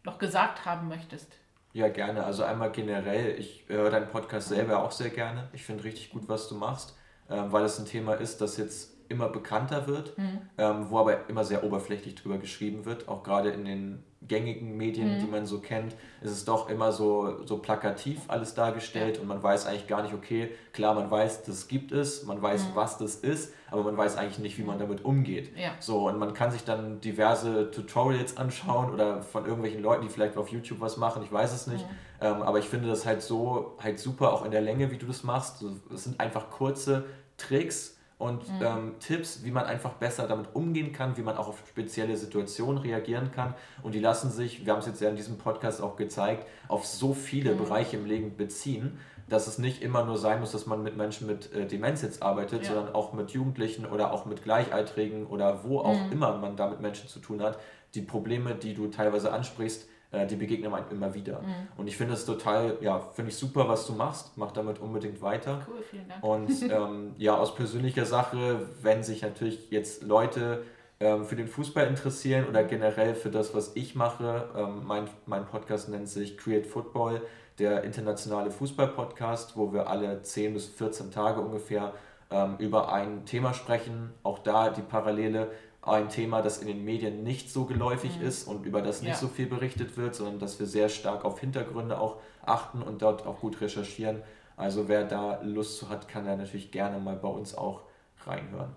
noch 0.03 0.17
gesagt 0.17 0.65
haben 0.65 0.87
möchtest? 0.87 1.31
Ja, 1.73 1.87
gerne. 1.89 2.23
Also 2.23 2.43
einmal 2.43 2.71
generell, 2.71 3.39
ich 3.39 3.65
höre 3.67 3.89
deinen 3.89 4.09
Podcast 4.09 4.49
selber 4.49 4.83
auch 4.83 4.91
sehr 4.91 5.09
gerne. 5.09 5.49
Ich 5.53 5.63
finde 5.63 5.83
richtig 5.83 6.11
gut, 6.11 6.27
was 6.27 6.47
du 6.47 6.55
machst 6.55 6.95
weil 7.27 7.65
es 7.65 7.79
ein 7.79 7.85
Thema 7.85 8.13
ist, 8.13 8.41
das 8.41 8.57
jetzt 8.57 8.92
immer 9.13 9.29
bekannter 9.29 9.87
wird, 9.87 10.17
mhm. 10.17 10.41
ähm, 10.57 10.87
wo 10.89 10.99
aber 10.99 11.29
immer 11.29 11.45
sehr 11.45 11.63
oberflächlich 11.63 12.15
drüber 12.15 12.37
geschrieben 12.37 12.85
wird. 12.85 13.07
Auch 13.07 13.23
gerade 13.23 13.49
in 13.51 13.65
den 13.65 14.03
gängigen 14.27 14.77
Medien, 14.77 15.15
mhm. 15.15 15.19
die 15.19 15.25
man 15.27 15.45
so 15.45 15.59
kennt, 15.59 15.95
ist 16.21 16.31
es 16.31 16.45
doch 16.45 16.69
immer 16.69 16.91
so, 16.91 17.45
so 17.45 17.57
plakativ 17.57 18.21
alles 18.27 18.53
dargestellt 18.53 19.17
ja. 19.17 19.21
und 19.21 19.27
man 19.27 19.41
weiß 19.41 19.65
eigentlich 19.65 19.87
gar 19.87 20.01
nicht, 20.01 20.13
okay, 20.13 20.51
klar, 20.71 20.93
man 20.93 21.09
weiß, 21.11 21.43
das 21.43 21.67
gibt 21.67 21.91
es, 21.91 22.23
man 22.23 22.41
weiß, 22.41 22.69
mhm. 22.69 22.75
was 22.75 22.97
das 22.97 23.15
ist, 23.15 23.53
aber 23.69 23.83
man 23.83 23.97
weiß 23.97 24.17
eigentlich 24.17 24.39
nicht, 24.39 24.57
wie 24.57 24.63
man 24.63 24.79
damit 24.79 25.03
umgeht. 25.03 25.51
Ja. 25.57 25.71
So, 25.79 26.07
und 26.07 26.19
man 26.19 26.33
kann 26.33 26.51
sich 26.51 26.63
dann 26.63 27.01
diverse 27.01 27.71
Tutorials 27.71 28.37
anschauen 28.37 28.93
oder 28.93 29.21
von 29.21 29.45
irgendwelchen 29.45 29.81
Leuten, 29.81 30.03
die 30.03 30.09
vielleicht 30.09 30.37
auf 30.37 30.49
YouTube 30.49 30.79
was 30.79 30.97
machen, 30.97 31.23
ich 31.23 31.31
weiß 31.31 31.53
es 31.53 31.67
nicht. 31.67 31.85
Mhm. 31.85 31.95
Ähm, 32.21 32.41
aber 32.41 32.59
ich 32.59 32.65
finde 32.65 32.87
das 32.87 33.05
halt 33.05 33.21
so 33.21 33.75
halt 33.83 33.99
super, 33.99 34.31
auch 34.31 34.45
in 34.45 34.51
der 34.51 34.61
Länge, 34.61 34.91
wie 34.91 34.97
du 34.97 35.05
das 35.05 35.23
machst. 35.23 35.63
Es 35.93 36.05
sind 36.05 36.19
einfach 36.19 36.49
kurze 36.49 37.05
Tricks, 37.37 37.92
und 38.17 38.47
mhm. 38.47 38.65
ähm, 38.65 38.95
Tipps, 38.99 39.43
wie 39.43 39.51
man 39.51 39.65
einfach 39.65 39.93
besser 39.93 40.27
damit 40.27 40.47
umgehen 40.53 40.93
kann, 40.93 41.17
wie 41.17 41.21
man 41.21 41.37
auch 41.37 41.47
auf 41.47 41.63
spezielle 41.67 42.15
Situationen 42.15 42.81
reagieren 42.81 43.31
kann. 43.31 43.53
Und 43.81 43.95
die 43.95 43.99
lassen 43.99 44.31
sich, 44.31 44.65
wir 44.65 44.73
haben 44.73 44.79
es 44.79 44.85
jetzt 44.85 45.01
ja 45.01 45.09
in 45.09 45.15
diesem 45.15 45.37
Podcast 45.37 45.81
auch 45.81 45.95
gezeigt, 45.95 46.47
auf 46.67 46.85
so 46.85 47.13
viele 47.13 47.53
mhm. 47.53 47.59
Bereiche 47.59 47.97
im 47.97 48.05
Leben 48.05 48.37
beziehen, 48.37 48.99
dass 49.27 49.47
es 49.47 49.57
nicht 49.57 49.81
immer 49.81 50.03
nur 50.05 50.17
sein 50.17 50.39
muss, 50.39 50.51
dass 50.51 50.65
man 50.65 50.83
mit 50.83 50.97
Menschen 50.97 51.27
mit 51.27 51.51
äh, 51.53 51.65
Demenz 51.65 52.01
jetzt 52.01 52.21
arbeitet, 52.21 52.63
ja. 52.63 52.73
sondern 52.73 52.93
auch 52.93 53.13
mit 53.13 53.31
Jugendlichen 53.31 53.85
oder 53.85 54.11
auch 54.11 54.25
mit 54.25 54.43
Gleichaltrigen 54.43 55.25
oder 55.25 55.63
wo 55.63 55.79
auch 55.79 56.05
mhm. 56.05 56.11
immer 56.11 56.37
man 56.37 56.55
da 56.55 56.69
mit 56.69 56.81
Menschen 56.81 57.07
zu 57.09 57.19
tun 57.19 57.41
hat. 57.41 57.59
Die 57.95 58.01
Probleme, 58.01 58.55
die 58.55 58.73
du 58.73 58.87
teilweise 58.87 59.31
ansprichst, 59.31 59.87
äh, 60.13 60.27
die 60.27 60.35
begegnen 60.35 60.73
einem 60.73 60.85
immer 60.91 61.13
wieder. 61.13 61.41
Mhm. 61.41 61.67
Und 61.75 61.87
ich 61.87 61.97
finde 61.97 62.13
es 62.13 62.25
total, 62.25 62.77
ja, 62.81 62.99
finde 62.99 63.31
ich 63.31 63.37
super, 63.37 63.67
was 63.67 63.87
du 63.87 63.93
machst. 63.93 64.37
Mach 64.37 64.51
damit 64.51 64.79
unbedingt 64.79 65.21
weiter. 65.21 65.65
Cool, 65.67 65.83
vielen 65.89 66.07
Dank. 66.07 66.23
Und 66.23 66.61
ähm, 66.71 67.15
ja, 67.17 67.35
aus 67.35 67.55
persönlicher 67.55 68.05
Sache, 68.05 68.67
wenn 68.81 69.03
sich 69.03 69.23
natürlich 69.23 69.71
jetzt 69.71 70.03
Leute 70.03 70.63
ähm, 70.99 71.25
für 71.25 71.35
den 71.35 71.47
Fußball 71.47 71.87
interessieren 71.87 72.47
oder 72.47 72.63
generell 72.63 73.15
für 73.15 73.31
das, 73.31 73.55
was 73.55 73.75
ich 73.75 73.95
mache, 73.95 74.49
ähm, 74.55 74.85
mein, 74.85 75.09
mein 75.25 75.45
Podcast 75.47 75.89
nennt 75.89 76.07
sich 76.07 76.37
Create 76.37 76.67
Football, 76.67 77.21
der 77.57 77.83
internationale 77.83 78.51
Fußball-Podcast, 78.51 79.57
wo 79.57 79.73
wir 79.73 79.87
alle 79.87 80.21
10 80.21 80.53
bis 80.53 80.67
14 80.67 81.09
Tage 81.11 81.41
ungefähr 81.41 81.93
ähm, 82.29 82.55
über 82.59 82.93
ein 82.93 83.25
Thema 83.25 83.53
sprechen. 83.55 84.11
Auch 84.21 84.39
da 84.39 84.69
die 84.69 84.81
Parallele 84.81 85.49
ein 85.85 86.09
Thema, 86.09 86.41
das 86.41 86.59
in 86.59 86.67
den 86.67 86.85
Medien 86.85 87.23
nicht 87.23 87.51
so 87.51 87.65
geläufig 87.65 88.17
mhm. 88.17 88.25
ist 88.25 88.47
und 88.47 88.65
über 88.65 88.81
das 88.81 89.01
nicht 89.01 89.11
ja. 89.11 89.17
so 89.17 89.27
viel 89.27 89.47
berichtet 89.47 89.97
wird, 89.97 90.15
sondern 90.15 90.39
dass 90.39 90.59
wir 90.59 90.65
sehr 90.65 90.89
stark 90.89 91.25
auf 91.25 91.39
Hintergründe 91.39 91.99
auch 91.99 92.17
achten 92.45 92.81
und 92.81 93.01
dort 93.01 93.25
auch 93.25 93.39
gut 93.39 93.59
recherchieren. 93.59 94.23
Also 94.55 94.87
wer 94.87 95.03
da 95.03 95.41
Lust 95.41 95.77
zu 95.77 95.89
hat, 95.89 96.07
kann 96.07 96.25
da 96.25 96.35
natürlich 96.35 96.71
gerne 96.71 96.99
mal 96.99 97.15
bei 97.15 97.27
uns 97.27 97.55
auch 97.55 97.81
reinhören. 98.25 98.73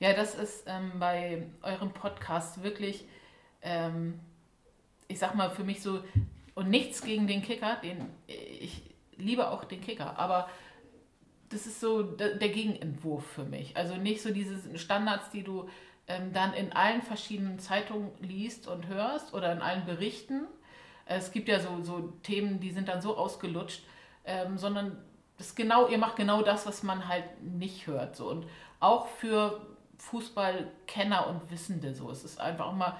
Ja, 0.00 0.14
das 0.14 0.34
ist 0.34 0.64
ähm, 0.66 0.92
bei 0.98 1.46
eurem 1.62 1.92
Podcast 1.92 2.62
wirklich, 2.62 3.04
ähm, 3.62 4.18
ich 5.06 5.18
sag 5.18 5.34
mal, 5.34 5.50
für 5.50 5.64
mich 5.64 5.82
so, 5.82 6.00
und 6.54 6.70
nichts 6.70 7.02
gegen 7.02 7.26
den 7.26 7.42
Kicker, 7.42 7.76
den 7.82 8.06
ich 8.26 8.82
liebe 9.16 9.50
auch 9.50 9.64
den 9.64 9.80
Kicker, 9.80 10.18
aber 10.18 10.48
das 11.50 11.66
ist 11.66 11.80
so 11.80 12.02
der, 12.02 12.36
der 12.36 12.48
Gegenentwurf 12.48 13.24
für 13.24 13.44
mich. 13.44 13.76
Also 13.76 13.96
nicht 13.96 14.22
so 14.22 14.32
diese 14.32 14.78
Standards, 14.78 15.30
die 15.30 15.42
du 15.42 15.68
ähm, 16.08 16.32
dann 16.32 16.54
in 16.54 16.72
allen 16.72 17.02
verschiedenen 17.02 17.58
Zeitungen 17.58 18.10
liest 18.20 18.66
und 18.66 18.88
hörst 18.88 19.34
oder 19.34 19.52
in 19.52 19.60
allen 19.60 19.84
Berichten. 19.84 20.46
Es 21.06 21.32
gibt 21.32 21.48
ja 21.48 21.60
so, 21.60 21.82
so 21.82 22.12
Themen, 22.22 22.60
die 22.60 22.70
sind 22.70 22.88
dann 22.88 23.00
so 23.00 23.16
ausgelutscht, 23.16 23.82
ähm, 24.24 24.58
sondern 24.58 24.98
das 25.36 25.54
genau, 25.54 25.86
ihr 25.88 25.98
macht 25.98 26.16
genau 26.16 26.42
das, 26.42 26.66
was 26.66 26.82
man 26.82 27.08
halt 27.08 27.42
nicht 27.42 27.86
hört. 27.86 28.16
So. 28.16 28.28
Und 28.28 28.46
auch 28.80 29.06
für 29.06 29.60
Fußballkenner 29.98 31.26
und 31.28 31.50
Wissende 31.50 31.94
so. 31.94 32.10
Es 32.10 32.24
ist 32.24 32.40
einfach 32.40 32.66
auch 32.66 32.74
mal 32.74 32.96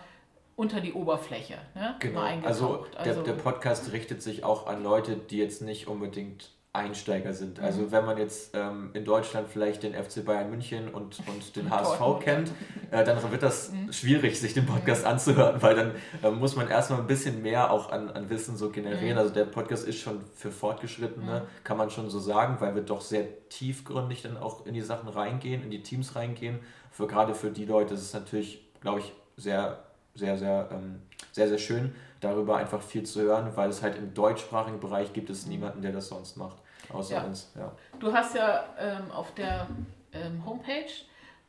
unter 0.57 0.81
die 0.81 0.92
Oberfläche. 0.92 1.59
Ne? 1.75 1.97
Genau. 2.01 2.21
Also, 2.21 2.87
der, 2.92 3.01
also 3.01 3.23
der 3.23 3.35
Podcast 3.35 3.92
richtet 3.92 4.23
sich 4.23 4.44
auch 4.44 4.66
an 4.66 4.83
Leute, 4.83 5.16
die 5.16 5.38
jetzt 5.38 5.62
nicht 5.62 5.87
unbedingt 5.87 6.51
Einsteiger 6.73 7.33
sind. 7.33 7.61
Also 7.61 7.83
mhm. 7.83 7.93
wenn 7.93 8.05
man 8.05 8.19
jetzt 8.19 8.51
ähm, 8.55 8.91
in 8.93 9.05
Deutschland 9.05 9.49
vielleicht 9.49 9.83
den 9.83 9.95
FC 9.95 10.25
Bayern 10.25 10.51
München 10.51 10.89
und, 10.89 11.19
und 11.27 11.57
den 11.57 11.71
HSV 11.71 12.01
kennt, 12.21 12.53
äh, 12.91 13.05
dann 13.05 13.19
wird 13.31 13.43
das 13.43 13.73
mhm. 13.73 13.93
schwierig, 13.93 14.39
sich 14.39 14.55
den 14.55 14.67
Podcast 14.67 15.05
anzuhören, 15.05 15.61
weil 15.63 15.75
dann 15.75 15.93
äh, 16.23 16.31
muss 16.31 16.57
man 16.57 16.69
erstmal 16.69 17.01
ein 17.01 17.07
bisschen 17.07 17.43
mehr 17.43 17.71
auch 17.71 17.91
an, 17.91 18.11
an 18.11 18.29
Wissen 18.31 18.57
so 18.57 18.71
generieren. 18.71 19.19
Also 19.19 19.33
der 19.33 19.45
Podcast 19.45 19.87
ist 19.87 19.99
schon 19.99 20.21
für 20.35 20.51
Fortgeschrittene, 20.51 21.47
kann 21.65 21.79
man 21.79 21.91
schon 21.91 22.11
so 22.11 22.19
sagen, 22.19 22.57
weil 22.61 22.75
wir 22.75 22.83
doch 22.83 23.01
sehr 23.01 23.49
tiefgründig 23.49 24.23
dann 24.23 24.37
auch 24.37 24.67
in 24.67 24.75
die 24.75 24.83
Sachen 24.83 25.09
reingehen, 25.09 25.63
in 25.63 25.71
die 25.71 25.83
Teams 25.83 26.15
reingehen. 26.15 26.61
Für, 26.91 27.07
gerade 27.07 27.35
für 27.35 27.51
die 27.51 27.65
Leute 27.65 27.95
ist 27.95 28.03
es 28.03 28.13
natürlich, 28.13 28.61
glaube 28.81 29.01
ich, 29.01 29.13
sehr, 29.37 29.85
sehr, 30.15 30.37
sehr... 30.37 30.69
Ähm, 30.71 31.01
sehr, 31.33 31.49
sehr 31.49 31.59
schön, 31.59 31.95
darüber 32.21 32.57
einfach 32.57 32.83
viel 32.83 33.05
zu 33.05 33.23
hören, 33.23 33.57
weil 33.57 33.71
es 33.71 33.83
halt 33.83 33.97
im 33.97 34.15
deutschsprachigen 34.15 34.81
Bereich 34.81 35.13
gibt 35.13 35.31
es 35.31 35.47
niemanden, 35.47 35.83
der 35.83 35.93
das 35.93 36.09
sonst 36.09 36.37
macht, 36.37 36.59
außer 36.93 37.17
Ja. 37.17 37.23
uns. 37.25 37.53
Ja. 37.57 37.73
Du 37.99 38.13
hast 38.13 38.35
ja 38.35 38.65
ähm, 38.79 39.11
auf 39.11 39.35
der 39.35 39.69
ähm, 40.13 40.45
Homepage 40.45 40.91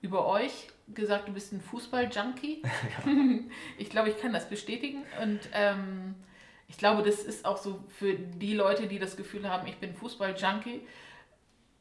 über 0.02 0.28
euch 0.28 0.70
gesagt, 0.94 1.28
du 1.28 1.34
bist 1.34 1.52
ein 1.54 1.62
Fußball-Junkie. 1.62 2.64
ich 3.78 3.90
glaube, 3.90 4.10
ich 4.10 4.20
kann 4.20 4.34
das 4.34 4.48
bestätigen. 4.50 5.04
Und 5.22 5.40
ähm, 5.54 6.16
ich 6.68 6.78
glaube, 6.78 7.02
das 7.04 7.20
ist 7.20 7.46
auch 7.46 7.58
so 7.58 7.84
für 7.88 8.14
die 8.14 8.54
Leute, 8.54 8.88
die 8.88 9.00
das 9.00 9.18
Gefühl 9.18 9.50
haben, 9.50 9.68
ich 9.68 9.78
bin 9.78 9.94
Fußball-Junkie, 9.96 10.82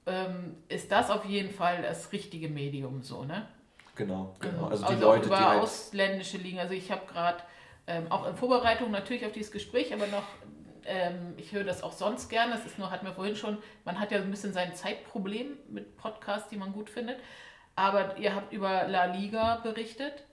ähm, 0.07 0.57
ist 0.69 0.91
das 0.91 1.11
auf 1.11 1.25
jeden 1.27 1.51
Fall 1.51 1.83
das 1.83 2.13
richtige 2.13 2.49
Medium 2.49 3.03
so, 3.03 3.25
ne? 3.25 3.47
Genau, 3.95 4.35
genau. 4.41 4.69
Also, 4.69 4.87
Also 4.87 4.97
die 4.97 5.05
auch 5.05 5.15
Leute, 5.15 5.27
über 5.27 5.37
die 5.37 5.43
halt 5.43 5.63
ausländische 5.63 6.39
Ligen. 6.39 6.59
Also 6.59 6.73
ich 6.73 6.91
habe 6.91 7.03
gerade 7.07 7.43
ähm, 7.89 8.13
auch 8.13 8.27
in 8.27 8.37
Vorbereitung 8.37 8.91
natürlich 8.91 9.25
auf 9.25 9.33
dieses 9.33 9.51
Gespräch, 9.51 9.93
aber 9.95 10.07
noch, 10.07 10.25
ähm, 10.85 11.33
ich 11.39 11.53
höre 11.53 11.65
das 11.65 11.83
auch 11.83 11.93
sonst 11.93 12.29
gerne. 12.29 12.53
Das 12.53 12.67
ist 12.67 12.79
nur, 12.79 12.91
hatten 12.91 13.07
wir 13.07 13.15
vorhin 13.15 13.35
schon, 13.35 13.59
man 13.85 13.99
hat 13.99 14.13
ja 14.13 14.19
ein 14.19 14.31
bisschen 14.31 14.53
sein 14.53 14.75
Zeitproblem 14.75 15.57
mit 15.71 15.97
Podcasts, 15.97 16.51
die 16.51 16.57
man 16.57 16.73
gut 16.73 16.91
findet. 16.91 17.19
Aber 17.77 18.19
ihr 18.19 18.35
habt 18.35 18.53
über 18.53 18.87
La 18.87 19.07
Liga 19.07 19.57
berichtet. 19.57 20.25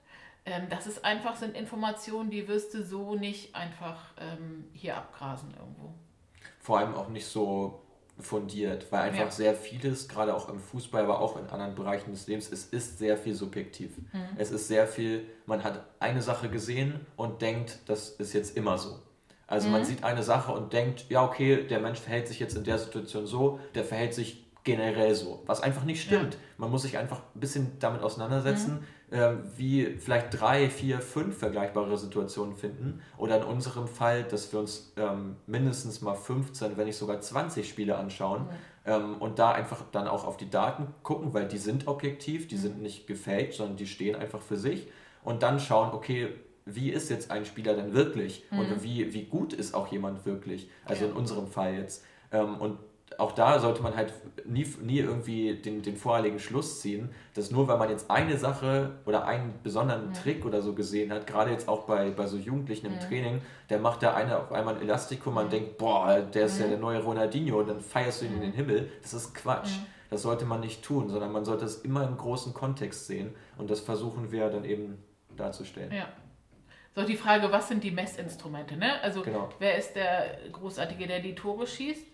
Ähm, 0.44 0.68
das 0.68 0.86
ist 0.86 1.04
einfach, 1.04 1.36
sind 1.36 1.56
Informationen, 1.56 2.30
die 2.30 2.46
wirst 2.46 2.74
du 2.74 2.82
so 2.84 3.14
nicht 3.14 3.54
einfach 3.54 4.12
ähm, 4.18 4.68
hier 4.74 4.96
abgrasen 4.96 5.54
irgendwo. 5.58 5.94
vor 6.60 6.78
allem 6.78 6.94
auch 6.94 7.08
nicht 7.08 7.26
so 7.26 7.85
fundiert, 8.18 8.90
weil 8.90 9.02
einfach 9.02 9.24
Ja. 9.26 9.30
sehr 9.30 9.54
vieles, 9.54 10.08
gerade 10.08 10.34
auch 10.34 10.48
im 10.48 10.58
Fußball, 10.58 11.02
aber 11.04 11.20
auch 11.20 11.36
in 11.38 11.46
anderen 11.50 11.74
Bereichen 11.74 12.12
des 12.12 12.26
Lebens, 12.26 12.50
es 12.50 12.64
ist 12.66 12.98
sehr 12.98 13.16
viel 13.16 13.34
subjektiv. 13.34 13.90
Mhm. 14.12 14.20
Es 14.36 14.50
ist 14.50 14.68
sehr 14.68 14.86
viel, 14.86 15.26
man 15.44 15.62
hat 15.64 15.84
eine 16.00 16.22
Sache 16.22 16.48
gesehen 16.48 17.00
und 17.16 17.42
denkt, 17.42 17.80
das 17.86 18.10
ist 18.10 18.32
jetzt 18.32 18.56
immer 18.56 18.78
so. 18.78 18.98
Also 19.46 19.68
Mhm. 19.68 19.72
man 19.74 19.84
sieht 19.84 20.02
eine 20.02 20.22
Sache 20.22 20.52
und 20.52 20.72
denkt, 20.72 21.06
ja 21.08 21.24
okay, 21.24 21.64
der 21.66 21.80
Mensch 21.80 21.98
verhält 22.00 22.26
sich 22.28 22.40
jetzt 22.40 22.56
in 22.56 22.64
der 22.64 22.78
Situation 22.78 23.26
so, 23.26 23.60
der 23.74 23.84
verhält 23.84 24.14
sich 24.14 24.44
generell 24.64 25.14
so, 25.14 25.42
was 25.46 25.60
einfach 25.62 25.84
nicht 25.84 26.02
stimmt. 26.02 26.38
Man 26.56 26.70
muss 26.72 26.82
sich 26.82 26.98
einfach 26.98 27.20
ein 27.34 27.40
bisschen 27.40 27.78
damit 27.78 28.02
auseinandersetzen, 28.02 28.78
ähm, 28.80 28.84
wie 29.56 29.96
vielleicht 29.98 30.40
drei, 30.40 30.68
vier, 30.68 31.00
fünf 31.00 31.38
vergleichbare 31.38 31.96
Situationen 31.96 32.56
finden. 32.56 33.00
Oder 33.18 33.36
in 33.38 33.44
unserem 33.44 33.86
Fall, 33.86 34.24
dass 34.24 34.52
wir 34.52 34.58
uns 34.60 34.92
ähm, 34.96 35.36
mindestens 35.46 36.00
mal 36.02 36.14
15, 36.14 36.76
wenn 36.76 36.86
nicht 36.86 36.96
sogar 36.96 37.20
20 37.20 37.68
Spiele 37.68 37.96
anschauen 37.96 38.48
ähm, 38.84 39.16
und 39.18 39.38
da 39.38 39.52
einfach 39.52 39.84
dann 39.92 40.08
auch 40.08 40.24
auf 40.26 40.36
die 40.36 40.50
Daten 40.50 40.88
gucken, 41.04 41.34
weil 41.34 41.46
die 41.46 41.58
sind 41.58 41.86
objektiv, 41.86 42.48
die 42.48 42.56
sind 42.56 42.82
nicht 42.82 43.06
gefaked, 43.06 43.54
sondern 43.54 43.76
die 43.76 43.86
stehen 43.86 44.16
einfach 44.16 44.40
für 44.42 44.56
sich. 44.56 44.88
Und 45.22 45.42
dann 45.42 45.60
schauen, 45.60 45.92
okay, 45.92 46.28
wie 46.64 46.90
ist 46.90 47.08
jetzt 47.10 47.30
ein 47.30 47.44
Spieler 47.44 47.74
denn 47.74 47.94
wirklich? 47.94 48.44
Und 48.50 48.82
wie, 48.82 49.14
wie 49.14 49.24
gut 49.24 49.52
ist 49.52 49.72
auch 49.74 49.86
jemand 49.92 50.26
wirklich? 50.26 50.68
Also 50.84 51.04
Ja. 51.04 51.10
in 51.12 51.16
unserem 51.16 51.46
Fall 51.46 51.74
jetzt. 51.74 52.04
Ähm, 52.32 52.56
und 52.56 52.78
auch 53.18 53.32
da 53.32 53.58
sollte 53.58 53.82
man 53.82 53.96
halt 53.96 54.12
nie, 54.44 54.66
nie 54.82 54.98
irgendwie 54.98 55.54
den, 55.54 55.82
den 55.82 55.96
vorherigen 55.96 56.38
Schluss 56.38 56.80
ziehen, 56.80 57.10
dass 57.34 57.50
nur 57.50 57.66
weil 57.68 57.78
man 57.78 57.88
jetzt 57.90 58.10
eine 58.10 58.36
Sache 58.36 58.92
oder 59.06 59.26
einen 59.26 59.54
besonderen 59.62 60.12
Trick 60.12 60.44
oder 60.44 60.62
so 60.62 60.74
gesehen 60.74 61.12
hat, 61.12 61.26
gerade 61.26 61.50
jetzt 61.50 61.68
auch 61.68 61.84
bei, 61.84 62.10
bei 62.10 62.26
so 62.26 62.36
Jugendlichen 62.36 62.86
im 62.86 63.00
Training, 63.00 63.40
der 63.70 63.78
macht 63.78 64.02
da 64.02 64.14
eine 64.14 64.38
auf 64.38 64.52
einmal 64.52 64.76
ein 64.76 64.82
Elastikum, 64.82 65.34
man 65.34 65.48
denkt, 65.48 65.78
boah, 65.78 66.20
der 66.20 66.46
ist 66.46 66.60
ja 66.60 66.66
der 66.68 66.78
neue 66.78 67.02
Ronaldinho 67.02 67.60
und 67.60 67.68
dann 67.68 67.80
feierst 67.80 68.22
du 68.22 68.26
ihn 68.26 68.34
in 68.34 68.40
den 68.40 68.52
Himmel. 68.52 68.90
Das 69.02 69.14
ist 69.14 69.34
Quatsch. 69.34 69.70
Das 70.10 70.22
sollte 70.22 70.44
man 70.44 70.60
nicht 70.60 70.84
tun, 70.84 71.08
sondern 71.08 71.32
man 71.32 71.44
sollte 71.44 71.64
es 71.64 71.78
immer 71.78 72.06
im 72.06 72.16
großen 72.16 72.54
Kontext 72.54 73.06
sehen 73.06 73.34
und 73.58 73.70
das 73.70 73.80
versuchen 73.80 74.30
wir 74.30 74.48
dann 74.50 74.64
eben 74.64 75.02
darzustellen. 75.36 75.92
Ja. 75.92 76.08
So, 76.94 77.02
die 77.02 77.16
Frage, 77.16 77.50
was 77.52 77.68
sind 77.68 77.84
die 77.84 77.90
Messinstrumente? 77.90 78.76
Ne? 78.76 79.02
Also, 79.02 79.22
Genau. 79.22 79.50
wer 79.58 79.76
ist 79.76 79.94
der 79.94 80.38
Großartige, 80.52 81.06
der 81.06 81.20
die 81.20 81.34
Tore 81.34 81.66
schießt? 81.66 82.06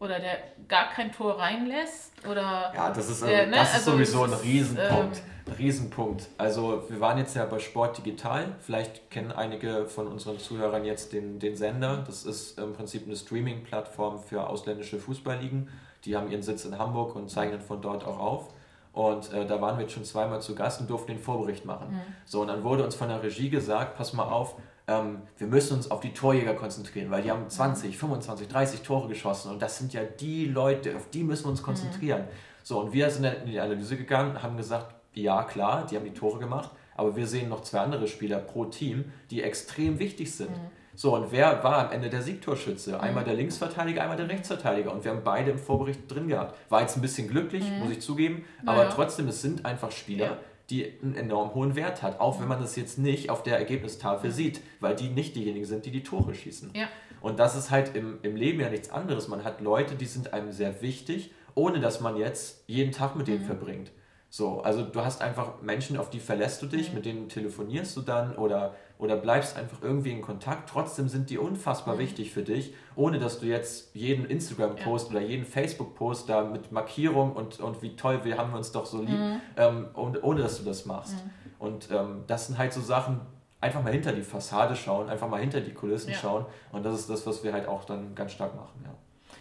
Oder 0.00 0.20
der 0.20 0.38
gar 0.68 0.90
kein 0.90 1.10
Tor 1.10 1.38
reinlässt? 1.38 2.12
Oder 2.24 2.72
Ja, 2.74 2.90
das 2.90 3.08
ist, 3.10 3.22
äh, 3.22 3.46
ne, 3.46 3.56
das 3.56 3.68
ist 3.70 3.74
also 3.74 3.92
sowieso 3.92 4.24
ein 4.24 4.32
es 4.32 4.38
ist, 4.38 4.44
Riesenpunkt. 4.44 5.16
ähm, 5.46 5.52
Riesenpunkt. 5.58 6.28
Also 6.38 6.84
wir 6.88 7.00
waren 7.00 7.18
jetzt 7.18 7.34
ja 7.34 7.44
bei 7.46 7.58
Sport 7.58 7.98
Digital. 7.98 8.54
Vielleicht 8.60 9.10
kennen 9.10 9.32
einige 9.32 9.86
von 9.86 10.06
unseren 10.06 10.38
Zuhörern 10.38 10.84
jetzt 10.84 11.12
den, 11.12 11.38
den 11.40 11.56
Sender. 11.56 12.04
Das 12.06 12.24
ist 12.24 12.58
im 12.58 12.74
Prinzip 12.74 13.06
eine 13.06 13.16
Streaming-Plattform 13.16 14.20
für 14.20 14.48
ausländische 14.48 14.98
Fußballligen. 14.98 15.68
Die 16.04 16.16
haben 16.16 16.30
ihren 16.30 16.42
Sitz 16.42 16.64
in 16.64 16.78
Hamburg 16.78 17.16
und 17.16 17.28
zeichnen 17.28 17.60
von 17.60 17.82
dort 17.82 18.06
auch 18.06 18.18
auf. 18.20 18.48
Und 18.92 19.32
äh, 19.32 19.46
da 19.46 19.60
waren 19.60 19.78
wir 19.78 19.82
jetzt 19.82 19.94
schon 19.94 20.04
zweimal 20.04 20.40
zu 20.40 20.54
Gast 20.54 20.80
und 20.80 20.90
durften 20.90 21.12
den 21.12 21.18
Vorbericht 21.20 21.64
machen. 21.64 22.00
So, 22.24 22.40
und 22.42 22.48
dann 22.48 22.62
wurde 22.62 22.84
uns 22.84 22.94
von 22.94 23.08
der 23.08 23.22
Regie 23.22 23.48
gesagt, 23.50 23.96
pass 23.96 24.12
mal 24.12 24.24
auf, 24.24 24.54
ähm, 24.88 25.22
wir 25.36 25.46
müssen 25.46 25.76
uns 25.76 25.90
auf 25.90 26.00
die 26.00 26.12
Torjäger 26.12 26.54
konzentrieren, 26.54 27.10
weil 27.10 27.22
die 27.22 27.30
haben 27.30 27.48
20, 27.48 27.96
25, 27.96 28.48
30 28.48 28.80
Tore 28.80 29.06
geschossen 29.08 29.52
und 29.52 29.62
das 29.62 29.78
sind 29.78 29.92
ja 29.92 30.02
die 30.02 30.46
Leute, 30.46 30.96
auf 30.96 31.08
die 31.10 31.22
müssen 31.22 31.44
wir 31.44 31.50
uns 31.50 31.62
konzentrieren. 31.62 32.24
So, 32.64 32.80
und 32.80 32.92
wir 32.92 33.08
sind 33.10 33.22
dann 33.22 33.36
in 33.42 33.46
die 33.46 33.60
Analyse 33.60 33.96
gegangen, 33.96 34.42
haben 34.42 34.56
gesagt, 34.56 34.94
ja 35.14 35.42
klar, 35.44 35.86
die 35.88 35.96
haben 35.96 36.04
die 36.04 36.12
Tore 36.14 36.38
gemacht, 36.38 36.70
aber 36.96 37.14
wir 37.16 37.26
sehen 37.26 37.48
noch 37.48 37.62
zwei 37.62 37.80
andere 37.80 38.08
Spieler 38.08 38.38
pro 38.38 38.64
Team, 38.64 39.12
die 39.30 39.42
extrem 39.42 39.98
wichtig 39.98 40.34
sind. 40.34 40.50
So, 40.94 41.14
und 41.14 41.30
wer 41.30 41.62
war 41.62 41.86
am 41.86 41.92
Ende 41.92 42.10
der 42.10 42.22
Siegtorschütze? 42.22 42.98
Einmal 43.00 43.22
der 43.22 43.34
Linksverteidiger, 43.34 44.02
einmal 44.02 44.16
der 44.16 44.28
Rechtsverteidiger. 44.28 44.92
Und 44.92 45.04
wir 45.04 45.12
haben 45.12 45.22
beide 45.22 45.52
im 45.52 45.58
Vorbericht 45.58 46.00
drin 46.12 46.26
gehabt. 46.26 46.56
War 46.70 46.80
jetzt 46.80 46.96
ein 46.96 47.00
bisschen 47.02 47.28
glücklich, 47.28 47.64
muss 47.80 47.90
ich 47.92 48.00
zugeben, 48.00 48.44
aber 48.66 48.78
Naja. 48.78 48.90
trotzdem, 48.92 49.28
es 49.28 49.40
sind 49.40 49.64
einfach 49.64 49.92
Spieler, 49.92 50.26
Ja. 50.26 50.36
Die 50.70 50.92
einen 51.02 51.14
enorm 51.14 51.54
hohen 51.54 51.76
Wert 51.76 52.02
hat, 52.02 52.20
auch 52.20 52.40
wenn 52.40 52.48
man 52.48 52.60
das 52.60 52.76
jetzt 52.76 52.98
nicht 52.98 53.30
auf 53.30 53.42
der 53.42 53.58
Ergebnistafel 53.58 54.30
sieht, 54.30 54.60
weil 54.80 54.94
die 54.94 55.08
nicht 55.08 55.34
diejenigen 55.34 55.64
sind, 55.64 55.86
die 55.86 55.90
die 55.90 56.02
Tore 56.02 56.34
schießen. 56.34 56.72
Ja. 56.74 56.88
Und 57.20 57.38
das 57.38 57.56
ist 57.56 57.70
halt 57.70 57.96
im, 57.96 58.18
im 58.22 58.36
Leben 58.36 58.60
ja 58.60 58.68
nichts 58.68 58.90
anderes. 58.90 59.28
Man 59.28 59.44
hat 59.44 59.60
Leute, 59.60 59.94
die 59.94 60.06
sind 60.06 60.32
einem 60.32 60.52
sehr 60.52 60.82
wichtig, 60.82 61.32
ohne 61.54 61.80
dass 61.80 62.00
man 62.00 62.16
jetzt 62.16 62.64
jeden 62.66 62.92
Tag 62.92 63.16
mit 63.16 63.28
denen 63.28 63.44
verbringt. 63.44 63.90
So, 64.30 64.60
also 64.60 64.82
du 64.82 65.00
hast 65.00 65.22
einfach 65.22 65.62
Menschen, 65.62 65.96
auf 65.96 66.10
die 66.10 66.20
verlässt 66.20 66.60
du 66.60 66.66
dich, 66.66 66.92
mit 66.92 67.06
denen 67.06 67.30
telefonierst 67.30 67.96
du 67.96 68.02
dann 68.02 68.36
oder, 68.36 68.74
oder 68.98 69.16
bleibst 69.16 69.56
einfach 69.56 69.78
irgendwie 69.80 70.10
in 70.10 70.20
Kontakt. 70.20 70.68
Trotzdem 70.68 71.08
sind 71.08 71.30
die 71.30 71.38
unfassbar 71.38 71.98
wichtig 71.98 72.32
für 72.32 72.42
dich, 72.42 72.74
ohne 72.96 73.18
dass 73.18 73.38
du 73.38 73.46
jetzt 73.46 73.94
jeden 73.94 74.24
Instagram-Post 74.26 75.10
oder 75.10 75.20
jeden 75.20 75.46
Facebook-Post 75.46 76.28
da 76.28 76.42
mit 76.44 76.72
Markierung 76.72 77.32
und, 77.32 77.60
und 77.60 77.80
wie 77.82 77.94
toll, 77.94 78.24
wir 78.24 78.38
haben 78.38 78.52
uns 78.54 78.72
doch 78.72 78.86
so 78.86 79.02
lieb, 79.02 79.18
ähm, 79.56 79.88
und, 79.94 80.22
ohne 80.24 80.42
dass 80.42 80.58
du 80.58 80.64
das 80.64 80.84
machst. 80.84 81.16
Und 81.60 81.90
ähm, 81.92 82.24
das 82.26 82.48
sind 82.48 82.58
halt 82.58 82.72
so 82.72 82.80
Sachen, 82.80 83.20
einfach 83.60 83.82
mal 83.82 83.92
hinter 83.92 84.12
die 84.12 84.22
Fassade 84.22 84.74
schauen, 84.76 85.08
einfach 85.08 85.28
mal 85.28 85.40
hinter 85.40 85.60
die 85.60 85.72
Kulissen 85.74 86.10
Ja. 86.10 86.16
schauen. 86.16 86.46
Und 86.72 86.84
das 86.84 86.98
ist 86.98 87.10
das, 87.10 87.26
was 87.26 87.42
wir 87.44 87.52
halt 87.52 87.66
auch 87.66 87.84
dann 87.84 88.14
ganz 88.14 88.32
stark 88.32 88.54
machen. 88.56 88.84
Ja. 88.84 88.94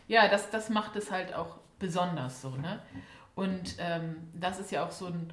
Ja, 0.07 0.27
das, 0.29 0.49
das 0.49 0.69
macht 0.69 0.95
es 0.95 1.11
halt 1.11 1.33
auch 1.33 1.57
besonders 1.79 2.41
so, 2.41 2.49
ne? 2.51 2.79
Und 3.35 3.75
ähm, 3.79 4.29
das 4.33 4.59
ist 4.59 4.71
ja 4.71 4.85
auch 4.85 4.91
so 4.91 5.07
ein, 5.07 5.31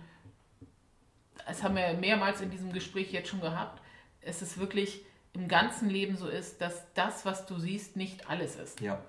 das 1.46 1.62
haben 1.62 1.76
wir 1.76 1.94
mehrmals 1.94 2.40
in 2.40 2.50
diesem 2.50 2.72
Gespräch 2.72 3.12
jetzt 3.12 3.28
schon 3.28 3.40
gehabt, 3.40 3.80
es 4.24 4.42
ist 4.42 4.58
wirklich 4.58 5.04
im 5.32 5.48
ganzen 5.48 5.90
Leben 5.90 6.16
so 6.16 6.28
ist, 6.28 6.60
dass 6.60 6.92
das, 6.94 7.26
was 7.26 7.46
du 7.46 7.58
siehst, 7.58 7.96
nicht 7.96 8.28
alles 8.28 8.56
ist. 8.56 8.80
ja. 8.80 9.00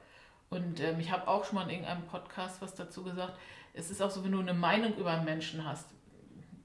Und 0.49 0.79
ähm, 0.79 0.99
ich 0.99 1.11
habe 1.11 1.27
auch 1.27 1.43
schon 1.43 1.55
mal 1.55 1.63
in 1.63 1.71
irgendeinem 1.71 2.03
Podcast 2.03 2.61
was 2.61 2.75
dazu 2.75 3.03
gesagt. 3.03 3.33
Es 3.73 3.89
ist 3.89 4.01
auch 4.01 4.11
so, 4.11 4.23
wenn 4.23 4.31
du 4.31 4.39
eine 4.39 4.53
Meinung 4.53 4.95
über 4.95 5.11
einen 5.11 5.25
Menschen 5.25 5.65
hast, 5.65 5.89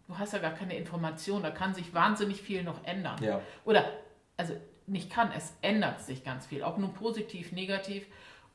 du 0.07 0.19
hast 0.19 0.33
ja 0.33 0.39
gar 0.39 0.53
keine 0.53 0.77
Information, 0.77 1.43
da 1.43 1.51
kann 1.51 1.75
sich 1.75 1.93
wahnsinnig 1.95 2.43
viel 2.43 2.63
noch 2.63 2.85
ändern. 2.85 3.23
Ja. 3.23 3.41
Oder, 3.65 3.91
also 4.37 4.55
nicht 4.87 5.11
kann, 5.11 5.33
es 5.37 5.55
ändert 5.63 6.01
sich 6.01 6.25
ganz 6.25 6.47
viel, 6.47 6.63
auch 6.63 6.77
nur 6.77 6.93
positiv, 6.93 7.53
negativ. 7.53 8.07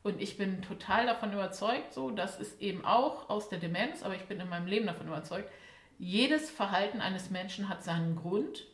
Und 0.03 0.21
ich 0.21 0.37
bin 0.37 0.61
total 0.61 1.05
davon 1.07 1.33
überzeugt, 1.33 1.93
so, 1.93 2.11
das 2.11 2.39
ist 2.39 2.61
eben 2.61 2.85
auch 2.85 3.29
aus 3.29 3.49
der 3.49 3.59
Demenz, 3.59 4.03
aber 4.03 4.15
ich 4.15 4.25
bin 4.25 4.39
in 4.39 4.49
meinem 4.49 4.67
Leben 4.67 4.85
davon 4.85 5.07
überzeugt, 5.07 5.49
jedes 5.97 6.49
Verhalten 6.51 7.01
eines 7.01 7.29
Menschen 7.29 7.69
hat 7.69 7.83
seinen 7.83 8.15
Grund 8.15 8.67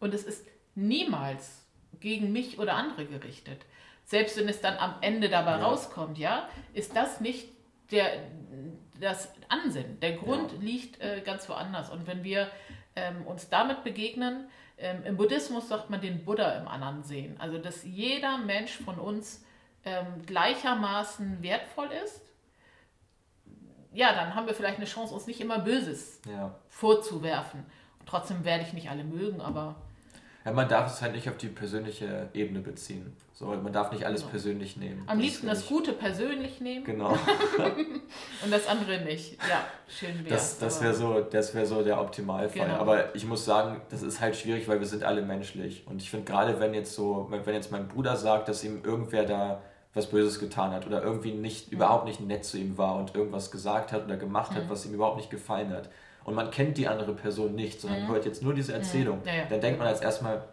und 0.00 0.14
es 0.14 0.24
ist 0.24 0.46
niemals 0.74 1.64
gegen 2.00 2.32
mich 2.32 2.58
oder 2.58 2.74
andere 2.74 3.04
gerichtet. 3.06 3.60
Selbst 4.04 4.36
wenn 4.36 4.48
es 4.48 4.60
dann 4.60 4.76
am 4.78 4.94
Ende 5.02 5.28
dabei 5.28 5.52
Ja. 5.58 5.66
rauskommt, 5.66 6.18
ja, 6.18 6.48
ist 6.72 6.96
das 6.96 7.20
nicht 7.20 7.48
der, 7.90 8.10
das 9.00 9.32
Ansinnen. 9.48 10.00
Der 10.00 10.12
Grund 10.12 10.52
Ja. 10.52 10.58
liegt 10.60 11.00
äh, 11.00 11.20
ganz 11.24 11.48
woanders. 11.48 11.90
Und 11.90 12.06
wenn 12.06 12.24
wir 12.24 12.48
ähm, 12.96 13.26
uns 13.26 13.48
damit 13.48 13.84
begegnen, 13.84 14.48
ähm, 14.78 15.04
im 15.04 15.16
Buddhismus 15.16 15.68
sagt 15.68 15.90
man 15.90 16.00
den 16.00 16.24
Buddha 16.24 16.52
im 16.52 16.66
anderen 16.66 17.02
sehen. 17.02 17.36
Also, 17.38 17.58
dass 17.58 17.84
jeder 17.84 18.38
Mensch 18.38 18.76
von 18.78 18.98
uns 18.98 19.44
ähm, 19.84 20.24
gleichermaßen 20.26 21.42
wertvoll 21.42 21.88
ist, 22.04 22.22
ja, 23.92 24.12
dann 24.14 24.34
haben 24.34 24.46
wir 24.46 24.54
vielleicht 24.54 24.76
eine 24.76 24.86
Chance, 24.86 25.12
uns 25.14 25.26
nicht 25.26 25.40
immer 25.40 25.58
Böses 25.58 26.20
Ja. 26.26 26.54
vorzuwerfen. 26.68 27.64
Und 27.98 28.08
trotzdem 28.08 28.44
werde 28.44 28.62
ich 28.64 28.72
nicht 28.72 28.88
alle 28.90 29.04
mögen, 29.04 29.40
aber 29.40 29.76
Ja, 30.44 30.52
man 30.52 30.68
darf 30.68 30.92
es 30.92 31.02
halt 31.02 31.12
nicht 31.14 31.28
auf 31.28 31.36
die 31.36 31.48
persönliche 31.48 32.28
Ebene 32.32 32.60
beziehen. 32.60 33.14
So, 33.34 33.46
man 33.46 33.72
darf 33.72 33.90
nicht 33.92 34.04
alles 34.04 34.20
genau. 34.20 34.30
persönlich 34.32 34.76
nehmen. 34.76 35.02
Am 35.06 35.18
das 35.18 35.26
liebsten 35.26 35.46
das 35.46 35.66
Gute 35.66 35.92
persönlich 35.92 36.60
nehmen. 36.60 36.84
Genau. 36.84 37.10
und 38.44 38.50
das 38.50 38.66
andere 38.66 39.00
nicht. 39.00 39.38
Ja, 39.48 39.64
schön 39.88 40.18
wäre 40.24 40.34
Das, 40.34 40.58
das 40.58 40.82
wäre 40.82 40.94
so, 40.94 41.26
wär 41.30 41.66
so 41.66 41.82
der 41.82 42.00
Optimalfall. 42.00 42.66
Genau. 42.66 42.78
Aber 42.78 43.14
ich 43.14 43.26
muss 43.26 43.44
sagen, 43.44 43.80
das 43.90 44.02
ist 44.02 44.20
halt 44.20 44.36
schwierig, 44.36 44.68
weil 44.68 44.80
wir 44.80 44.86
sind 44.86 45.04
alle 45.04 45.22
menschlich. 45.22 45.86
Und 45.86 46.02
ich 46.02 46.10
finde 46.10 46.26
gerade, 46.26 46.60
wenn 46.60 46.74
jetzt 46.74 46.94
so, 46.94 47.28
wenn 47.30 47.54
jetzt 47.54 47.72
mein 47.72 47.88
Bruder 47.88 48.16
sagt, 48.16 48.48
dass 48.48 48.64
ihm 48.64 48.82
irgendwer 48.84 49.24
da 49.24 49.62
was 49.94 50.06
Böses 50.06 50.38
getan 50.38 50.72
hat 50.72 50.86
oder 50.86 51.02
irgendwie 51.02 51.32
nicht, 51.32 51.68
mhm. 51.68 51.78
überhaupt 51.78 52.04
nicht 52.04 52.20
nett 52.20 52.44
zu 52.44 52.58
ihm 52.58 52.78
war 52.78 52.96
und 52.96 53.14
irgendwas 53.14 53.50
gesagt 53.50 53.92
hat 53.92 54.04
oder 54.04 54.16
gemacht 54.16 54.54
hat, 54.54 54.64
mhm. 54.64 54.70
was 54.70 54.86
ihm 54.86 54.94
überhaupt 54.94 55.16
nicht 55.16 55.30
gefallen 55.30 55.72
hat. 55.72 55.88
Und 56.24 56.34
man 56.34 56.50
kennt 56.50 56.76
die 56.78 56.86
andere 56.88 57.14
Person 57.14 57.54
nicht, 57.54 57.80
sondern 57.80 58.04
mhm. 58.04 58.08
hört 58.08 58.24
jetzt 58.24 58.42
nur 58.42 58.54
diese 58.54 58.72
Erzählung. 58.72 59.20
Ja, 59.24 59.34
ja. 59.34 59.44
Dann 59.48 59.60
denkt 59.60 59.78
man 59.78 59.88
als 59.88 60.00
erstmal, 60.00 60.44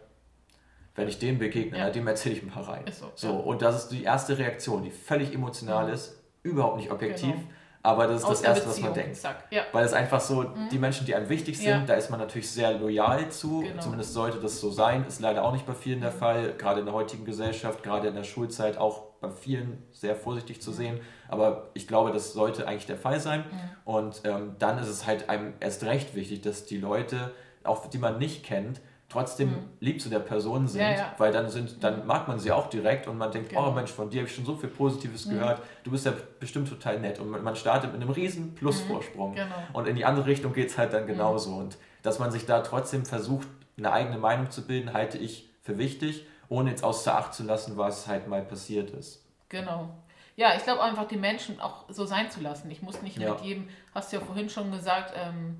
wenn 0.94 1.08
ich 1.08 1.18
dem 1.18 1.38
begegne, 1.38 1.78
ja. 1.78 1.90
dem 1.90 2.06
erzähle 2.06 2.34
ich 2.34 2.42
ein 2.42 2.50
paar 2.50 2.68
rein. 2.68 2.84
So, 2.90 3.10
so 3.14 3.32
und 3.34 3.62
das 3.62 3.84
ist 3.84 3.88
die 3.88 4.02
erste 4.02 4.38
Reaktion, 4.38 4.82
die 4.82 4.90
völlig 4.90 5.34
emotional 5.34 5.86
mhm. 5.86 5.92
ist, 5.92 6.22
überhaupt 6.42 6.78
nicht 6.78 6.90
objektiv. 6.90 7.34
Genau. 7.34 7.48
Aber 7.82 8.06
das 8.06 8.18
ist 8.18 8.24
Aus 8.24 8.42
das 8.42 8.56
Erste, 8.56 8.68
was 8.68 8.80
man 8.80 8.92
denkt. 8.92 9.18
Ja. 9.50 9.62
Weil 9.72 9.84
es 9.84 9.92
einfach 9.92 10.20
so, 10.20 10.42
mhm. 10.42 10.68
die 10.70 10.78
Menschen, 10.78 11.06
die 11.06 11.14
einem 11.14 11.28
wichtig 11.28 11.56
sind, 11.58 11.68
ja. 11.68 11.84
da 11.86 11.94
ist 11.94 12.10
man 12.10 12.18
natürlich 12.18 12.50
sehr 12.50 12.72
loyal 12.72 13.30
zu. 13.30 13.60
Genau. 13.60 13.80
Zumindest 13.80 14.12
sollte 14.12 14.38
das 14.38 14.60
so 14.60 14.70
sein. 14.70 15.06
Ist 15.06 15.20
leider 15.20 15.44
auch 15.44 15.52
nicht 15.52 15.64
bei 15.64 15.74
vielen 15.74 16.00
der 16.00 16.10
mhm. 16.10 16.18
Fall. 16.18 16.54
Gerade 16.58 16.80
in 16.80 16.86
der 16.86 16.94
heutigen 16.94 17.24
Gesellschaft, 17.24 17.82
gerade 17.82 18.08
in 18.08 18.14
der 18.14 18.24
Schulzeit 18.24 18.76
auch 18.78 19.04
bei 19.20 19.30
vielen 19.30 19.84
sehr 19.92 20.16
vorsichtig 20.16 20.60
zu 20.60 20.72
mhm. 20.72 20.74
sehen. 20.74 21.00
Aber 21.28 21.68
ich 21.74 21.86
glaube, 21.86 22.12
das 22.12 22.32
sollte 22.32 22.66
eigentlich 22.66 22.86
der 22.86 22.96
Fall 22.96 23.20
sein. 23.20 23.40
Mhm. 23.40 23.70
Und 23.84 24.20
ähm, 24.24 24.56
dann 24.58 24.78
ist 24.78 24.88
es 24.88 25.06
halt 25.06 25.28
einem 25.28 25.54
erst 25.60 25.84
recht 25.84 26.14
wichtig, 26.14 26.40
dass 26.40 26.66
die 26.66 26.78
Leute, 26.78 27.32
auch 27.64 27.86
die 27.86 27.98
man 27.98 28.18
nicht 28.18 28.44
kennt, 28.44 28.80
trotzdem 29.08 29.50
mhm. 29.50 29.68
lieb 29.80 30.00
zu 30.00 30.10
der 30.10 30.18
Person 30.18 30.68
sind, 30.68 30.82
ja, 30.82 30.90
ja. 30.90 31.14
weil 31.16 31.32
dann 31.32 31.48
sind, 31.48 31.82
dann 31.82 32.06
mag 32.06 32.28
man 32.28 32.38
sie 32.38 32.52
auch 32.52 32.68
direkt 32.68 33.08
und 33.08 33.16
man 33.16 33.32
denkt, 33.32 33.50
genau. 33.50 33.68
oh 33.68 33.72
Mensch, 33.72 33.90
von 33.90 34.10
dir 34.10 34.20
habe 34.20 34.28
ich 34.28 34.34
schon 34.34 34.44
so 34.44 34.54
viel 34.54 34.68
Positives 34.68 35.26
mhm. 35.26 35.30
gehört, 35.30 35.62
du 35.82 35.90
bist 35.90 36.04
ja 36.04 36.12
bestimmt 36.38 36.68
total 36.68 37.00
nett 37.00 37.18
und 37.18 37.30
man 37.30 37.56
startet 37.56 37.92
mit 37.92 38.02
einem 38.02 38.10
riesen 38.10 38.54
Plusvorsprung 38.54 39.30
mhm. 39.30 39.36
genau. 39.36 39.54
und 39.72 39.88
in 39.88 39.96
die 39.96 40.04
andere 40.04 40.26
Richtung 40.26 40.52
geht 40.52 40.68
es 40.68 40.76
halt 40.76 40.92
dann 40.92 41.04
mhm. 41.04 41.08
genauso 41.08 41.54
und 41.54 41.78
dass 42.02 42.18
man 42.18 42.30
sich 42.30 42.44
da 42.44 42.60
trotzdem 42.60 43.06
versucht, 43.06 43.48
eine 43.78 43.92
eigene 43.92 44.18
Meinung 44.18 44.50
zu 44.50 44.66
bilden, 44.66 44.92
halte 44.92 45.16
ich 45.16 45.48
für 45.62 45.78
wichtig, 45.78 46.26
ohne 46.48 46.70
jetzt 46.70 46.84
außer 46.84 47.16
Acht 47.16 47.34
zu 47.34 47.44
lassen, 47.44 47.76
was 47.76 48.06
halt 48.08 48.28
mal 48.28 48.42
passiert 48.42 48.90
ist. 48.90 49.24
Genau. 49.48 49.90
Ja, 50.38 50.54
ich 50.54 50.62
glaube 50.62 50.80
einfach, 50.84 51.08
die 51.08 51.16
Menschen 51.16 51.60
auch 51.60 51.86
so 51.88 52.04
sein 52.06 52.30
zu 52.30 52.40
lassen. 52.40 52.70
Ich 52.70 52.80
muss 52.80 53.02
nicht 53.02 53.18
ja. 53.18 53.32
mit 53.32 53.40
jedem, 53.40 53.68
hast 53.92 54.12
du 54.12 54.18
ja 54.18 54.22
vorhin 54.24 54.48
schon 54.48 54.70
gesagt, 54.70 55.12
ähm, 55.16 55.58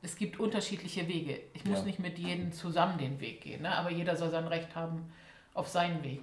es 0.00 0.16
gibt 0.16 0.40
unterschiedliche 0.40 1.06
Wege. 1.06 1.38
Ich 1.52 1.66
muss 1.66 1.80
ja. 1.80 1.84
nicht 1.84 1.98
mit 1.98 2.18
jedem 2.18 2.50
zusammen 2.50 2.96
den 2.96 3.20
Weg 3.20 3.42
gehen, 3.42 3.60
ne? 3.60 3.76
aber 3.76 3.90
jeder 3.90 4.16
soll 4.16 4.30
sein 4.30 4.46
Recht 4.46 4.74
haben 4.74 5.12
auf 5.52 5.68
seinen 5.68 6.02
Weg. 6.02 6.22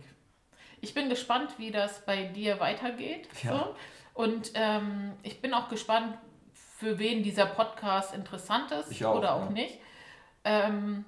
Ich 0.81 0.95
bin 0.95 1.07
gespannt, 1.07 1.51
wie 1.59 1.69
das 1.69 2.03
bei 2.03 2.23
dir 2.23 2.59
weitergeht. 2.59 3.29
Ja. 3.43 3.59
So. 3.59 3.75
Und 4.15 4.53
ähm, 4.55 5.13
ich 5.21 5.39
bin 5.39 5.53
auch 5.53 5.69
gespannt, 5.69 6.17
für 6.79 6.97
wen 6.97 7.21
dieser 7.21 7.45
Podcast 7.45 8.15
interessant 8.15 8.71
ist 8.71 9.05
auch, 9.05 9.19
oder 9.19 9.35
auch 9.35 9.45
ja. 9.45 9.51
nicht. 9.51 9.77
Ähm, 10.45 11.05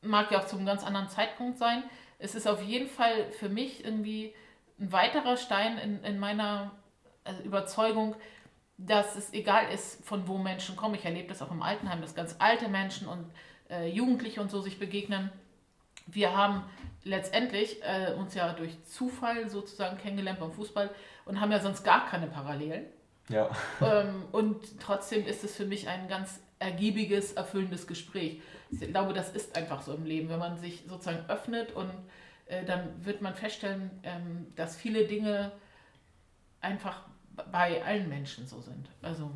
mag 0.00 0.30
ja 0.30 0.40
auch 0.40 0.46
zu 0.46 0.56
einem 0.56 0.64
ganz 0.64 0.82
anderen 0.84 1.10
Zeitpunkt 1.10 1.58
sein. 1.58 1.82
Es 2.18 2.34
ist 2.34 2.48
auf 2.48 2.62
jeden 2.62 2.88
Fall 2.88 3.30
für 3.32 3.50
mich 3.50 3.84
irgendwie 3.84 4.32
ein 4.80 4.92
weiterer 4.92 5.36
Stein 5.36 5.78
in, 5.78 6.02
in 6.04 6.18
meiner 6.18 6.72
also 7.24 7.42
Überzeugung, 7.42 8.16
dass 8.78 9.14
es 9.14 9.32
egal 9.34 9.70
ist, 9.72 10.04
von 10.04 10.26
wo 10.26 10.38
Menschen 10.38 10.74
kommen. 10.74 10.94
Ich 10.94 11.04
erlebe 11.04 11.28
das 11.28 11.42
auch 11.42 11.50
im 11.50 11.62
Altenheim, 11.62 12.00
dass 12.00 12.14
ganz 12.14 12.36
alte 12.38 12.68
Menschen 12.68 13.06
und 13.06 13.26
äh, 13.68 13.88
Jugendliche 13.88 14.40
und 14.40 14.50
so 14.50 14.60
sich 14.60 14.78
begegnen. 14.78 15.30
Wir 16.06 16.34
haben 16.34 16.64
letztendlich 17.04 17.82
äh, 17.82 18.14
uns 18.14 18.34
ja 18.34 18.52
durch 18.54 18.82
Zufall 18.84 19.48
sozusagen 19.48 19.98
kennengelernt 19.98 20.40
beim 20.40 20.52
Fußball 20.52 20.90
und 21.26 21.40
haben 21.40 21.52
ja 21.52 21.60
sonst 21.60 21.84
gar 21.84 22.06
keine 22.08 22.26
Parallelen. 22.26 22.86
Ja. 23.28 23.50
Ähm, 23.80 24.24
und 24.32 24.80
trotzdem 24.80 25.26
ist 25.26 25.44
es 25.44 25.56
für 25.56 25.66
mich 25.66 25.88
ein 25.88 26.08
ganz 26.08 26.40
ergiebiges, 26.58 27.32
erfüllendes 27.32 27.86
Gespräch. 27.86 28.40
Ich 28.70 28.80
glaube, 28.80 29.12
das 29.12 29.30
ist 29.30 29.56
einfach 29.56 29.82
so 29.82 29.94
im 29.94 30.04
Leben, 30.04 30.28
wenn 30.28 30.38
man 30.38 30.58
sich 30.58 30.84
sozusagen 30.88 31.28
öffnet 31.28 31.72
und 31.72 31.90
äh, 32.50 32.64
dann 32.64 33.04
wird 33.04 33.22
man 33.22 33.34
feststellen, 33.34 33.90
ähm, 34.02 34.46
dass 34.56 34.76
viele 34.76 35.06
Dinge 35.06 35.52
einfach 36.60 37.02
bei 37.52 37.82
allen 37.84 38.08
Menschen 38.08 38.46
so 38.46 38.60
sind. 38.60 38.90
Also 39.02 39.30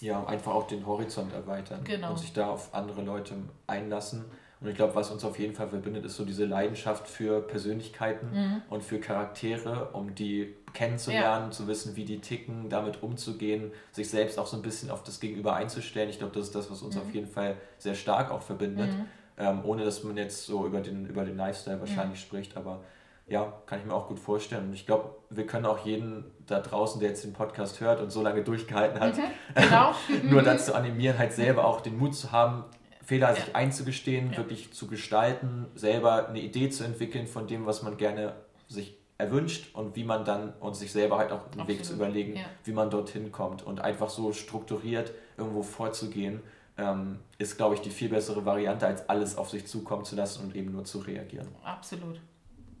ja, 0.00 0.24
einfach 0.26 0.54
auch 0.54 0.66
den 0.66 0.86
Horizont 0.86 1.32
erweitern 1.32 1.82
genau. 1.82 2.10
und 2.10 2.18
sich 2.18 2.32
da 2.32 2.50
auf 2.50 2.72
andere 2.74 3.02
Leute 3.02 3.34
einlassen. 3.66 4.26
Und 4.60 4.68
ich 4.68 4.74
glaube, 4.74 4.94
was 4.94 5.10
uns 5.10 5.24
auf 5.24 5.38
jeden 5.38 5.54
Fall 5.54 5.68
verbindet, 5.68 6.04
ist 6.04 6.16
so 6.16 6.24
diese 6.24 6.44
Leidenschaft 6.44 7.08
für 7.08 7.40
Persönlichkeiten 7.40 8.30
mhm. 8.32 8.62
und 8.70 8.82
für 8.82 8.98
Charaktere, 9.00 9.90
um 9.92 10.14
die 10.14 10.54
kennenzulernen, 10.74 11.46
ja. 11.46 11.50
zu 11.50 11.66
wissen, 11.68 11.96
wie 11.96 12.04
die 12.04 12.20
ticken, 12.20 12.68
damit 12.68 13.02
umzugehen, 13.02 13.72
sich 13.92 14.10
selbst 14.10 14.38
auch 14.38 14.46
so 14.46 14.56
ein 14.56 14.62
bisschen 14.62 14.90
auf 14.90 15.04
das 15.04 15.20
Gegenüber 15.20 15.54
einzustellen. 15.54 16.10
Ich 16.10 16.18
glaube, 16.18 16.34
das 16.34 16.46
ist 16.46 16.54
das, 16.54 16.70
was 16.70 16.82
uns 16.82 16.96
mhm. 16.96 17.02
auf 17.02 17.14
jeden 17.14 17.28
Fall 17.28 17.56
sehr 17.78 17.94
stark 17.94 18.30
auch 18.30 18.42
verbindet. 18.42 18.92
Mhm. 18.92 19.06
Ähm, 19.38 19.60
ohne 19.64 19.84
dass 19.84 20.02
man 20.02 20.16
jetzt 20.16 20.46
so 20.46 20.66
über 20.66 20.80
den, 20.80 21.06
über 21.06 21.24
den 21.24 21.36
Lifestyle 21.36 21.78
wahrscheinlich 21.78 22.18
mhm. 22.18 22.26
spricht, 22.26 22.56
aber 22.56 22.80
ja, 23.28 23.52
kann 23.66 23.78
ich 23.78 23.84
mir 23.84 23.94
auch 23.94 24.08
gut 24.08 24.18
vorstellen. 24.18 24.68
Und 24.68 24.72
ich 24.72 24.86
glaube, 24.86 25.14
wir 25.30 25.46
können 25.46 25.66
auch 25.66 25.84
jeden 25.84 26.24
da 26.46 26.60
draußen, 26.60 26.98
der 26.98 27.10
jetzt 27.10 27.24
den 27.24 27.34
Podcast 27.34 27.80
hört 27.80 28.00
und 28.00 28.10
so 28.10 28.22
lange 28.22 28.42
durchgehalten 28.42 29.00
hat, 29.00 29.16
mhm, 29.16 29.22
genau. 29.54 29.92
nur 30.24 30.42
dazu 30.42 30.74
animieren, 30.74 31.18
halt 31.18 31.32
selber 31.32 31.66
auch 31.66 31.80
den 31.80 31.98
Mut 31.98 32.14
zu 32.14 32.32
haben, 32.32 32.64
Fehler 33.04 33.30
ja. 33.30 33.36
sich 33.36 33.56
einzugestehen, 33.56 34.32
ja. 34.32 34.38
wirklich 34.38 34.72
zu 34.72 34.86
gestalten, 34.86 35.66
selber 35.74 36.28
eine 36.28 36.40
Idee 36.40 36.68
zu 36.68 36.84
entwickeln 36.84 37.26
von 37.26 37.46
dem, 37.46 37.64
was 37.64 37.82
man 37.82 37.96
gerne 37.96 38.34
sich 38.66 38.98
erwünscht 39.18 39.74
und 39.74 39.96
wie 39.96 40.04
man 40.04 40.24
dann 40.24 40.52
und 40.60 40.76
sich 40.76 40.92
selber 40.92 41.18
halt 41.18 41.32
auch 41.32 41.40
einen 41.40 41.60
Absolut. 41.60 41.68
Weg 41.68 41.84
zu 41.84 41.94
überlegen, 41.94 42.36
ja. 42.36 42.44
wie 42.64 42.72
man 42.72 42.90
dorthin 42.90 43.32
kommt 43.32 43.62
und 43.62 43.80
einfach 43.80 44.10
so 44.10 44.32
strukturiert 44.32 45.12
irgendwo 45.36 45.62
vorzugehen, 45.62 46.40
ähm, 46.78 47.18
ist, 47.36 47.56
glaube 47.56 47.74
ich, 47.74 47.80
die 47.80 47.90
viel 47.90 48.08
bessere 48.08 48.44
Variante, 48.44 48.86
als 48.86 49.08
alles 49.08 49.36
auf 49.36 49.50
sich 49.50 49.66
zukommen 49.66 50.04
zu 50.04 50.16
lassen 50.16 50.44
und 50.44 50.56
eben 50.56 50.72
nur 50.72 50.84
zu 50.84 51.00
reagieren. 51.00 51.48
Absolut 51.62 52.20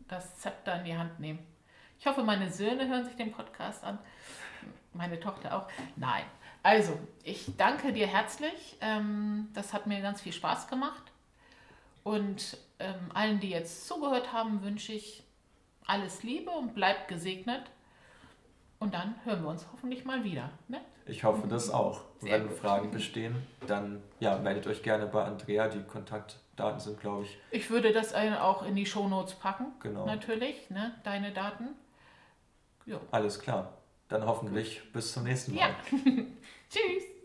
das 0.08 0.38
Zepter 0.38 0.78
in 0.78 0.84
die 0.84 0.96
Hand 0.96 1.20
nehmen. 1.20 1.38
Ich 2.00 2.06
hoffe, 2.06 2.22
meine 2.22 2.50
Söhne 2.50 2.88
hören 2.88 3.04
sich 3.04 3.16
den 3.16 3.32
Podcast 3.32 3.84
an. 3.84 3.98
Meine 4.94 5.20
Tochter 5.20 5.56
auch. 5.56 5.68
Nein. 5.96 6.24
Also, 6.62 6.98
ich 7.22 7.56
danke 7.56 7.92
dir 7.92 8.06
herzlich. 8.06 8.76
Ähm, 8.80 9.48
das 9.54 9.72
hat 9.72 9.86
mir 9.86 10.00
ganz 10.00 10.20
viel 10.20 10.32
Spaß 10.32 10.68
gemacht. 10.68 11.12
Und 12.04 12.56
ähm, 12.78 13.10
allen, 13.14 13.40
die 13.40 13.50
jetzt 13.50 13.86
zugehört 13.86 14.32
haben, 14.32 14.62
wünsche 14.62 14.92
ich 14.92 15.22
alles 15.86 16.22
Liebe 16.22 16.50
und 16.50 16.74
bleibt 16.74 17.08
gesegnet. 17.08 17.62
Und 18.78 18.94
dann 18.94 19.16
hören 19.24 19.42
wir 19.42 19.50
uns 19.50 19.66
hoffentlich 19.72 20.04
mal 20.04 20.24
wieder. 20.24 20.50
Ne? 20.68 20.80
Ich 21.08 21.24
hoffe 21.24 21.48
das 21.48 21.70
auch. 21.70 22.02
Sehr 22.18 22.32
Wenn 22.32 22.48
gut. 22.48 22.58
Fragen 22.58 22.90
bestehen, 22.90 23.34
dann 23.66 24.02
ja, 24.20 24.38
meldet 24.38 24.66
euch 24.66 24.82
gerne 24.82 25.06
bei 25.06 25.24
Andrea. 25.24 25.68
Die 25.68 25.82
Kontaktdaten 25.82 26.80
sind, 26.80 27.00
glaube 27.00 27.24
ich. 27.24 27.38
Ich 27.50 27.70
würde 27.70 27.92
das 27.92 28.14
auch 28.14 28.64
in 28.64 28.76
die 28.76 28.86
Shownotes 28.86 29.34
packen. 29.34 29.66
Genau. 29.80 30.04
Natürlich, 30.04 30.68
ne? 30.70 30.94
deine 31.04 31.32
Daten. 31.32 31.70
Jo. 32.86 33.00
Alles 33.10 33.38
klar. 33.40 33.78
Dann 34.08 34.26
hoffentlich 34.26 34.80
gut. 34.82 34.92
bis 34.94 35.12
zum 35.12 35.24
nächsten 35.24 35.54
Mal. 35.54 35.60
Ja. 35.60 35.76
Tschüss. 36.70 37.17